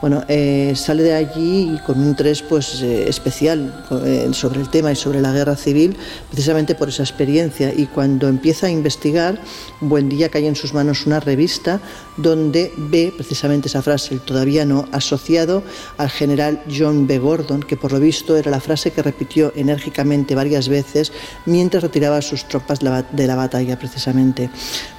[0.07, 4.93] Bueno, eh, sale de allí con un interés pues, eh, especial eh, sobre el tema
[4.93, 5.97] y sobre la guerra civil,
[6.31, 7.75] precisamente por esa experiencia.
[7.77, 9.41] Y cuando empieza a investigar,
[9.81, 11.81] buen día cae en sus manos una revista
[12.17, 15.65] donde ve precisamente esa frase, el todavía no, asociado
[15.99, 17.19] al general John B.
[17.19, 21.11] Gordon, que por lo visto era la frase que repitió enérgicamente varias veces
[21.47, 24.51] mientras retiraba a sus tropas de la batalla, precisamente.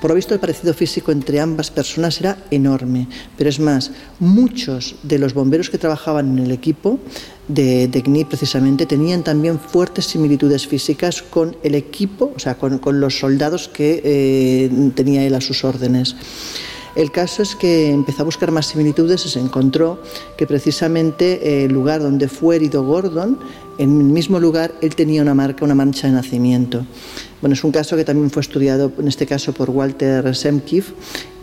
[0.01, 4.96] Por lo visto, el parecido físico entre ambas personas era enorme, pero es más, muchos
[5.03, 6.99] de los bomberos que trabajaban en el equipo
[7.47, 13.19] de, de precisamente tenían también fuertes similitudes físicas con el equipo, o sea, con, los
[13.19, 16.15] soldados que eh, tenía él a sus órdenes.
[16.95, 20.01] El caso es que empezó a buscar más similitudes y se encontró
[20.35, 23.37] que precisamente el lugar donde fue herido Gordon,
[23.77, 26.87] en el mismo lugar, él tenía una marca, una mancha de nacimiento.
[27.39, 30.95] Bueno, es un caso que también fue estudiado, en este caso, por Walter Semkiv,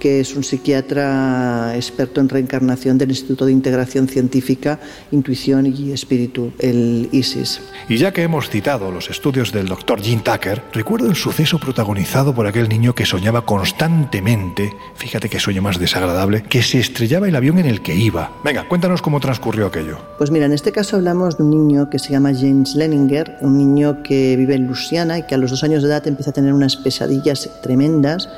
[0.04, 4.78] que es un psiquiatra experto en reencarnación del Instituto de Integración Científica,
[5.12, 7.62] Intuición y Espíritu, el ISIS.
[7.88, 12.34] Y ya que hemos citado los estudios del doctor Jim Tucker, recuerdo el suceso protagonizado
[12.34, 17.36] por aquel niño que soñaba constantemente, fíjate qué sueño más desagradable, que se estrellaba el
[17.36, 18.30] avión en el que iba.
[18.44, 19.96] Venga, cuéntanos cómo transcurrió aquello.
[20.18, 23.56] Pues mira, en este caso hablamos de un niño que se llama James Leninger, un
[23.56, 26.34] niño que vive en Luisiana y que a los dos años de edad empieza a
[26.34, 28.28] tener unas pesadillas tremendas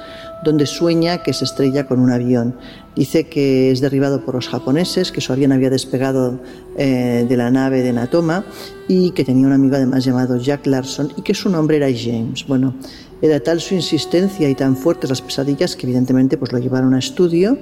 [0.45, 2.57] donde sueña que se estrella con un avión.
[2.95, 6.41] Dice que es derribado por los japoneses, que su avión había despegado
[6.77, 8.45] eh, de la nave de Natoma
[8.89, 12.47] y que tenía un amigo además llamado Jack Larson y que su nombre era James.
[12.47, 12.75] Bueno,
[13.23, 16.99] era tal su insistencia y tan fuertes las pesadillas que evidentemente pues lo llevaron a
[16.99, 17.59] estudio.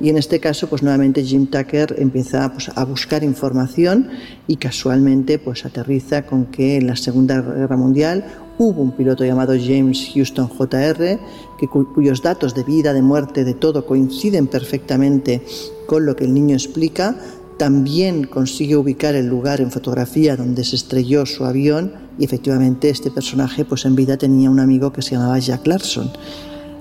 [0.00, 4.08] Y en este caso pues nuevamente Jim Tucker empieza pues, a buscar información
[4.46, 8.24] y casualmente pues aterriza con que en la Segunda Guerra Mundial
[8.58, 11.18] hubo un piloto llamado James Houston JR
[11.58, 15.42] que, cuyos datos de vida, de muerte, de todo coinciden perfectamente
[15.86, 17.16] con lo que el niño explica,
[17.56, 23.10] también consigue ubicar el lugar en fotografía donde se estrelló su avión y efectivamente este
[23.10, 26.10] personaje pues en vida tenía un amigo que se llamaba Jack Larson.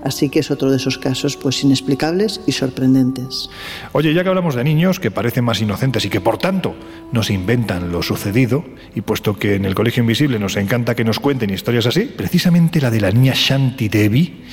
[0.03, 3.49] Así que es otro de esos casos pues inexplicables y sorprendentes.
[3.91, 6.75] Oye, ya que hablamos de niños que parecen más inocentes y que por tanto
[7.11, 8.63] nos inventan lo sucedido,
[8.95, 12.79] y puesto que en el Colegio Invisible nos encanta que nos cuenten historias así, precisamente
[12.79, 14.43] la de la niña Shanti Devi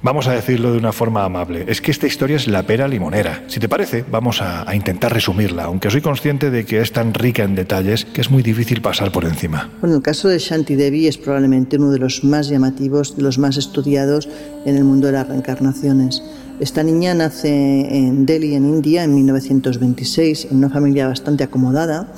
[0.00, 1.64] Vamos a decirlo de una forma amable.
[1.66, 3.42] Es que esta historia es la pera limonera.
[3.48, 7.42] Si te parece, vamos a, intentar resumirla, aunque soy consciente de que es tan rica
[7.42, 9.68] en detalles que es muy difícil pasar por encima.
[9.80, 13.38] Bueno, el caso de Shanti Devi es probablemente uno de los más llamativos, de los
[13.38, 14.28] más estudiados
[14.64, 16.22] en el mundo de las reencarnaciones.
[16.60, 22.12] Esta niña nace en Delhi, en India, en 1926, en una familia bastante acomodada.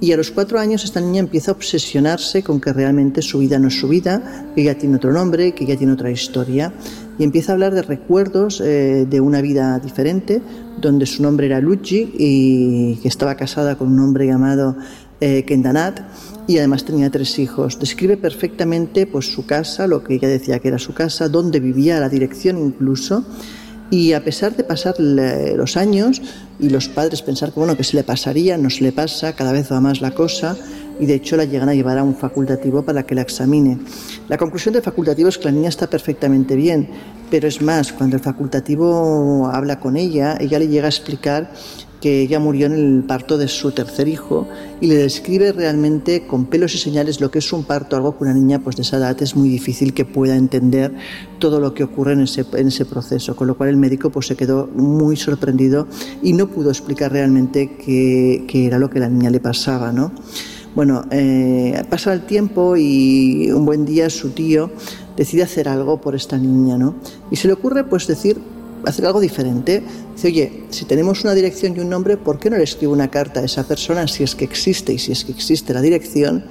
[0.00, 3.58] Y a los cuatro años esta niña empieza a obsesionarse con que realmente su vida
[3.60, 6.72] no es su vida, que ya tiene otro nombre, que ya tiene otra historia
[7.20, 10.40] y empieza a hablar de recuerdos eh, de una vida diferente,
[10.80, 14.74] donde su nombre era Luigi y que estaba casada con un hombre llamado
[15.20, 16.00] eh, Kendanat
[16.46, 17.78] y además tenía tres hijos.
[17.78, 22.00] Describe perfectamente pues, su casa, lo que ella decía que era su casa, dónde vivía,
[22.00, 23.22] la dirección incluso.
[23.90, 26.22] Y a pesar de pasar los años
[26.58, 29.52] y los padres pensar que bueno que se le pasaría, no se le pasa, cada
[29.52, 30.56] vez va más la cosa,
[31.00, 33.78] y de hecho la llegan a llevar a un facultativo para que la examine.
[34.28, 36.88] La conclusión del facultativo es que la niña está perfectamente bien,
[37.30, 41.50] pero es más, cuando el facultativo habla con ella, ella le llega a explicar
[42.00, 44.48] que ella murió en el parto de su tercer hijo
[44.80, 48.24] y le describe realmente con pelos y señales lo que es un parto, algo que
[48.24, 50.94] una niña pues de esa edad es muy difícil que pueda entender
[51.38, 54.26] todo lo que ocurre en ese, en ese proceso, con lo cual el médico pues
[54.26, 55.86] se quedó muy sorprendido
[56.22, 59.92] y no pudo explicar realmente qué, qué era lo que a la niña le pasaba,
[59.92, 60.12] ¿no?
[60.74, 64.70] Bueno, eh, pasa el tiempo y un buen día su tío
[65.16, 66.94] decide hacer algo por esta niña, ¿no?
[67.30, 68.40] Y se le ocurre, pues, decir,
[68.86, 69.82] hacer algo diferente.
[70.14, 73.08] Dice, oye, si tenemos una dirección y un nombre, ¿por qué no le escribo una
[73.08, 76.44] carta a esa persona si es que existe y si es que existe la dirección?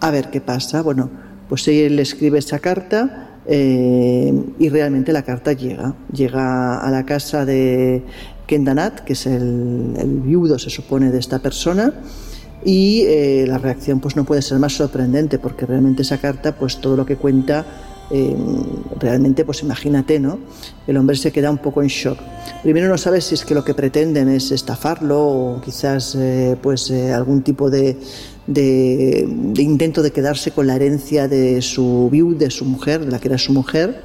[0.00, 0.82] A ver qué pasa.
[0.82, 1.08] Bueno,
[1.48, 5.94] pues él le escribe esa carta eh, y realmente la carta llega.
[6.12, 8.02] Llega a la casa de
[8.48, 11.94] Kendanat, que es el, el viudo, se supone, de esta persona
[12.64, 16.80] y eh, la reacción pues no puede ser más sorprendente porque realmente esa carta pues
[16.80, 17.64] todo lo que cuenta
[18.12, 18.36] eh,
[18.98, 20.40] realmente, pues imagínate, ¿no?
[20.86, 22.18] El hombre se queda un poco en shock.
[22.62, 26.90] Primero no sabe si es que lo que pretenden es estafarlo o quizás eh, pues
[26.90, 27.96] algún tipo de,
[28.46, 33.20] de, intento de quedarse con la herencia de su viuda, de su mujer, de la
[33.20, 34.00] que era su mujer,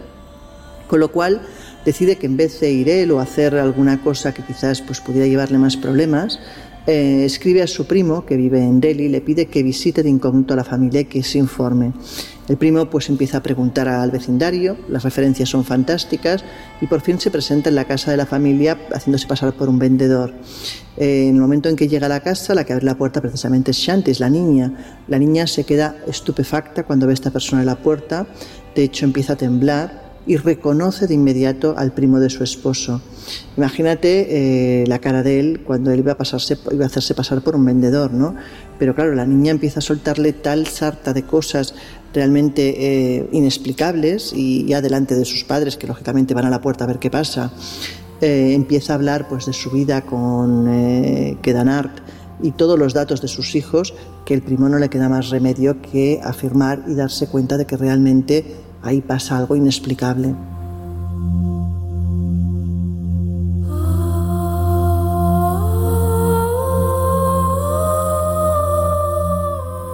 [0.87, 1.41] con lo cual
[1.83, 5.27] decide que en vez de ir él o hacer alguna cosa que quizás pues pudiera
[5.27, 6.39] llevarle más problemas,
[6.87, 10.53] eh, escribe a su primo que vive en Delhi, le pide que visite de incógnito
[10.53, 11.93] a la familia y que se informe.
[12.47, 16.45] El primo pues empieza a preguntar al vecindario, las referencias son fantásticas
[16.79, 19.79] y por fin se presenta en la casa de la familia haciéndose pasar por un
[19.79, 20.31] vendedor.
[20.97, 23.19] Eh, en el momento en que llega a la casa, la que abre la puerta
[23.19, 25.01] precisamente es Shanti, es la niña.
[25.07, 28.27] La niña se queda estupefacta cuando ve a esta persona en la puerta,
[28.75, 33.01] de hecho empieza a temblar y reconoce de inmediato al primo de su esposo.
[33.57, 37.41] Imagínate eh, la cara de él cuando él iba a, pasarse, iba a hacerse pasar
[37.41, 38.35] por un vendedor, ¿no?
[38.79, 41.75] Pero claro, la niña empieza a soltarle tal sarta de cosas
[42.13, 46.85] realmente eh, inexplicables y ya delante de sus padres, que lógicamente van a la puerta
[46.85, 47.51] a ver qué pasa,
[48.21, 51.99] eh, empieza a hablar pues de su vida con Kedanart
[52.41, 53.93] y todos los datos de sus hijos,
[54.25, 57.77] que el primo no le queda más remedio que afirmar y darse cuenta de que
[57.77, 58.45] realmente
[58.85, 60.35] ahí pasa algo inexplicable.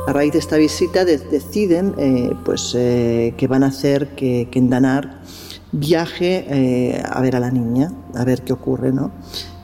[0.08, 5.22] A raíz de esta visita deciden eh, pues, eh, que van a hacer que Kendanar
[5.72, 9.12] viaje eh, a ver a la niña, a ver qué ocurre, ¿no?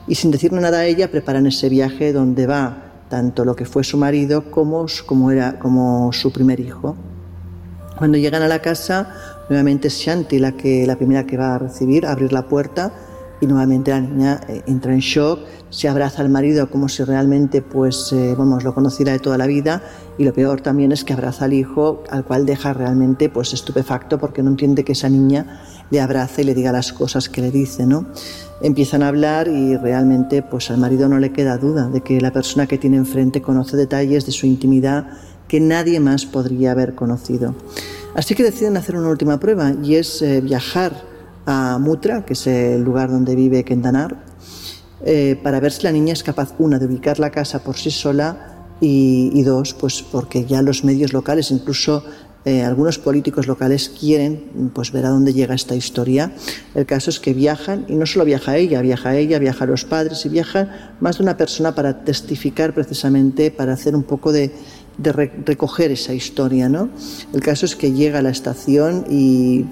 [0.06, 3.84] Y sin decirle nada a ella, preparan ese viaje donde va tanto lo que fue
[3.84, 6.96] su marido como, como, era, como su primer hijo.
[7.98, 9.08] Cuando llegan a la casa,
[9.48, 12.92] nuevamente es Shanti la, que, la primera que va a recibir, a abrir la puerta
[13.40, 15.40] y nuevamente la niña eh, entra en shock,
[15.70, 19.48] se abraza al marido como si realmente pues eh, vamos lo conociera de toda la
[19.48, 19.82] vida
[20.16, 24.18] y lo peor también es que abraza al hijo al cual deja realmente pues estupefacto
[24.18, 27.50] porque no entiende que esa niña le abrace y le diga las cosas que le
[27.50, 28.06] dice, ¿no?
[28.60, 32.32] Empiezan a hablar y realmente pues al marido no le queda duda de que la
[32.32, 35.06] persona que tiene enfrente conoce detalles de su intimidad
[35.48, 37.54] que nadie más podría haber conocido.
[38.14, 41.04] Así que deciden hacer una última prueba y es eh, viajar
[41.46, 44.16] a Mutra, que es el lugar donde vive Kendanar,
[45.04, 47.90] eh, para ver si la niña es capaz, una, de ubicar la casa por sí
[47.90, 52.04] sola y, dos, pues porque ya los medios locales, incluso
[52.44, 56.32] eh, algunos políticos locales quieren pues ver a dónde llega esta historia.
[56.74, 60.24] El caso es que viajan, y no solo viaja ella, viaja ella, viaja los padres,
[60.26, 64.52] y viaja más de una persona para testificar precisamente, para hacer un poco de,
[64.98, 66.68] de recoger esa historia.
[66.68, 66.90] ¿no?
[67.32, 69.64] El caso es que llega a la estación y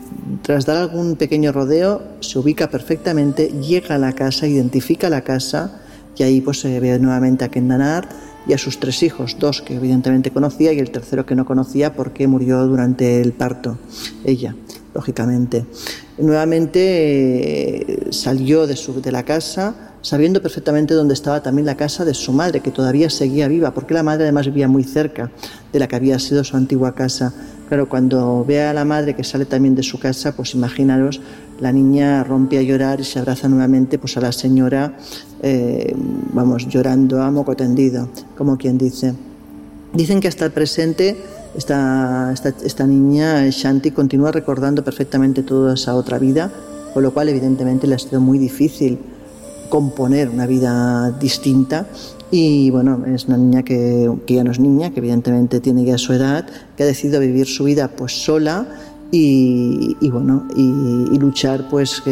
[0.42, 5.82] tras dar algún pequeño rodeo se ubica perfectamente, llega a la casa, identifica la casa
[6.16, 8.08] y ahí pues se ve nuevamente a Kendanar
[8.46, 11.94] y a sus tres hijos, dos que evidentemente conocía y el tercero que no conocía
[11.94, 13.76] porque murió durante el parto,
[14.24, 14.54] ella,
[14.94, 15.66] lógicamente.
[16.18, 22.04] Nuevamente eh, salió de, su, de la casa, sabiendo perfectamente dónde estaba también la casa
[22.04, 25.32] de su madre, que todavía seguía viva, porque la madre además vivía muy cerca
[25.72, 27.32] de la que había sido su antigua casa.
[27.68, 31.20] Claro, cuando ve a la madre que sale también de su casa, pues imaginaros,
[31.58, 34.96] la niña rompe a llorar y se abraza nuevamente pues a la señora,
[35.42, 35.92] eh,
[36.32, 39.12] vamos, llorando a moco tendido, como quien dice.
[39.92, 41.16] Dicen que hasta el presente
[41.56, 46.52] esta, esta, esta niña, Shanti, continúa recordando perfectamente toda esa otra vida,
[46.94, 49.00] con lo cual evidentemente le ha sido muy difícil
[49.66, 51.86] componer una vida distinta
[52.30, 56.12] y bueno, es una niña que, ya no es niña, que evidentemente tiene ya su
[56.12, 56.46] edad,
[56.76, 58.66] que ha decidido vivir su vida pues sola
[59.12, 62.02] y, bueno, y, luchar pues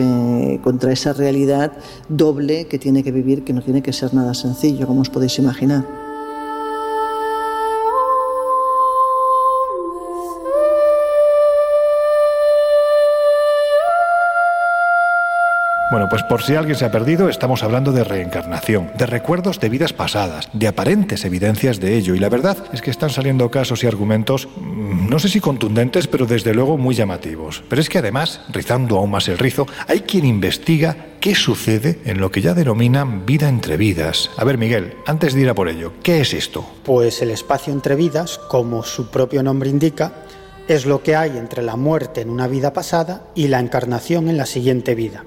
[0.62, 1.72] contra esa realidad
[2.08, 5.38] doble que tiene que vivir, que no tiene que ser nada sencillo, como os podéis
[5.38, 6.03] imaginar.
[15.94, 19.68] Bueno, pues por si alguien se ha perdido, estamos hablando de reencarnación, de recuerdos de
[19.68, 22.16] vidas pasadas, de aparentes evidencias de ello.
[22.16, 26.08] Y la verdad es que están saliendo casos y argumentos, mm, no sé si contundentes,
[26.08, 27.62] pero desde luego muy llamativos.
[27.68, 32.20] Pero es que además, rizando aún más el rizo, hay quien investiga qué sucede en
[32.20, 34.30] lo que ya denominan vida entre vidas.
[34.36, 36.68] A ver, Miguel, antes de ir a por ello, ¿qué es esto?
[36.82, 40.12] Pues el espacio entre vidas, como su propio nombre indica,
[40.66, 44.38] es lo que hay entre la muerte en una vida pasada y la encarnación en
[44.38, 45.22] la siguiente vida.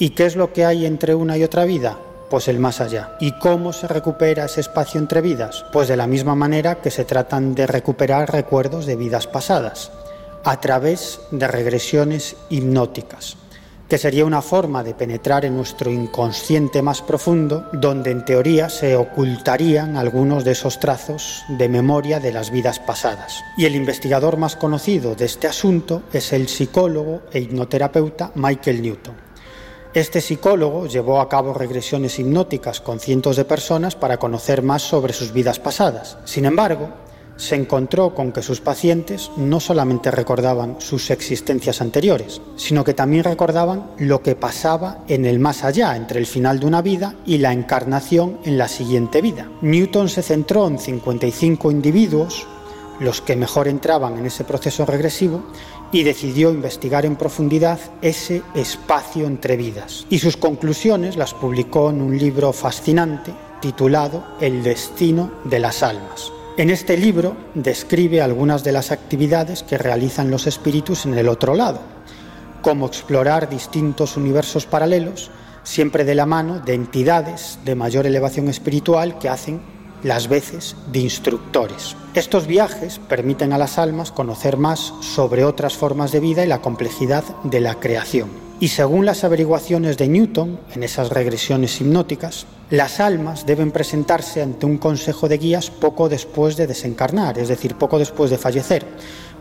[0.00, 1.98] ¿Y qué es lo que hay entre una y otra vida?
[2.30, 3.18] Pues el más allá.
[3.20, 5.66] ¿Y cómo se recupera ese espacio entre vidas?
[5.74, 9.92] Pues de la misma manera que se tratan de recuperar recuerdos de vidas pasadas,
[10.42, 13.36] a través de regresiones hipnóticas.
[13.90, 18.94] que sería una forma de penetrar en nuestro inconsciente más profundo, donde en teoría se
[18.94, 23.42] ocultarían algunos de esos trazos de memoria de las vidas pasadas.
[23.56, 29.29] Y el investigador más conocido de este asunto es el psicólogo e hipnoterapeuta Michael Newton.
[29.92, 35.12] Este psicólogo llevó a cabo regresiones hipnóticas con cientos de personas para conocer más sobre
[35.12, 36.16] sus vidas pasadas.
[36.24, 36.90] Sin embargo,
[37.34, 43.24] se encontró con que sus pacientes no solamente recordaban sus existencias anteriores, sino que también
[43.24, 47.38] recordaban lo que pasaba en el más allá, entre el final de una vida y
[47.38, 49.50] la encarnación en la siguiente vida.
[49.60, 52.46] Newton se centró en 55 individuos,
[53.00, 55.42] los que mejor entraban en ese proceso regresivo,
[55.92, 60.06] y decidió investigar en profundidad ese espacio entre vidas.
[60.08, 66.32] Y sus conclusiones las publicó en un libro fascinante titulado El destino de las almas.
[66.56, 71.54] En este libro describe algunas de las actividades que realizan los espíritus en el otro
[71.54, 71.80] lado,
[72.62, 75.30] como explorar distintos universos paralelos,
[75.62, 79.60] siempre de la mano de entidades de mayor elevación espiritual que hacen
[80.02, 81.96] las veces de instructores.
[82.14, 86.60] Estos viajes permiten a las almas conocer más sobre otras formas de vida y la
[86.60, 88.30] complejidad de la creación.
[88.60, 94.66] Y según las averiguaciones de Newton en esas regresiones hipnóticas, las almas deben presentarse ante
[94.66, 98.86] un consejo de guías poco después de desencarnar, es decir, poco después de fallecer,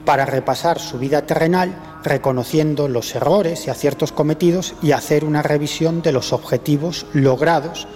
[0.05, 6.01] para repasar su vida terrenal, reconociendo los errores y aciertos cometidos y hacer una revisión
[6.01, 7.88] de los objetivos logrados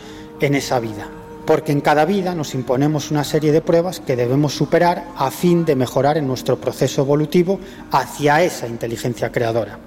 [0.42, 1.08] en esa vida.
[1.46, 5.66] Porque en cada vida nos imponemos una serie de pruebas que debemos superar a fin
[5.66, 7.60] de mejorar en nuestro proceso evolutivo
[7.92, 9.80] hacia esa inteligencia creadora.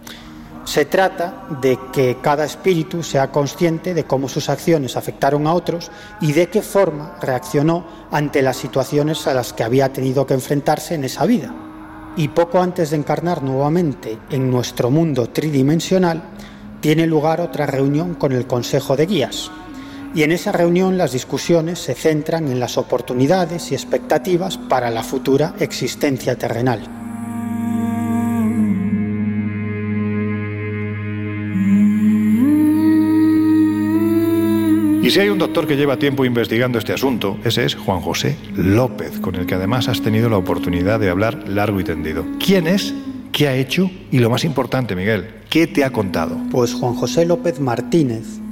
[0.67, 5.93] Se trata de que cada espíritu sea consciente de cómo sus acciones afectaron a otros
[6.21, 10.97] y de qué forma reaccionó ante las situaciones a las que había tenido que enfrentarse
[10.97, 11.55] en esa vida.
[12.17, 16.23] Y poco antes de encarnar nuevamente en nuestro mundo tridimensional,
[16.81, 19.51] tiene lugar otra reunión con el Consejo de Guías.
[20.17, 25.03] Y en esa reunión las discusiones se centran en las oportunidades y expectativas para la
[25.03, 26.81] futura existencia terrenal.
[35.03, 38.39] Y si hay un doctor que lleva tiempo investigando este asunto, ese es Juan José
[38.55, 42.25] López, con el que además has tenido la oportunidad de hablar largo y tendido.
[42.43, 42.95] ¿Quién es?
[43.33, 43.91] ¿Qué ha hecho?
[44.11, 46.39] Y lo más importante, Miguel, ¿qué te ha contado?
[46.51, 48.46] Pues Juan José López Martínez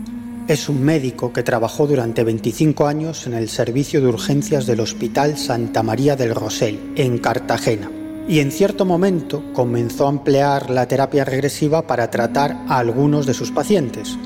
[0.49, 5.39] es un médico que trabajó durante 25 años en el servicio de urgencias del Hospital
[5.39, 7.91] Santa María del Rosell, en Cartagena.
[8.29, 13.35] Y en cierto momento comenzó a emplear la terapia regresiva para tratar a algunos de
[13.35, 14.17] sus pacientes,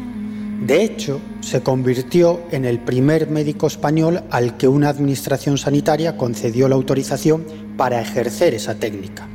[0.61, 6.69] de hecho, se convirtió en el primer médico español al que una administración sanitaria concedió
[6.69, 7.45] la autorización
[7.77, 9.29] para ejercer esa técnica.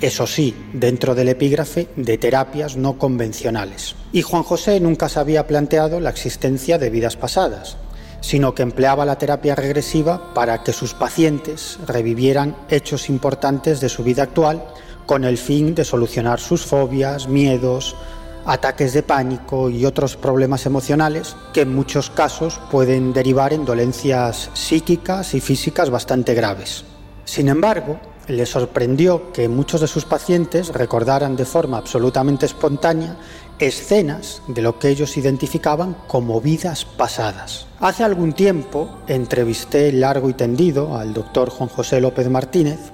[0.00, 3.96] Eso sí, dentro del epígrafe de terapias no convencionales.
[4.12, 7.78] Y Juan José nunca se había planteado la existencia de vidas pasadas,
[8.20, 14.04] sino que empleaba la terapia regresiva para que sus pacientes revivieran hechos importantes de su
[14.04, 14.62] vida actual
[15.06, 17.96] con el fin de solucionar sus fobias, miedos,
[18.44, 24.50] ataques de pánico y otros problemas emocionales que en muchos casos pueden derivar en dolencias
[24.52, 26.84] psíquicas y físicas bastante graves.
[27.24, 27.98] Sin embargo,
[28.28, 33.16] le sorprendió que muchos de sus pacientes recordaran de forma absolutamente espontánea
[33.58, 37.66] escenas de lo que ellos identificaban como vidas pasadas.
[37.80, 42.92] Hace algún tiempo entrevisté largo y tendido al doctor Juan José López Martínez,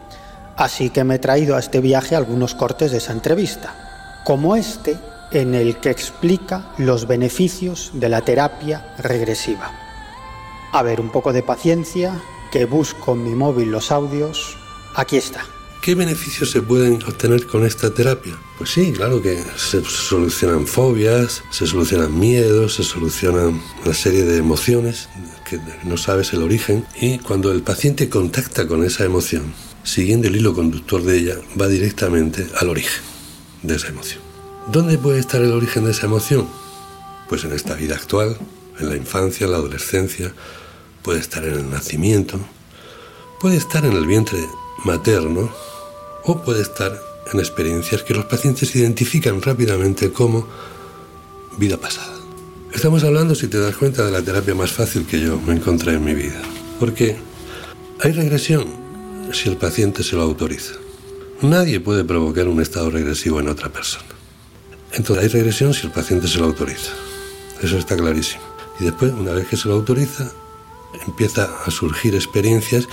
[0.57, 4.23] así que me he traído a este viaje algunos cortes de esa entrevista.
[4.25, 4.97] Como este,
[5.33, 9.71] en el que explica los beneficios de la terapia regresiva.
[10.73, 12.21] A ver, un poco de paciencia,
[12.53, 14.59] que busco en mi móvil los audios.
[14.95, 15.47] Aquí está.
[15.83, 18.39] ¿Qué beneficios se pueden obtener con esta terapia?
[18.57, 24.37] Pues sí, claro que se solucionan fobias, se solucionan miedos, se solucionan una serie de
[24.37, 25.09] emociones
[25.49, 30.37] que no sabes el origen y cuando el paciente contacta con esa emoción, siguiendo el
[30.37, 33.03] hilo conductor de ella, va directamente al origen
[33.63, 34.23] de esa emoción.
[34.71, 36.47] ¿Dónde puede estar el origen de esa emoción?
[37.29, 38.37] Pues en esta vida actual,
[38.79, 40.33] en la infancia, en la adolescencia,
[41.03, 42.39] puede estar en el nacimiento,
[43.41, 44.39] puede estar en el vientre
[44.85, 45.51] materno
[46.25, 46.99] o puede estar
[47.33, 50.47] en experiencias que los pacientes identifican rápidamente como
[51.59, 52.13] vida pasada.
[52.73, 55.95] Estamos hablando, si te das cuenta, de la terapia más fácil que yo me encontré
[55.95, 56.41] en mi vida.
[56.81, 57.17] Porque
[58.01, 58.67] hay regresión
[59.33, 60.75] si el paciente se lo autoriza.
[61.43, 64.07] Nadie puede provocar un estado regresivo en otra persona.
[64.93, 66.93] Entonces hay regresión si el paciente se lo autoriza.
[67.63, 68.43] Eso está clarísimo.
[68.81, 70.31] Y después, una vez que se lo autoriza,
[71.07, 72.89] empieza a surgir experiencias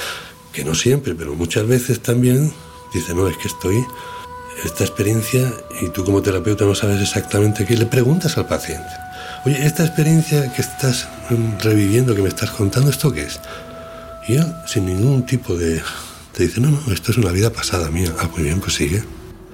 [0.54, 2.52] que no siempre, pero muchas veces también
[2.94, 3.84] dice, no, es que estoy
[4.64, 8.90] esta experiencia y tú como terapeuta no sabes exactamente qué, le preguntas al paciente.
[9.46, 11.08] Oye, esta experiencia que estás
[11.62, 13.40] reviviendo, que me estás contando, ¿esto qué es?
[14.28, 15.82] Y él, sin ningún tipo de...
[16.34, 18.14] te dice, no, no, esto es una vida pasada mía.
[18.20, 19.02] Ah, muy bien, pues sigue.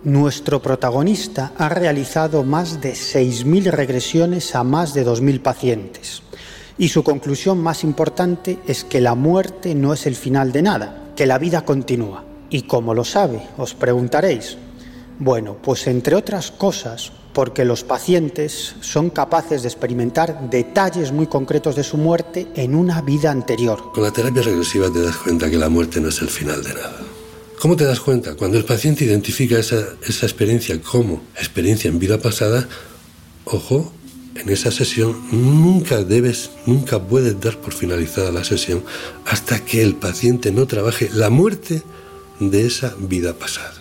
[0.04, 6.24] Nuestro protagonista ha realizado más de 6.000 regresiones a más de 2.000 pacientes.
[6.78, 11.12] Y su conclusión más importante es que la muerte no es el final de nada,
[11.16, 12.26] que la vida continúa.
[12.50, 13.42] ¿Y cómo lo sabe?
[13.58, 14.58] Os preguntaréis.
[15.20, 21.76] Bueno, pues entre otras cosas, porque los pacientes son capaces de experimentar detalles muy concretos
[21.76, 23.92] de su muerte en una vida anterior.
[23.94, 26.74] Con la terapia regresiva te das cuenta que la muerte no es el final de
[26.74, 26.98] nada.
[27.60, 28.36] ¿Cómo te das cuenta?
[28.36, 32.68] Cuando el paciente identifica esa, experiencia como experiencia en vida pasada,
[33.46, 33.92] ojo,
[34.36, 38.84] en esa sesión nunca debes, nunca puedes dar por finalizada la sesión
[39.26, 41.84] hasta que el paciente no trabaje la muerte
[42.40, 43.74] de esa vida pasada.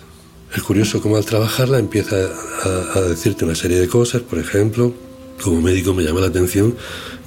[0.55, 2.15] Es curioso cómo al trabajarla empieza
[2.95, 4.93] a, decirte una serie de cosas, por ejemplo,
[5.43, 6.75] como médico me llama la atención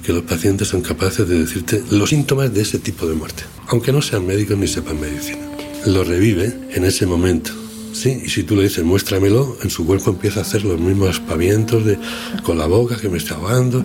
[0.03, 3.91] que los pacientes son capaces de decirte los síntomas de ese tipo de muerte, aunque
[3.91, 5.47] no sean médicos ni sepan medicina.
[5.85, 7.58] Lo revive en ese momento.
[7.93, 11.09] Sí, y si tú le dices muéstramelo, en su cuerpo empieza a hacer los mismos
[11.09, 11.97] aspavientos de,
[12.43, 13.83] con la boca que me está ahogando,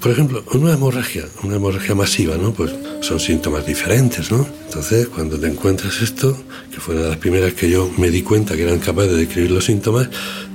[0.00, 2.54] por ejemplo, una hemorragia, una hemorragia masiva, ¿no?
[2.54, 2.72] Pues
[3.02, 4.46] son síntomas diferentes, ¿no?
[4.64, 6.36] Entonces, cuando te encuentras esto,
[6.72, 9.18] que fue una de las primeras que yo me di cuenta que eran capaces de
[9.18, 10.08] describir los síntomas,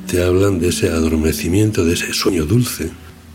[0.09, 2.89] te hablan de ese adormecimiento, de ese sueño dulce,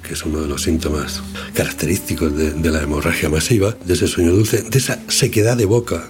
[0.07, 1.23] que es uno de los síntomas
[1.55, 6.09] característicos de, la hemorragia masiva, de ese sueño dulce, de esa sequedad de boca.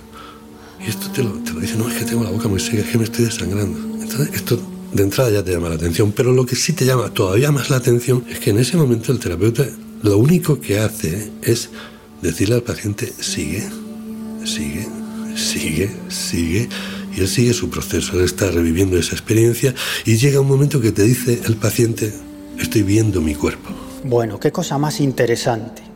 [0.85, 2.79] Y esto te lo, te lo dice, no, es que tengo la boca muy seca,
[2.79, 3.79] es que me estoy desangrando.
[4.03, 4.61] Entonces, esto
[4.93, 7.71] de entrada ya te llama la atención, pero lo que sí te llama todavía más
[7.71, 9.67] la atención es que en ese momento el terapeuta
[10.03, 11.71] lo único que hace es
[12.23, 13.69] decirle al paciente, sigue,
[14.45, 14.87] sigue,
[15.37, 16.69] sigue, sigue.
[17.15, 19.75] Y él sigue su proceso, él está reviviendo esa experiencia
[20.05, 22.15] y llega un momento que te dice el paciente,
[22.59, 23.71] estoy viendo mi cuerpo.
[24.05, 25.90] Bueno, qué cosa más interesante.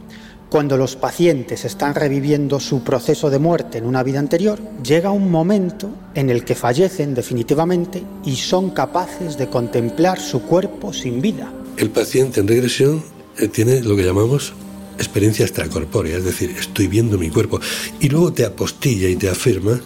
[0.54, 5.28] Cuando los pacientes están reviviendo su proceso de muerte en una vida anterior, llega un
[5.28, 11.52] momento en el que fallecen definitivamente y son capaces de contemplar su cuerpo sin vida.
[11.76, 13.02] El paciente en regresión
[13.36, 14.52] eh, tiene lo que llamamos
[14.96, 17.58] experiencia extracorpórea, es decir, estoy viendo mi cuerpo.
[17.98, 19.80] Y luego te apostilla y te afirma,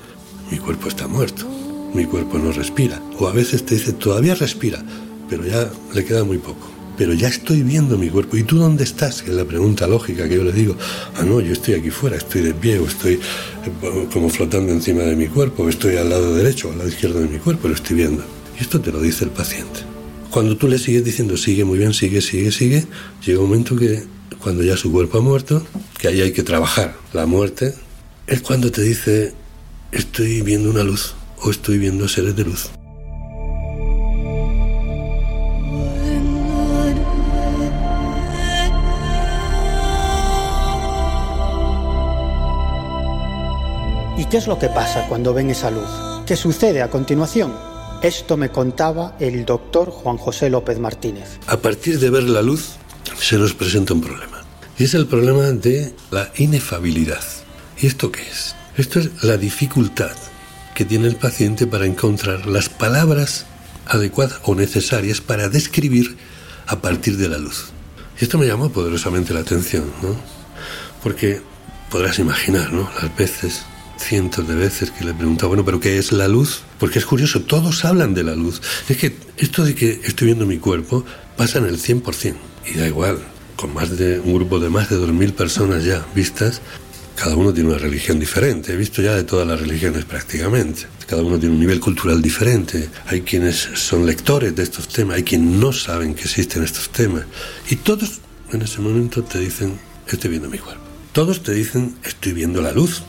[0.50, 1.46] mi cuerpo está muerto,
[1.94, 3.00] mi cuerpo no respira.
[3.18, 4.84] O a veces te dice, todavía respira,
[5.30, 6.77] pero ya le queda muy poco.
[6.98, 8.36] Pero ya estoy viendo mi cuerpo.
[8.36, 9.22] ¿Y tú dónde estás?
[9.22, 10.76] Es la pregunta lógica que yo le digo.
[11.14, 15.02] Ah, no, yo estoy aquí fuera, estoy de pie, o estoy eh, como flotando encima
[15.02, 17.74] de mi cuerpo, estoy al lado derecho o al lado izquierdo de mi cuerpo, lo
[17.74, 18.24] estoy viendo.
[18.58, 19.80] Y esto te lo dice el paciente.
[20.30, 22.84] Cuando tú le sigues diciendo, sigue muy bien, sigue, sigue, sigue,
[23.24, 24.02] llega un momento que
[24.40, 25.64] cuando ya su cuerpo ha muerto,
[25.98, 27.74] que ahí hay que trabajar la muerte,
[28.26, 29.32] es cuando te dice,
[29.92, 32.70] estoy viendo una luz o estoy viendo seres de luz.
[44.18, 45.88] ¿Y qué es lo que pasa cuando ven esa luz?
[46.26, 47.54] ¿Qué sucede a continuación?
[48.02, 51.38] Esto me contaba el doctor Juan José López Martínez.
[51.46, 52.70] A partir de ver la luz
[53.16, 54.42] se nos presenta un problema.
[54.76, 57.22] Y es el problema de la inefabilidad.
[57.80, 58.56] ¿Y esto qué es?
[58.76, 60.16] Esto es la dificultad
[60.74, 63.46] que tiene el paciente para encontrar las palabras
[63.86, 66.16] adecuadas o necesarias para describir
[66.66, 67.66] a partir de la luz.
[68.20, 70.16] Y esto me llamó poderosamente la atención, ¿no?
[71.04, 71.40] Porque
[71.88, 72.90] podrás imaginar, ¿no?
[73.00, 73.62] Las veces
[73.98, 76.60] cientos de veces que le preguntaba, bueno, pero ¿qué es la luz?
[76.78, 78.62] Porque es curioso, todos hablan de la luz.
[78.88, 81.04] Es que esto de que estoy viendo mi cuerpo
[81.36, 82.34] pasa en el 100%.
[82.66, 83.18] Y da igual,
[83.56, 86.60] con más de un grupo de más de 2.000 personas ya vistas,
[87.16, 88.72] cada uno tiene una religión diferente.
[88.72, 90.86] He visto ya de todas las religiones prácticamente.
[91.06, 92.88] Cada uno tiene un nivel cultural diferente.
[93.06, 97.24] Hay quienes son lectores de estos temas, hay quienes no saben que existen estos temas.
[97.68, 98.20] Y todos
[98.52, 100.82] en ese momento te dicen, estoy viendo mi cuerpo.
[101.12, 103.02] Todos te dicen, estoy viendo la luz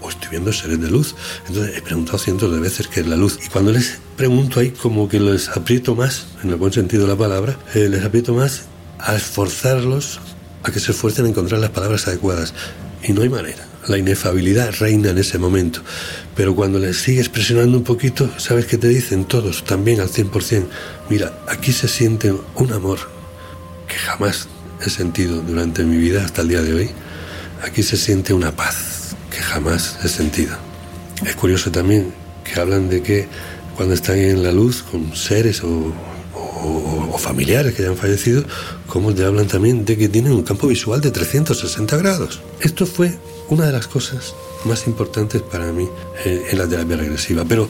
[0.00, 1.14] o estoy viendo seres de luz.
[1.46, 3.38] Entonces he preguntado cientos de veces qué es la luz.
[3.44, 7.08] Y cuando les pregunto ahí como que les aprieto más, en el buen sentido de
[7.08, 8.62] la palabra, eh, les aprieto más
[8.98, 10.20] a esforzarlos
[10.62, 12.54] a que se esfuercen a encontrar las palabras adecuadas.
[13.02, 13.66] Y no hay manera.
[13.86, 15.80] La inefabilidad reina en ese momento.
[16.34, 19.64] Pero cuando les sigues presionando un poquito, ¿sabes qué te dicen todos?
[19.64, 20.66] También al 100%.
[21.08, 22.98] Mira, aquí se siente un amor
[23.86, 24.48] que jamás
[24.84, 26.90] he sentido durante mi vida hasta el día de hoy.
[27.62, 29.05] Aquí se siente una paz
[29.36, 30.56] que jamás he sentido.
[31.26, 33.28] Es curioso también que hablan de que
[33.76, 35.92] cuando están en la luz con seres o,
[37.18, 38.44] familiares que hayan fallecido,
[38.86, 42.40] como te hablan también de que tienen un campo visual de 360 grados.
[42.60, 43.18] Esto fue
[43.48, 44.34] una de las cosas
[44.64, 45.88] más importantes para mí
[46.24, 47.68] eh, en la terapia regresiva, pero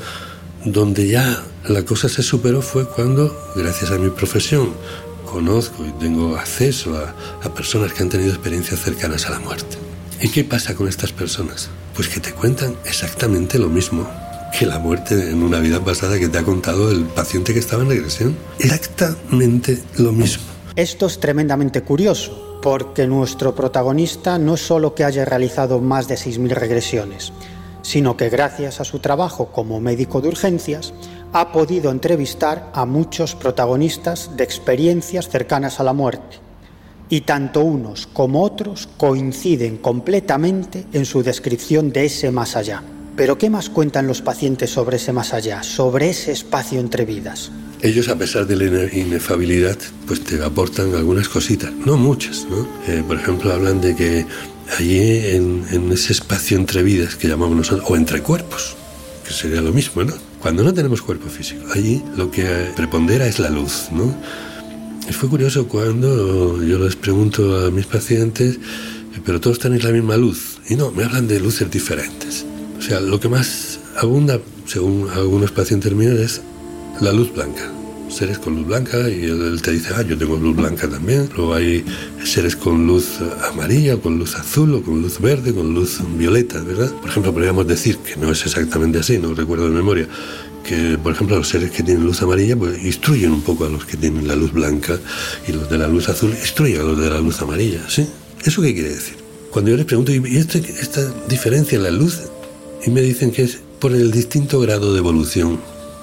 [0.64, 4.74] donde ya la cosa se superó fue cuando, gracias a mi profesión,
[5.24, 9.85] conozco y tengo acceso a, a personas que han tenido experiencias cercanas a la muerte.
[10.20, 11.68] ¿Y qué pasa con estas personas?
[11.94, 14.08] Pues que te cuentan exactamente lo mismo
[14.58, 17.82] que la muerte en una vida pasada que te ha contado el paciente que estaba
[17.82, 18.36] en regresión.
[18.58, 20.44] Exactamente lo mismo.
[20.76, 26.14] Esto es tremendamente curioso, porque nuestro protagonista no es solo que haya realizado más de
[26.14, 27.32] 6.000 regresiones,
[27.82, 30.94] sino que gracias a su trabajo como médico de urgencias
[31.32, 36.45] ha podido entrevistar a muchos protagonistas de experiencias cercanas a la muerte.
[37.08, 42.82] Y tanto unos como otros coinciden completamente en su descripción de ese más allá.
[43.16, 47.50] Pero ¿qué más cuentan los pacientes sobre ese más allá, sobre ese espacio entre vidas?
[47.80, 49.76] Ellos, a pesar de la inefabilidad,
[50.06, 52.66] pues te aportan algunas cositas, no muchas, ¿no?
[52.88, 54.26] Eh, por ejemplo, hablan de que
[54.78, 58.76] allí en, en, ese espacio entre vidas que llamamos nosotros, o entre cuerpos,
[59.26, 60.14] que sería lo mismo, ¿no?
[60.40, 64.14] Cuando no tenemos cuerpo físico, allí lo que prepondera es la luz, ¿no?
[65.08, 68.58] Y fue curioso cuando yo les pregunto a mis pacientes,
[69.24, 72.44] pero todos tenéis la misma luz, y no, me hablan de luces diferentes.
[72.78, 76.42] O sea, lo que más abunda, según algunos pacientes míos, es
[77.00, 77.72] la luz blanca.
[78.08, 81.28] Seres con luz blanca y él te dice, ah, yo tengo luz blanca también.
[81.36, 81.84] Luego hay
[82.24, 83.18] seres con luz
[83.50, 86.90] amarilla, con luz azul o con luz verde, con luz violeta, ¿verdad?
[86.92, 90.08] Por ejemplo, podríamos decir, que no es exactamente así, no recuerdo de memoria,
[90.66, 93.84] que por ejemplo los seres que tienen luz amarilla pues instruyen un poco a los
[93.84, 94.98] que tienen la luz blanca
[95.46, 98.06] y los de la luz azul instruyen a los de la luz amarilla, ¿sí?
[98.44, 99.16] ¿Eso qué quiere decir?
[99.50, 102.20] Cuando yo les pregunto, ¿y este, esta diferencia en la luz?
[102.84, 105.60] Y me dicen que es por el distinto grado de evolución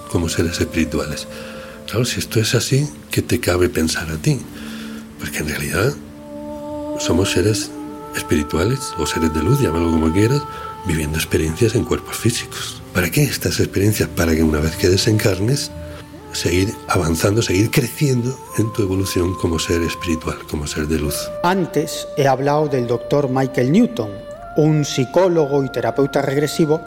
[0.09, 1.27] como seres espirituales.
[1.87, 4.39] Claro, si esto es así, ¿qué te cabe pensar a ti?
[5.19, 5.93] Pues que en realidad
[6.99, 7.69] somos seres
[8.15, 10.41] espirituales o seres de luz, llámalo como quieras,
[10.85, 12.82] viviendo experiencias en cuerpos físicos.
[12.93, 14.07] ¿Para qué estas experiencias?
[14.09, 15.71] Para que una vez que desencarnes,
[16.31, 21.15] seguir avanzando, seguir creciendo en tu evolución como ser espiritual, como ser de luz.
[21.41, 24.11] Antes he hablado del doctor Michael Newton,
[24.57, 26.81] un psicólogo y terapeuta regresivo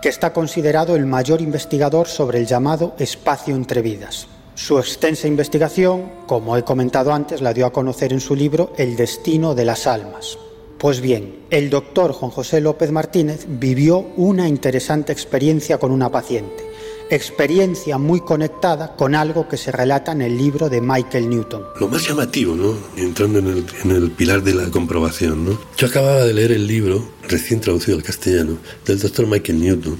[0.00, 4.28] que está considerado el mayor investigador sobre el llamado espacio entre vidas.
[4.54, 8.96] Su extensa investigación, como he comentado antes, la dio a conocer en su libro El
[8.96, 10.38] destino de las almas.
[10.80, 16.64] Pues bien, el doctor Juan José López Martínez vivió una interesante experiencia con una paciente,
[17.10, 21.64] experiencia muy conectada con algo que se relata en el libro de Michael Newton.
[21.78, 22.78] Lo más llamativo, ¿no?
[22.96, 25.60] entrando en el, pilar de la comprobación, ¿no?
[25.76, 29.98] yo acababa de leer el libro, recién traducido al castellano, del doctor Michael Newton,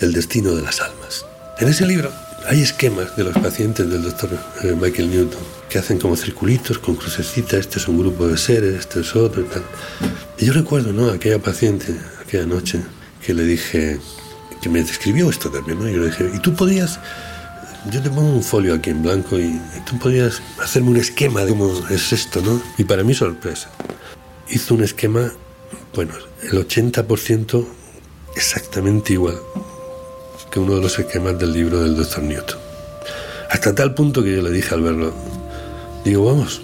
[0.00, 1.24] El destino de las almas.
[1.60, 2.10] En ese libro
[2.48, 4.30] hay esquemas de los pacientes del doctor
[4.62, 8.80] eh, Michael Newton que hacen como circulitos con crucecitas, este es un grupo de seres,
[8.80, 9.62] este es otro y tal.
[10.38, 11.10] Y yo recuerdo, ¿no?
[11.10, 12.80] Aquella paciente, aquella noche,
[13.24, 13.98] que le dije,
[14.62, 15.88] que me describió esto también, ¿no?
[15.88, 17.00] Yo le dije, ¿y tú podías,
[17.90, 21.50] yo te pongo un folio aquí en blanco y tú podías hacerme un esquema de
[21.50, 22.62] cómo es esto, ¿no?
[22.78, 23.68] Y para mi sorpresa,
[24.48, 25.32] hizo un esquema,
[25.94, 26.12] bueno,
[26.44, 27.66] el 80%
[28.36, 29.36] exactamente igual
[30.50, 32.58] que uno de los esquemas del libro del doctor Newton.
[33.50, 35.12] Hasta tal punto que yo le dije al verlo,
[36.04, 36.62] digo, vamos,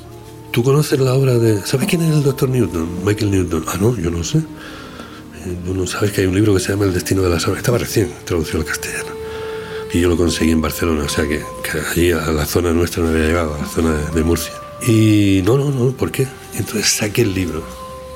[0.50, 1.64] ¿tú conoces la obra de...
[1.64, 3.04] ¿Sabes quién es el doctor Newton?
[3.04, 3.64] Michael Newton.
[3.68, 4.42] Ah, no, yo no sé.
[5.64, 7.58] Tú no sabes que hay un libro que se llama El destino de las almas.
[7.58, 9.10] Estaba recién traducido al castellano.
[9.92, 13.02] Y yo lo conseguí en Barcelona, o sea que, que allí a la zona nuestra
[13.02, 14.54] no había llegado, a la zona de, de Murcia.
[14.86, 16.26] Y no, no, no, ¿por qué?
[16.54, 17.62] Entonces saqué el libro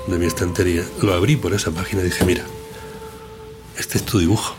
[0.06, 2.44] de mi estantería, lo abrí por esa página y dije, mira,
[3.78, 4.54] este es tu dibujo.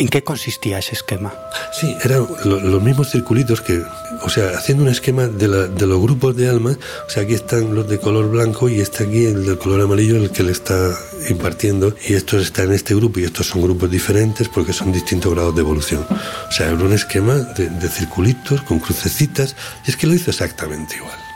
[0.00, 1.34] ¿En qué consistía ese esquema?
[1.72, 3.82] Sí, eran lo, los mismos circulitos que,
[4.22, 7.34] o sea, haciendo un esquema de, la, de, los grupos de almas, o sea, aquí
[7.34, 10.52] están los de color blanco y está aquí el del color amarillo el que le
[10.52, 10.96] está
[11.28, 15.34] impartiendo y estos están en este grupo y estos son grupos diferentes porque son distintos
[15.34, 16.06] grados de evolución.
[16.48, 20.30] O sea, era un esquema de, de circulitos con crucecitas y es que lo hizo
[20.30, 21.27] exactamente igual.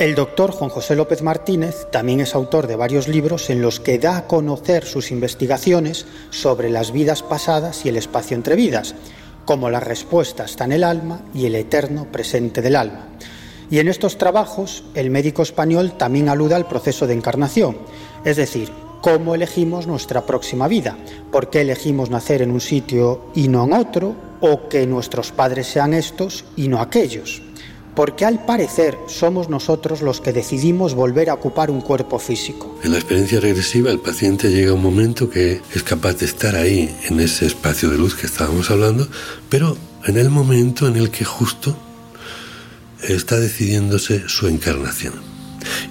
[0.00, 4.00] El doctor Juan José López Martínez también es autor de varios libros en los que
[4.00, 8.96] da a conocer sus investigaciones sobre las vidas pasadas y el espacio entre vidas,
[9.44, 13.06] como la respuesta está en el alma y el eterno presente del alma.
[13.70, 17.78] Y en estos trabajos el médico español también alude al proceso de encarnación,
[18.24, 20.96] es decir, cómo elegimos nuestra próxima vida,
[21.30, 25.68] por qué elegimos nacer en un sitio y no en otro, o que nuestros padres
[25.68, 27.42] sean estos y no aquellos
[27.94, 32.78] porque al parecer somos nosotros los que decidimos volver a ocupar un cuerpo físico.
[32.82, 36.56] En la experiencia regresiva el paciente llega a un momento que es capaz de estar
[36.56, 39.06] ahí, en ese espacio de luz que estábamos hablando,
[39.48, 41.76] pero en el momento en el que justo
[43.02, 45.14] está decidiéndose su encarnación.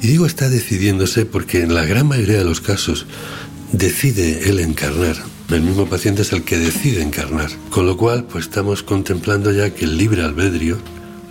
[0.01, 3.05] Y digo está decidiéndose porque en la gran mayoría de los casos
[3.71, 5.15] decide él encarnar.
[5.49, 7.49] El mismo paciente es el que decide encarnar.
[7.69, 10.77] Con lo cual, pues estamos contemplando ya que el libre albedrío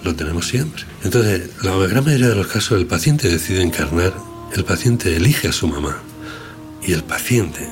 [0.05, 0.85] lo tenemos siempre.
[1.05, 4.15] Entonces, la gran mayoría de los casos el paciente decide encarnar,
[4.55, 5.99] el paciente elige a su mamá
[6.87, 7.69] y el paciente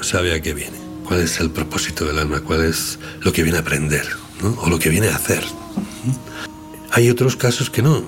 [0.00, 3.58] sabe a qué viene, cuál es el propósito del alma, cuál es lo que viene
[3.58, 4.06] a aprender
[4.42, 5.44] o lo que viene a hacer.
[6.90, 8.04] Hay otros casos que no,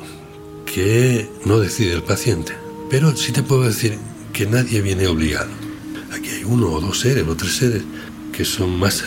[0.66, 2.52] que no decide el paciente,
[2.90, 3.98] pero sí te puedo decir
[4.32, 5.50] que nadie viene obligado.
[6.12, 7.82] Aquí hay uno o dos seres o tres seres
[8.32, 9.04] que son más,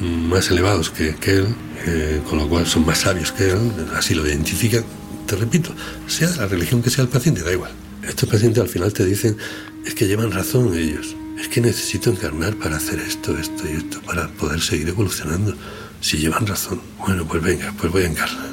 [0.00, 1.46] más elevados que, que él,
[1.86, 3.58] eh, con lo cual son más sabios que él,
[3.94, 4.84] así lo identifican.
[5.26, 5.74] Te repito,
[6.06, 7.72] sea de la religión que sea el paciente, da igual.
[8.06, 9.36] Estos pacientes al final te dicen,
[9.84, 14.00] es que llevan razón ellos, es que necesito encarnar para hacer esto, esto y esto,
[14.02, 15.54] para poder seguir evolucionando.
[16.00, 18.50] Si llevan razón, bueno, pues venga, pues voy a encarnar.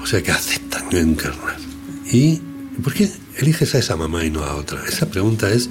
[0.00, 1.56] O sea que aceptan encarnar.
[2.10, 2.40] ¿Y
[2.82, 4.84] por qué eliges a esa mamá y no a otra?
[4.86, 5.68] Esa pregunta es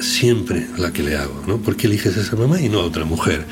[0.00, 1.58] siempre la que le hago, ¿no?
[1.58, 3.46] ¿Por qué eliges a esa mamá y no a otra mujer?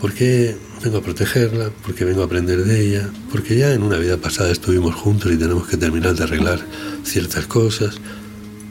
[0.00, 1.70] ¿Por qué vengo a protegerla?
[1.70, 3.10] ¿Por qué vengo a aprender de ella?
[3.32, 6.60] Porque ya en una vida pasada estuvimos juntos y tenemos que terminar de arreglar
[7.02, 7.96] ciertas cosas.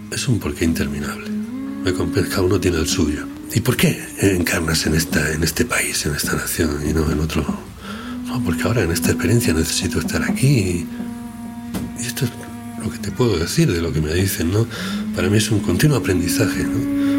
[0.09, 1.27] Es un porqué interminable.
[2.29, 3.25] Cada uno tiene el suyo.
[3.53, 7.19] ¿Y por qué encarnas en, esta, en este país, en esta nación y no en
[7.19, 7.45] otro?
[8.25, 10.85] No, porque ahora en esta experiencia necesito estar aquí.
[11.99, 12.31] Y esto es
[12.83, 14.67] lo que te puedo decir de lo que me dicen, ¿no?
[15.15, 17.16] Para mí es un continuo aprendizaje, ¿no?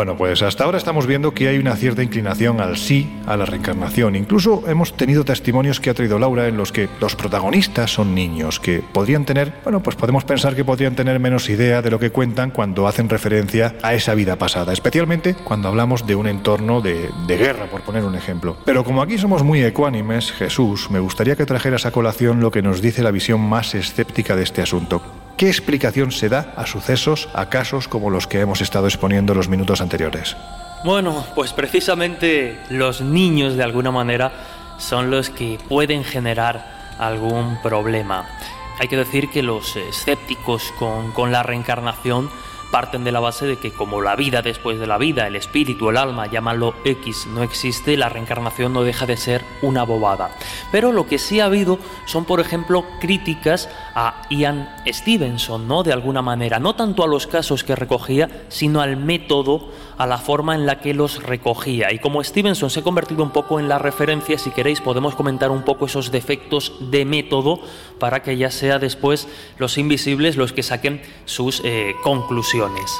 [0.00, 3.44] Bueno, pues hasta ahora estamos viendo que hay una cierta inclinación al sí, a la
[3.44, 4.16] reencarnación.
[4.16, 8.60] Incluso hemos tenido testimonios que ha traído Laura en los que los protagonistas son niños,
[8.60, 12.08] que podrían tener, bueno, pues podemos pensar que podrían tener menos idea de lo que
[12.08, 17.10] cuentan cuando hacen referencia a esa vida pasada, especialmente cuando hablamos de un entorno de,
[17.26, 18.56] de guerra, por poner un ejemplo.
[18.64, 22.62] Pero como aquí somos muy ecuánimes, Jesús, me gustaría que trajeras a colación lo que
[22.62, 25.02] nos dice la visión más escéptica de este asunto.
[25.40, 29.48] ¿Qué explicación se da a sucesos, a casos como los que hemos estado exponiendo los
[29.48, 30.36] minutos anteriores?
[30.84, 34.32] Bueno, pues precisamente los niños de alguna manera
[34.76, 38.28] son los que pueden generar algún problema.
[38.80, 42.28] Hay que decir que los escépticos con, con la reencarnación
[42.70, 45.90] parten de la base de que como la vida después de la vida, el espíritu,
[45.90, 50.30] el alma, llámalo X, no existe, la reencarnación no deja de ser una bobada.
[50.72, 55.82] Pero lo que sí ha habido son, por ejemplo, críticas a Ian Stevenson, ¿no?
[55.82, 59.70] De alguna manera, no tanto a los casos que recogía, sino al método,
[60.00, 61.92] a la forma en la que los recogía.
[61.92, 65.50] Y como Stevenson se ha convertido un poco en la referencia, si queréis podemos comentar
[65.50, 67.60] un poco esos defectos de método
[67.98, 69.28] para que ya sea después
[69.58, 72.90] los invisibles los que saquen sus eh, conclusiones.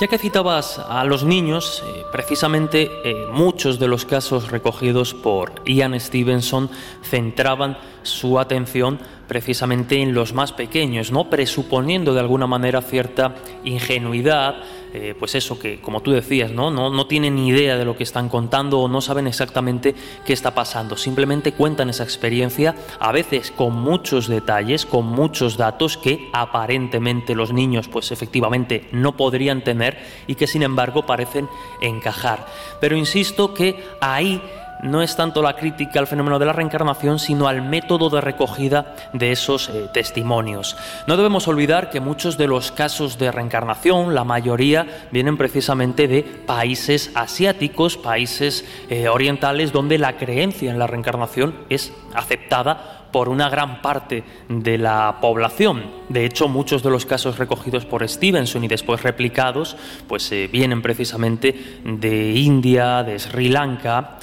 [0.00, 5.62] Ya que citabas a los niños, eh, precisamente eh, muchos de los casos recogidos por
[5.64, 6.68] Ian Stevenson
[7.02, 8.98] centraban su atención
[9.28, 11.30] precisamente en los más pequeños, ¿no?
[11.30, 14.56] presuponiendo de alguna manera cierta ingenuidad,
[14.96, 16.70] eh, pues eso que, como tú decías, ¿no?
[16.70, 16.88] ¿no?
[16.88, 19.92] No tienen ni idea de lo que están contando o no saben exactamente
[20.24, 20.96] qué está pasando.
[20.96, 27.52] Simplemente cuentan esa experiencia, a veces con muchos detalles, con muchos datos que aparentemente los
[27.52, 29.98] niños, pues efectivamente no podrían tener
[30.28, 31.48] y que sin embargo parecen
[31.80, 32.46] encajar.
[32.80, 34.40] Pero insisto que ahí
[34.84, 38.94] no es tanto la crítica al fenómeno de la reencarnación, sino al método de recogida
[39.12, 40.76] de esos eh, testimonios.
[41.06, 46.22] No debemos olvidar que muchos de los casos de reencarnación, la mayoría, vienen precisamente de
[46.22, 53.48] países asiáticos, países eh, orientales, donde la creencia en la reencarnación es aceptada por una
[53.48, 55.84] gran parte de la población.
[56.08, 59.76] De hecho, muchos de los casos recogidos por Stevenson y después replicados,
[60.08, 61.54] pues eh, vienen precisamente
[61.84, 64.18] de India, de Sri Lanka.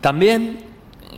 [0.00, 0.60] También,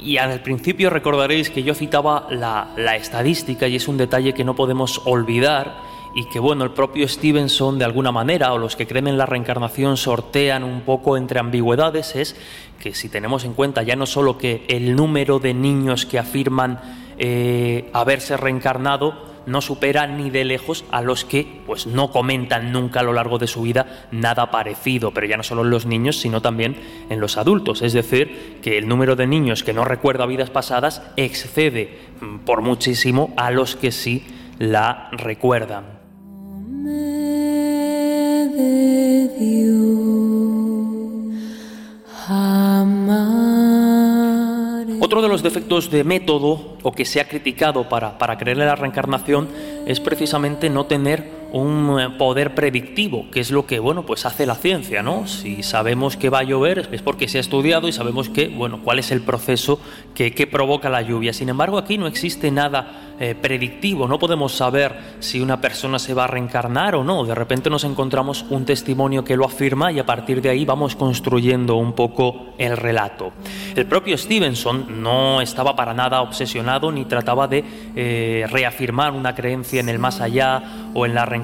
[0.01, 4.55] y al principio recordaréis que yo citaba la, estadística y es un detalle que no
[4.55, 9.07] podemos olvidar y que bueno, el propio Stevenson de alguna manera o los que creen
[9.07, 12.35] en la reencarnación sortean un poco entre ambigüedades es
[12.81, 16.81] que si tenemos en cuenta ya no solo que el número de niños que afirman
[17.19, 23.01] eh, haberse reencarnado no supera ni de lejos a los que pues no comentan nunca
[23.01, 26.19] a lo largo de su vida nada parecido, pero ya no solo en los niños,
[26.21, 26.77] sino también
[27.09, 27.83] en los adultos.
[27.83, 32.63] Es decir, que el número de niños que no recuerda vidas pasadas excede mm, por
[32.63, 34.27] muchísimo a los que sí
[34.59, 36.01] la recuerdan.
[44.99, 48.67] Otro de los defectos de método o que se ha criticado para, para creer en
[48.67, 49.49] la reencarnación
[49.87, 54.47] es precisamente no tener un eh, poder predictivo, que es lo que, bueno, pues hace
[54.47, 55.27] la ciencia, ¿no?
[55.27, 58.81] Si sabemos que va a llover es porque se ha estudiado y sabemos que, bueno,
[58.83, 59.81] cuál es el proceso
[60.15, 61.33] que, que provoca la lluvia.
[61.33, 66.15] Sin embargo, aquí no existe nada eh, predictivo, no podemos saber si una persona se
[66.15, 67.23] va a reencarnar o no.
[67.25, 70.97] De repente nos encontramos un testimonio que lo afirma y a partir de ahí vamos
[70.97, 73.33] construyendo un poco el relato.
[73.77, 77.63] El propio Stevenson no estaba para nada obsesionado ni trataba de
[77.95, 80.63] eh, reafirmar una creencia en el más allá
[80.95, 81.40] o en la reencarnación.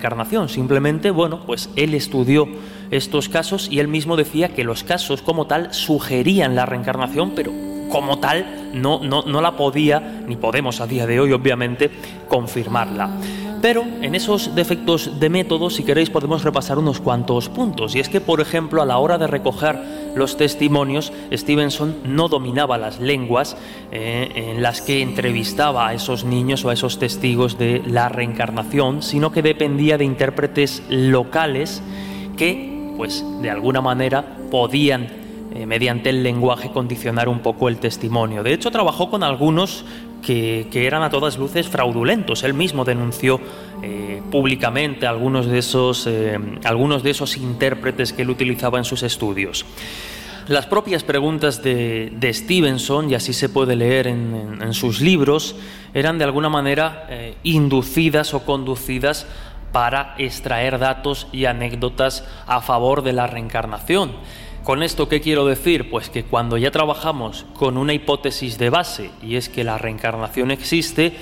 [0.48, 2.48] Simplemente, bueno, pues él estudió
[2.90, 7.52] estos casos y él mismo decía que los casos como tal sugerían la reencarnación, pero
[7.90, 11.90] como tal no, no, no la podía, ni podemos a día de hoy obviamente,
[12.28, 13.10] confirmarla.
[13.62, 17.95] Pero en esos defectos de método, si queréis, podemos repasar unos cuantos puntos.
[17.95, 19.78] Y es que, por ejemplo, a la hora de recoger
[20.15, 23.57] los testimonios, Stevenson no dominaba las lenguas
[23.93, 29.03] eh, en las que entrevistaba a esos niños o a esos testigos de la reencarnación,
[29.03, 31.83] sino que dependía de intérpretes locales
[32.37, 35.27] que, pues, de alguna manera podían
[35.57, 38.43] eh, mediante el lenguaje condicionar un poco el testimonio.
[38.43, 39.87] De hecho, trabajó con algunos
[40.27, 42.43] que, eran a todas luces fraudulentos.
[42.43, 43.40] Él mismo denunció
[43.82, 49.05] eh, públicamente algunos de, esos, eh, algunos de esos intérpretes que él utilizaba en sus
[49.05, 49.65] estudios.
[50.48, 55.57] Las propias preguntas de, Stevenson, y así se puede leer en, sus libros,
[55.93, 57.09] eran de alguna manera
[57.43, 59.27] inducidas o conducidas
[59.73, 64.12] para extraer datos y anécdotas a favor de la reencarnación.
[64.66, 65.88] ¿Con esto qué quiero decir?
[65.90, 70.51] Pues que cuando ya trabajamos con una hipótesis de base y es que la reencarnación
[70.51, 71.12] existe,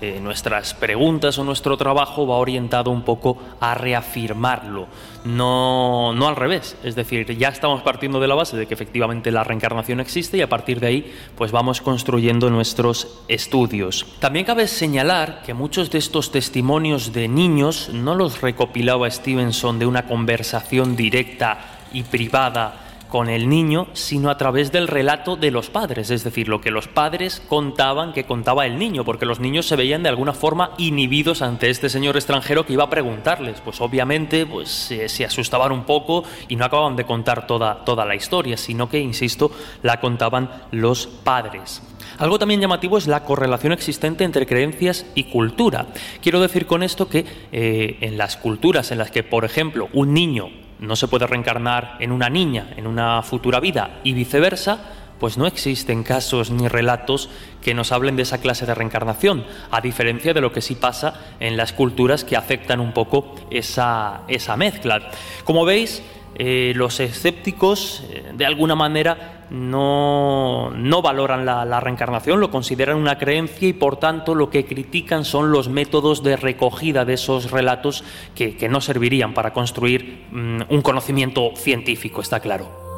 [0.00, 4.86] eh, nuestras preguntas o nuestro trabajo va orientado un poco a reafirmarlo,
[5.24, 6.76] no, no al revés.
[6.84, 10.42] Es decir, ya estamos partiendo de la base de que efectivamente la reencarnación existe y
[10.42, 14.06] a partir de ahí pues vamos construyendo nuestros estudios.
[14.20, 19.86] También cabe señalar que muchos de estos testimonios de niños no los recopilaba Stevenson de
[19.86, 21.58] una conversación directa
[21.92, 22.83] y privada
[23.14, 26.72] con el niño, sino a través del relato de los padres, es decir, lo que
[26.72, 30.72] los padres contaban que contaba el niño, porque los niños se veían de alguna forma
[30.78, 33.60] inhibidos ante este señor extranjero que iba a preguntarles.
[33.60, 38.16] Pues obviamente pues, se, asustaban un poco y no acababan de contar toda, toda la
[38.16, 39.52] historia, sino que, insisto,
[39.84, 41.82] la contaban los padres.
[42.18, 45.86] Algo también llamativo es la correlación existente entre creencias y cultura.
[46.20, 50.12] Quiero decir con esto que eh, en las culturas en las que, por ejemplo, un
[50.14, 54.78] niño no se puede reencarnar en una niña en una futura vida y viceversa,
[55.18, 57.30] pues no existen casos ni relatos
[57.62, 61.14] que nos hablen de esa clase de reencarnación, a diferencia de lo que sí pasa
[61.40, 65.10] en las culturas que afectan un poco esa, esa mezcla.
[65.44, 66.02] Como veis,
[66.36, 73.68] eh, los escépticos, eh, de alguna manera, no, valoran la, reencarnación, lo consideran una creencia
[73.68, 78.04] y, por tanto, lo que critican son los métodos de recogida de esos relatos
[78.34, 82.93] que, no servirían para construir mm, un conocimiento científico, está claro.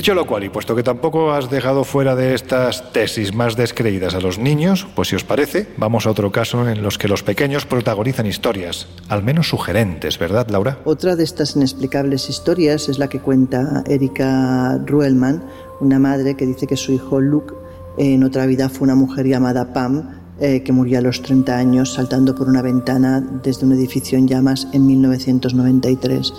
[0.00, 4.14] Dicho lo cual, y puesto que tampoco has dejado fuera de estas tesis más descreídas
[4.14, 7.22] a los niños, pues si os parece, vamos a otro caso en los que los
[7.22, 10.78] pequeños protagonizan historias, al menos sugerentes, ¿verdad, Laura?
[10.86, 15.44] Otra de estas inexplicables historias es la que cuenta Erika Ruelman,
[15.80, 17.52] una madre que dice que su hijo Luke
[17.98, 21.92] en otra vida fue una mujer llamada Pam, eh, que murió a los 30 años
[21.92, 26.32] saltando por una ventana desde un edificio en llamas en 1993.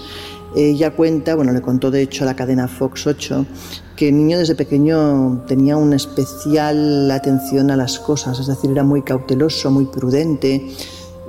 [0.55, 3.45] Ella cuenta, bueno, le contó de hecho a la cadena Fox 8,
[3.95, 8.83] que el niño desde pequeño tenía una especial atención a las cosas, es decir, era
[8.83, 10.67] muy cauteloso, muy prudente,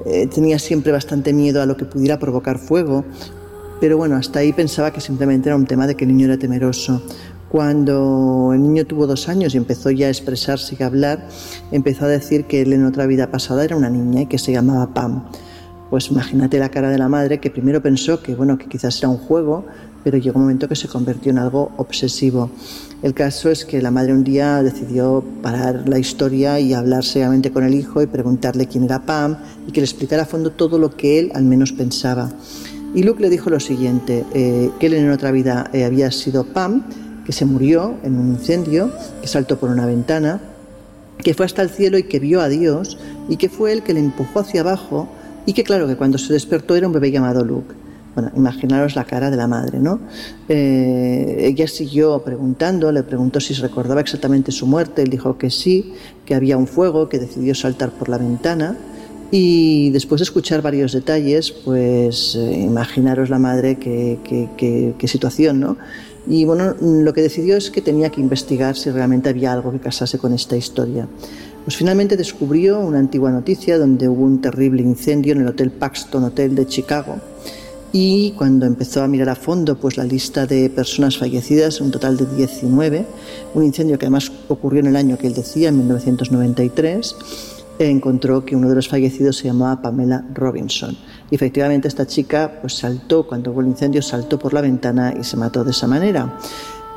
[0.06, 3.04] eh, tenía siempre bastante miedo a lo que pudiera provocar fuego,
[3.80, 6.38] pero bueno, hasta ahí pensaba que simplemente era un tema de que el niño era
[6.38, 7.02] temeroso.
[7.48, 11.28] Cuando el niño tuvo dos años y empezó ya a expresarse y a hablar,
[11.70, 14.52] empezó a decir que él en otra vida pasada era una niña y que se
[14.52, 15.24] llamaba Pam.
[15.92, 19.10] Pues imagínate la cara de la madre que primero pensó que bueno, que quizás era
[19.10, 19.66] un juego,
[20.02, 22.50] pero llegó un momento que se convirtió en algo obsesivo.
[23.02, 27.52] El caso es que la madre un día decidió parar la historia y hablar seriamente
[27.52, 29.36] con el hijo y preguntarle quién era Pam
[29.68, 32.32] y que le explicara a fondo todo lo que él al menos pensaba.
[32.94, 36.44] Y Luke le dijo lo siguiente, eh, que él en otra vida eh, había sido
[36.44, 36.84] Pam,
[37.26, 38.90] que se murió en un incendio,
[39.20, 40.40] que saltó por una ventana,
[41.18, 42.96] que fue hasta el cielo y que vio a Dios
[43.28, 45.10] y que fue él que le empujó hacia abajo
[45.46, 47.74] y que claro, que cuando se despertó era un bebé llamado Luke.
[48.14, 49.98] Bueno, imaginaros la cara de la madre, ¿no?
[50.48, 55.94] Eh, ella siguió preguntando, le preguntó si recordaba exactamente su muerte, él dijo que sí,
[56.26, 58.76] que había un fuego, que decidió saltar por la ventana
[59.34, 65.58] y después de escuchar varios detalles, pues eh, imaginaros la madre qué, qué, qué, situación,
[65.58, 65.78] ¿no?
[66.28, 69.78] Y bueno, lo que decidió es que tenía que investigar si realmente había algo que
[69.78, 71.08] casase con esta historia.
[71.64, 76.24] Pues finalmente descubrió una antigua noticia donde hubo un terrible incendio en el Hotel Paxton
[76.24, 77.20] Hotel de Chicago
[77.92, 82.16] y cuando empezó a mirar a fondo pues la lista de personas fallecidas, un total
[82.16, 83.06] de 19,
[83.54, 87.16] un incendio que además ocurrió en el año que él decía, en 1993,
[87.78, 90.96] encontró que uno de los fallecidos se llamaba Pamela Robinson.
[91.30, 95.24] Y efectivamente esta chica pues saltó, cuando hubo el incendio, saltó por la ventana y
[95.24, 96.38] se mató de esa manera.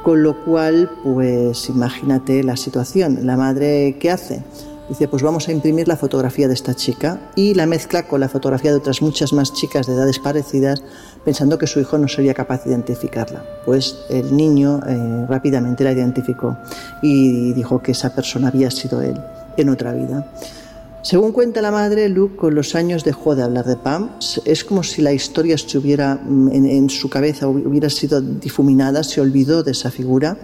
[0.06, 3.26] Con lo cual, pues imagínate la situación.
[3.26, 4.44] La madre, ¿qué hace?
[4.88, 8.30] Dice, pues vamos a imprimir la fotografía de esta chica y la mezcla con la
[8.30, 10.84] fotografía de otras muchas más chicas de edades parecidas,
[11.24, 13.44] pensando que su hijo no sería capaz de identificarla.
[13.66, 16.56] Pues el niño eh, rápidamente la identificó
[17.02, 19.20] y dijo que esa persona había sido él
[19.58, 20.32] en otra vida.
[21.06, 24.10] Según cuenta la madre, Luke con los años dejó de hablar de Pam.
[24.44, 29.62] Es como si la historia estuviera mm, en, su cabeza, hubiera sido difuminada, se olvidó
[29.62, 30.40] de esa figura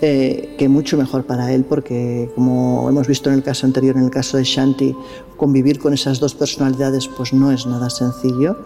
[0.00, 4.04] eh, que mucho mejor para él, porque como hemos visto en el caso anterior, en
[4.04, 4.96] el caso de Shanti,
[5.36, 8.56] convivir con esas dos personalidades pues no es nada sencillo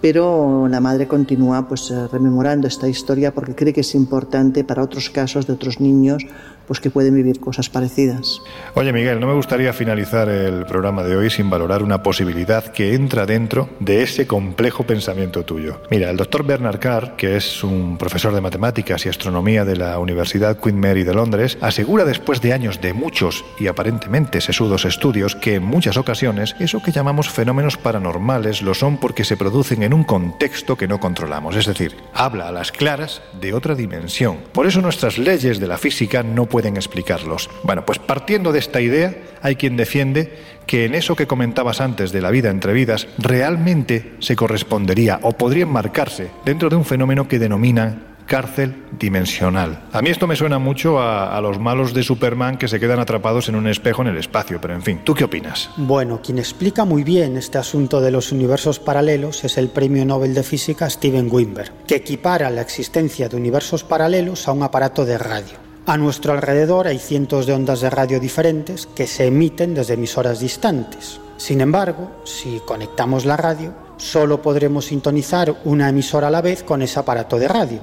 [0.00, 4.82] pero la madre continúa pues eh, rememorando esta historia porque cree que es importante para
[4.82, 6.24] otros casos de otros niños
[6.66, 8.40] pues que pueden vivir cosas parecidas.
[8.74, 12.94] Oye Miguel, no me gustaría finalizar el programa de hoy sin valorar una posibilidad que
[12.94, 15.80] entra dentro de ese complejo pensamiento tuyo.
[15.90, 19.98] Mira, el doctor Bernard Carr, que es un profesor de matemáticas y astronomía de la
[19.98, 25.36] Universidad Queen Mary de Londres, asegura después de años de muchos y aparentemente sesudos estudios
[25.36, 29.94] que en muchas ocasiones eso que llamamos fenómenos paranormales lo son porque se producen en
[29.94, 34.38] un contexto que no controlamos, es decir, habla a las claras de otra dimensión.
[34.52, 37.50] Por eso nuestras leyes de la física no pueden explicarlos.
[37.62, 40.32] Bueno, pues partiendo de esta idea, hay quien defiende
[40.66, 45.32] que en eso que comentabas antes de la vida entre vidas realmente se correspondería o
[45.32, 49.84] podría enmarcarse dentro de un fenómeno que denominan cárcel dimensional.
[49.92, 52.98] A mí esto me suena mucho a, a, los malos de Superman que se quedan
[52.98, 55.70] atrapados en un espejo en el espacio, pero en fin, ¿tú qué opinas?
[55.76, 60.34] Bueno, quien explica muy bien este asunto de los universos paralelos es el premio Nobel
[60.34, 65.18] de Física Steven Weinberg, que equipara la existencia de universos paralelos a un aparato de
[65.18, 65.65] radio.
[65.88, 70.40] A nuestro alrededor hay cientos de ondas de radio diferentes que se emiten desde emisoras
[70.40, 71.20] distantes.
[71.36, 76.82] Sin embargo, si conectamos la radio, solo podremos sintonizar una emisora a la vez con
[76.82, 77.78] ese aparato de radio.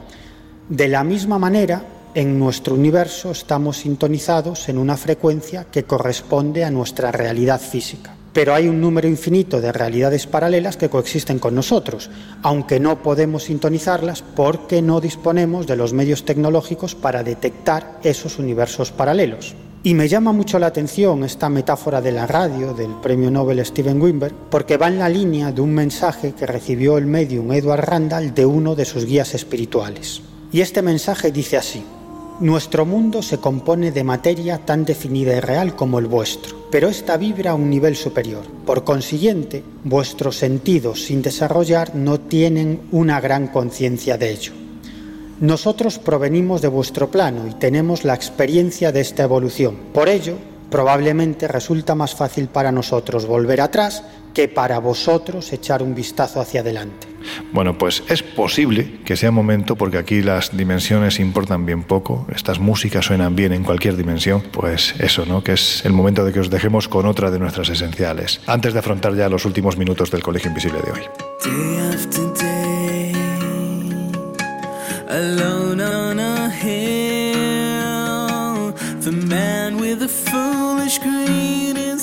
[0.67, 1.81] De la misma manera,
[2.13, 8.17] en nuestro universo estamos sintonizados en una frecuencia que corresponde a nuestra realidad física.
[8.33, 12.09] Pero hay un número infinito de realidades paralelas que coexisten con nosotros,
[12.41, 18.91] aunque no podemos sintonizarlas porque no disponemos de los medios tecnológicos para detectar esos universos
[18.91, 19.55] paralelos.
[19.85, 24.01] Y me llama mucho la atención esta metáfora de la radio del premio Nobel Steven
[24.01, 28.33] Weinberg, porque va en la línea de un mensaje que recibió el medium Edward Randall
[28.33, 30.21] de uno de sus guías espirituales.
[30.53, 31.83] Y este mensaje dice así,
[32.39, 37.17] nuestro mundo se compone de materia tan definida y real como el vuestro, pero esta
[37.17, 38.43] vibra a un nivel superior.
[38.65, 44.53] Por consiguiente, vuestros sentidos sin desarrollar no tienen una gran conciencia de ello.
[45.39, 49.75] Nosotros provenimos de vuestro plano y tenemos la experiencia de esta evolución.
[49.93, 50.37] Por ello,
[50.69, 54.03] probablemente resulta más fácil para nosotros volver atrás
[54.33, 57.07] que para vosotros echar un vistazo hacia adelante.
[57.51, 62.59] Bueno, pues es posible que sea momento, porque aquí las dimensiones importan bien poco, estas
[62.59, 65.43] músicas suenan bien en cualquier dimensión, pues eso, ¿no?
[65.43, 68.79] Que es el momento de que os dejemos con otra de nuestras esenciales, antes de
[68.79, 71.01] afrontar ya los últimos minutos del Colegio Invisible de hoy.
[81.03, 81.82] Day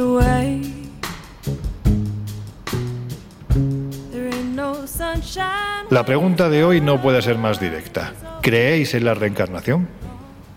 [0.00, 0.62] away.
[4.10, 5.86] There ain't no sunshine.
[5.90, 8.12] La pregunta de hoy no puede ser más directa.
[8.42, 9.88] ¿Creéis en la reencarnación?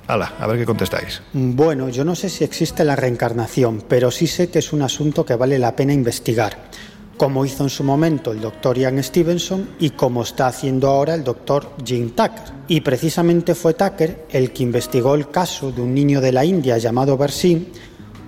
[0.07, 1.21] Hala, a ver qué contestáis.
[1.33, 5.25] Bueno, yo no sé si existe la reencarnación, pero sí sé que es un asunto
[5.25, 6.57] que vale la pena investigar,
[7.17, 11.23] como hizo en su momento el doctor Ian Stevenson y como está haciendo ahora el
[11.23, 12.53] doctor Jim Tucker.
[12.67, 16.77] Y precisamente fue Tucker el que investigó el caso de un niño de la India
[16.77, 17.69] llamado Bersin,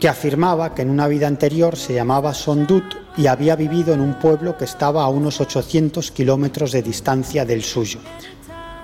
[0.05, 2.83] que afirmaba que en una vida anterior se llamaba Sondut
[3.17, 7.63] y había vivido en un pueblo que estaba a unos 800 kilómetros de distancia del
[7.63, 7.97] suyo.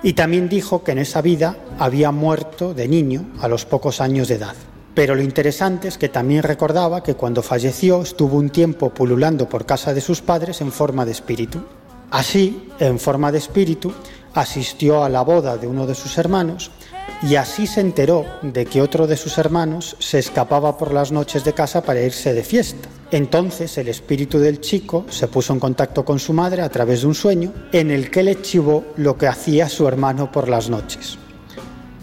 [0.02, 4.26] Y también dijo que en esa vida había muerto de niño a los pocos años
[4.26, 4.56] de edad.
[4.96, 9.64] Pero lo interesante es que también recordaba que cuando falleció estuvo un tiempo pululando por
[9.64, 11.62] casa de sus padres en forma de espíritu.
[12.10, 13.92] Así, en forma de espíritu,
[14.34, 16.72] asistió a la boda de uno de sus hermanos
[17.22, 21.44] y así se enteró de que otro de sus hermanos se escapaba por las noches
[21.44, 22.88] de casa para irse de fiesta.
[23.10, 27.06] Entonces el espíritu del chico se puso en contacto con su madre a través de
[27.08, 31.18] un sueño en el que le chivó lo que hacía su hermano por las noches.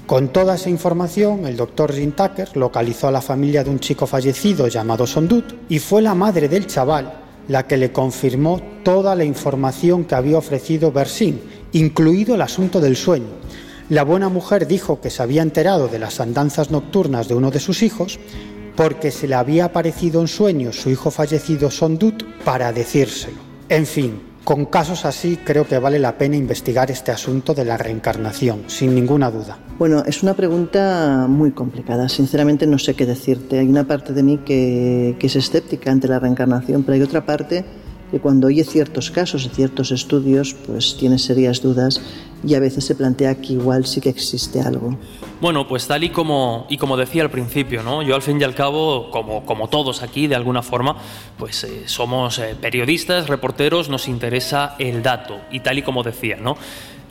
[0.06, 2.14] Con toda esa información, el doctor Jim
[2.56, 6.66] localizó a la familia de un chico fallecido llamado Sondut y fue la madre del
[6.66, 7.14] chaval
[7.50, 11.42] la que le confirmó toda la información que había ofrecido Bersin,
[11.74, 13.28] incluido el asunto del sueño.
[13.90, 17.60] La buena mujer dijo que se había enterado de las andanzas nocturnas de uno de
[17.60, 18.20] sus hijos
[18.76, 23.40] porque se le había aparecido en sueños su hijo fallecido Sondut para decírselo.
[23.68, 27.78] En fin, con casos así creo que vale la pena investigar este asunto de la
[27.78, 29.58] reencarnación, sin ninguna duda.
[29.80, 32.10] Bueno, es una pregunta muy complicada.
[32.10, 33.58] Sinceramente no sé qué decirte.
[33.58, 37.26] Hay una parte de mí que, que es escéptica ante la reencarnación, pero hay otra
[37.26, 37.66] parte
[38.12, 42.02] que cuando oye ciertos casos y ciertos estudios, pues tiene serias dudas
[42.44, 44.98] y a veces se plantea que igual sí que existe algo.
[45.42, 48.02] Bueno, pues tal y como, y como decía al principio, ¿no?
[48.02, 50.98] Yo al fin y al cabo, como, como todos aquí, de alguna forma,
[51.38, 55.40] pues eh, somos eh, periodistas, reporteros, nos interesa el dato.
[55.52, 56.58] Y tal y como decía, ¿no?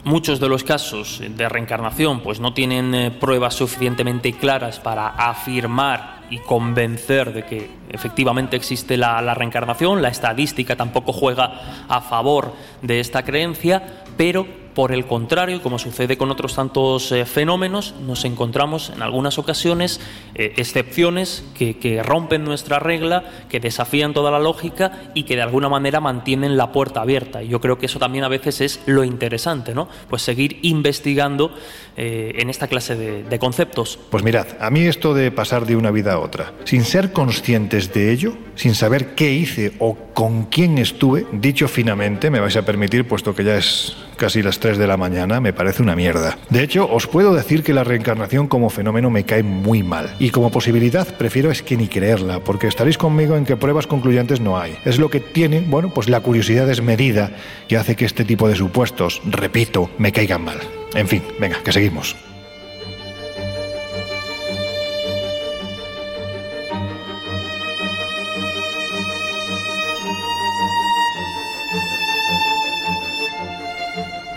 [0.05, 6.18] Muchos de los casos de reencarnación pues no tienen eh, pruebas suficientemente claras para afirmar
[6.31, 10.03] y convencer de que efectivamente existe la, la reencarnación.
[10.03, 12.53] La estadística tampoco juega a favor
[12.83, 14.47] de esta creencia, pero
[14.79, 19.99] por el contrario, como sucede con otros tantos eh, fenómenos, nos encontramos en algunas ocasiones
[20.37, 25.69] eh, excepciones que, rompen nuestra regla, que desafían toda la lógica y que de alguna
[25.69, 27.43] manera mantienen la puerta abierta.
[27.43, 29.89] Y yo creo que eso también a veces es lo interesante, ¿no?
[30.09, 31.53] Pues seguir investigando
[31.97, 33.99] eh, en esta clase de conceptos.
[34.11, 37.93] Pues mirad, a mí esto de pasar de una vida a otra, sin ser conscientes
[37.93, 42.65] de ello, sin saber qué hice o con quién estuve, dicho finamente, me vais a
[42.65, 46.36] permitir, puesto que ya es casi las 3 de la mañana, me parece una mierda.
[46.51, 50.15] De hecho, os puedo decir que la reencarnación como fenómeno me cae muy mal.
[50.19, 54.40] Y como posibilidad, prefiero es que ni creerla, porque estaréis conmigo en que pruebas concluyentes
[54.40, 54.77] no hay.
[54.85, 57.31] Es lo que tiene, bueno, pues la curiosidad desmedida
[57.66, 60.59] que hace que este tipo de supuestos, repito, me caigan mal.
[60.95, 62.15] En fin, venga, que seguimos.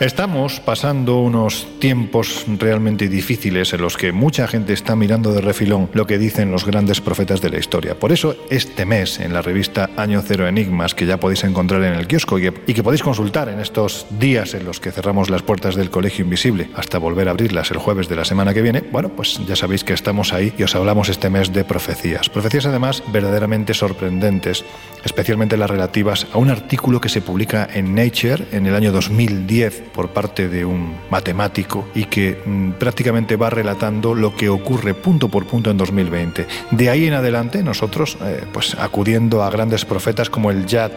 [0.02, 5.92] Estamos pasando unos tiempos realmente difíciles en los que mucha gente está mirando de refilón
[5.94, 7.94] lo que dicen los grandes profetas de la historia.
[7.94, 11.94] Por eso este mes en la revista Año Cero Enigmas, que ya podéis encontrar en
[11.94, 15.76] el kiosco y que, podéis consultar en estos días en los que cerramos las puertas
[15.76, 19.10] del Colegio Invisible hasta volver a abrirlas el jueves de la semana que viene, bueno,
[19.10, 22.28] pues ya sabéis que estamos ahí y os hablamos este mes de profecías.
[22.28, 24.66] Profecías además verdaderamente sorprendentes,
[25.06, 29.91] especialmente las relativas a un artículo que se publica en Nature en el año 2010
[29.94, 35.30] por parte de un matemático y que mm, prácticamente va relatando lo que ocurre punto
[35.30, 36.48] por punto en 2020.
[36.72, 40.90] De ahí en adelante nosotros, eh, pues acudiendo a grandes profetas como el ya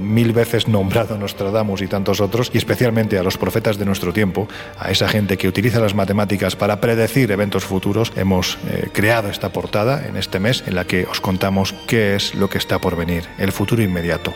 [0.00, 4.48] mil veces nombrado Nostradamus y tantos otros, y especialmente a los profetas de nuestro tiempo,
[4.78, 9.50] a esa gente que utiliza las matemáticas para predecir eventos futuros, hemos eh, creado esta
[9.50, 12.96] portada en este mes en la que os contamos qué es lo que está por
[12.96, 14.32] venir, el futuro inmediato.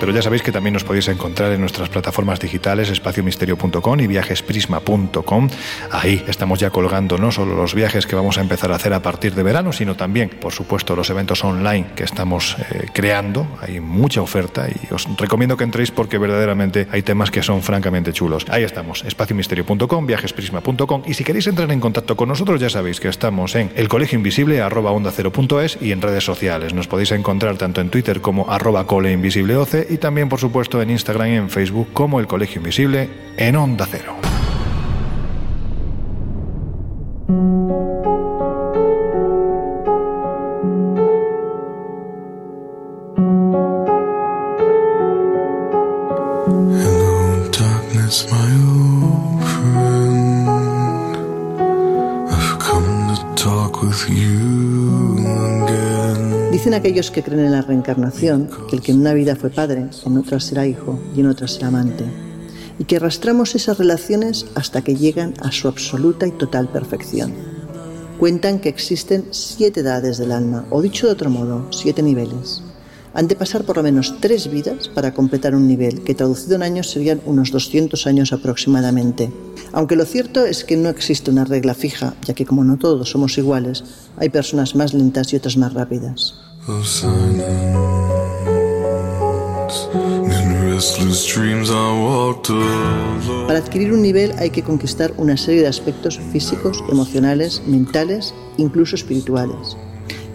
[0.00, 5.48] Pero ya sabéis que también nos podéis encontrar en nuestras plataformas digitales espaciomisterio.com y viajesprisma.com.
[5.90, 9.02] Ahí estamos ya colgando no solo los viajes que vamos a empezar a hacer a
[9.02, 13.46] partir de verano, sino también, por supuesto, los eventos online que estamos eh, creando.
[13.60, 18.12] Hay mucha oferta y os recomiendo que entréis porque verdaderamente hay temas que son francamente
[18.12, 18.46] chulos.
[18.50, 23.08] Ahí estamos, espaciomisterio.com, viajesprisma.com y si queréis entrar en contacto con nosotros ya sabéis que
[23.08, 26.72] estamos en el colegio invisible arroba onda cero punto es y en redes sociales.
[26.72, 31.28] Nos podéis encontrar tanto en Twitter como arroba coleinvisibleoce y también, por supuesto, en Instagram
[31.28, 34.14] y en Facebook como El Colegio Invisible en Onda Cero.
[46.80, 48.26] Hello, darkness,
[56.58, 59.90] Dicen aquellos que creen en la reencarnación que el que en una vida fue padre,
[60.04, 62.04] en otra será hijo y en otra será amante,
[62.80, 67.32] y que arrastramos esas relaciones hasta que llegan a su absoluta y total perfección.
[68.18, 72.60] Cuentan que existen siete edades del alma, o dicho de otro modo, siete niveles.
[73.14, 76.62] Han de pasar por lo menos tres vidas para completar un nivel, que traducido en
[76.62, 79.32] años serían unos 200 años aproximadamente.
[79.70, 83.10] Aunque lo cierto es que no existe una regla fija, ya que como no todos
[83.10, 83.84] somos iguales,
[84.16, 86.47] hay personas más lentas y otras más rápidas.
[86.68, 87.42] Of silence.
[89.94, 93.46] In restless dreams, I walked alone.
[93.46, 98.96] Para adquirir un nivel hay que conquistar una serie de aspectos físicos, emocionales, mentales, incluso
[98.96, 99.78] espirituales.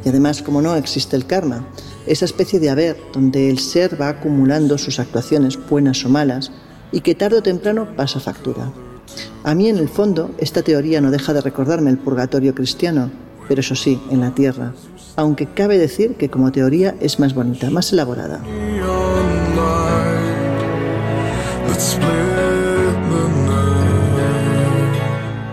[0.04, 1.68] Y además, como no, existe el karma,
[2.08, 6.52] esa especie de haber donde el ser va acumulando sus actuaciones, buenas o malas,
[6.92, 8.72] y que tarde o temprano pasa factura.
[9.44, 13.12] A mí, en el fondo, esta teoría no deja de recordarme el purgatorio cristiano,
[13.48, 14.74] pero eso sí, en la tierra,
[15.16, 18.42] aunque cabe decir que como teoría es más bonita, más elaborada.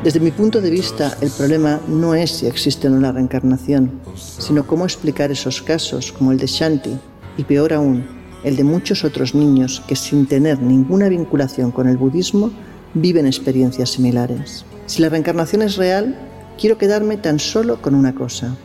[0.03, 4.01] Desde mi punto de vista, el problema no es si existe o no la reencarnación,
[4.17, 6.99] sino cómo explicar esos casos como el de Shanti
[7.37, 8.07] y peor aún,
[8.43, 12.51] el de muchos otros niños que sin tener ninguna vinculación con el budismo
[12.95, 14.65] viven experiencias similares.
[14.87, 16.19] Si la reencarnación es real,
[16.59, 18.57] quiero quedarme tan solo con una cosa.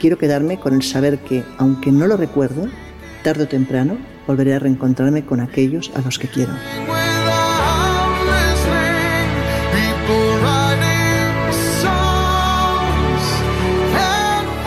[0.00, 2.68] Quiero quedarme con el saber que, aunque no lo recuerde,
[3.22, 3.96] tarde o temprano
[4.26, 6.52] volveré a reencontrarme con aquellos a los que quiero.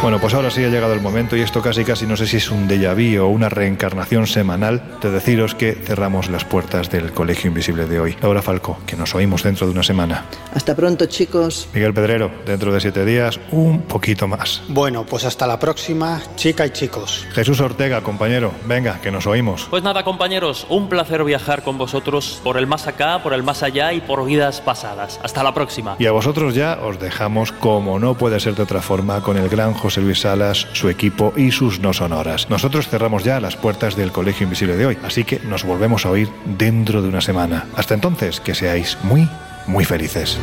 [0.09, 2.37] Bueno, pues ahora sí ha llegado el momento y esto casi casi no sé si
[2.37, 7.11] es un déjà vu o una reencarnación semanal de deciros que cerramos las puertas del
[7.11, 8.17] Colegio Invisible de hoy.
[8.19, 10.25] Laura Falco, que nos oímos dentro de una semana.
[10.51, 11.69] Hasta pronto, chicos.
[11.75, 14.63] Miguel Pedrero, dentro de siete días, un poquito más.
[14.67, 17.27] Bueno, pues hasta la próxima, chica y chicos.
[17.33, 19.67] Jesús Ortega, compañero, venga, que nos oímos.
[19.69, 23.61] Pues nada, compañeros, un placer viajar con vosotros por el más acá, por el más
[23.61, 25.19] allá y por vidas pasadas.
[25.21, 25.97] Hasta la próxima.
[25.99, 29.49] Y a vosotros ya os dejamos, como no puede ser de otra forma, con el
[29.49, 32.49] gran José Luis Salas, su equipo y sus no sonoras.
[32.49, 36.11] Nosotros cerramos ya las puertas del Colegio Invisible de hoy, así que nos volvemos a
[36.11, 37.65] oír dentro de una semana.
[37.75, 39.29] Hasta entonces, que seáis muy,
[39.67, 40.37] muy felices.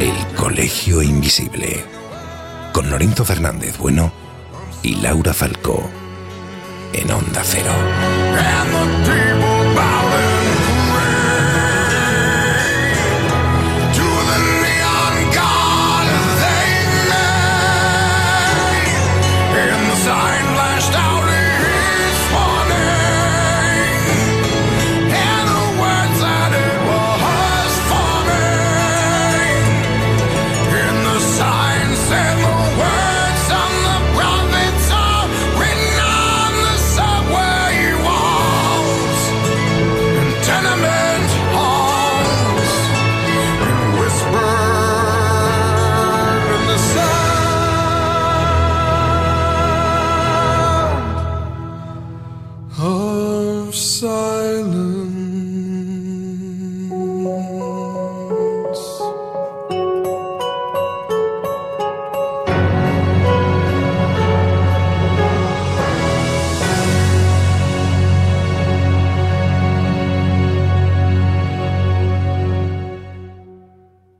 [0.00, 1.84] El Colegio Invisible.
[2.72, 4.12] Con Lorenzo Fernández Bueno
[4.82, 5.90] y Laura Falcó.
[6.92, 7.70] En Onda Cero.
[8.42, 10.29] And the people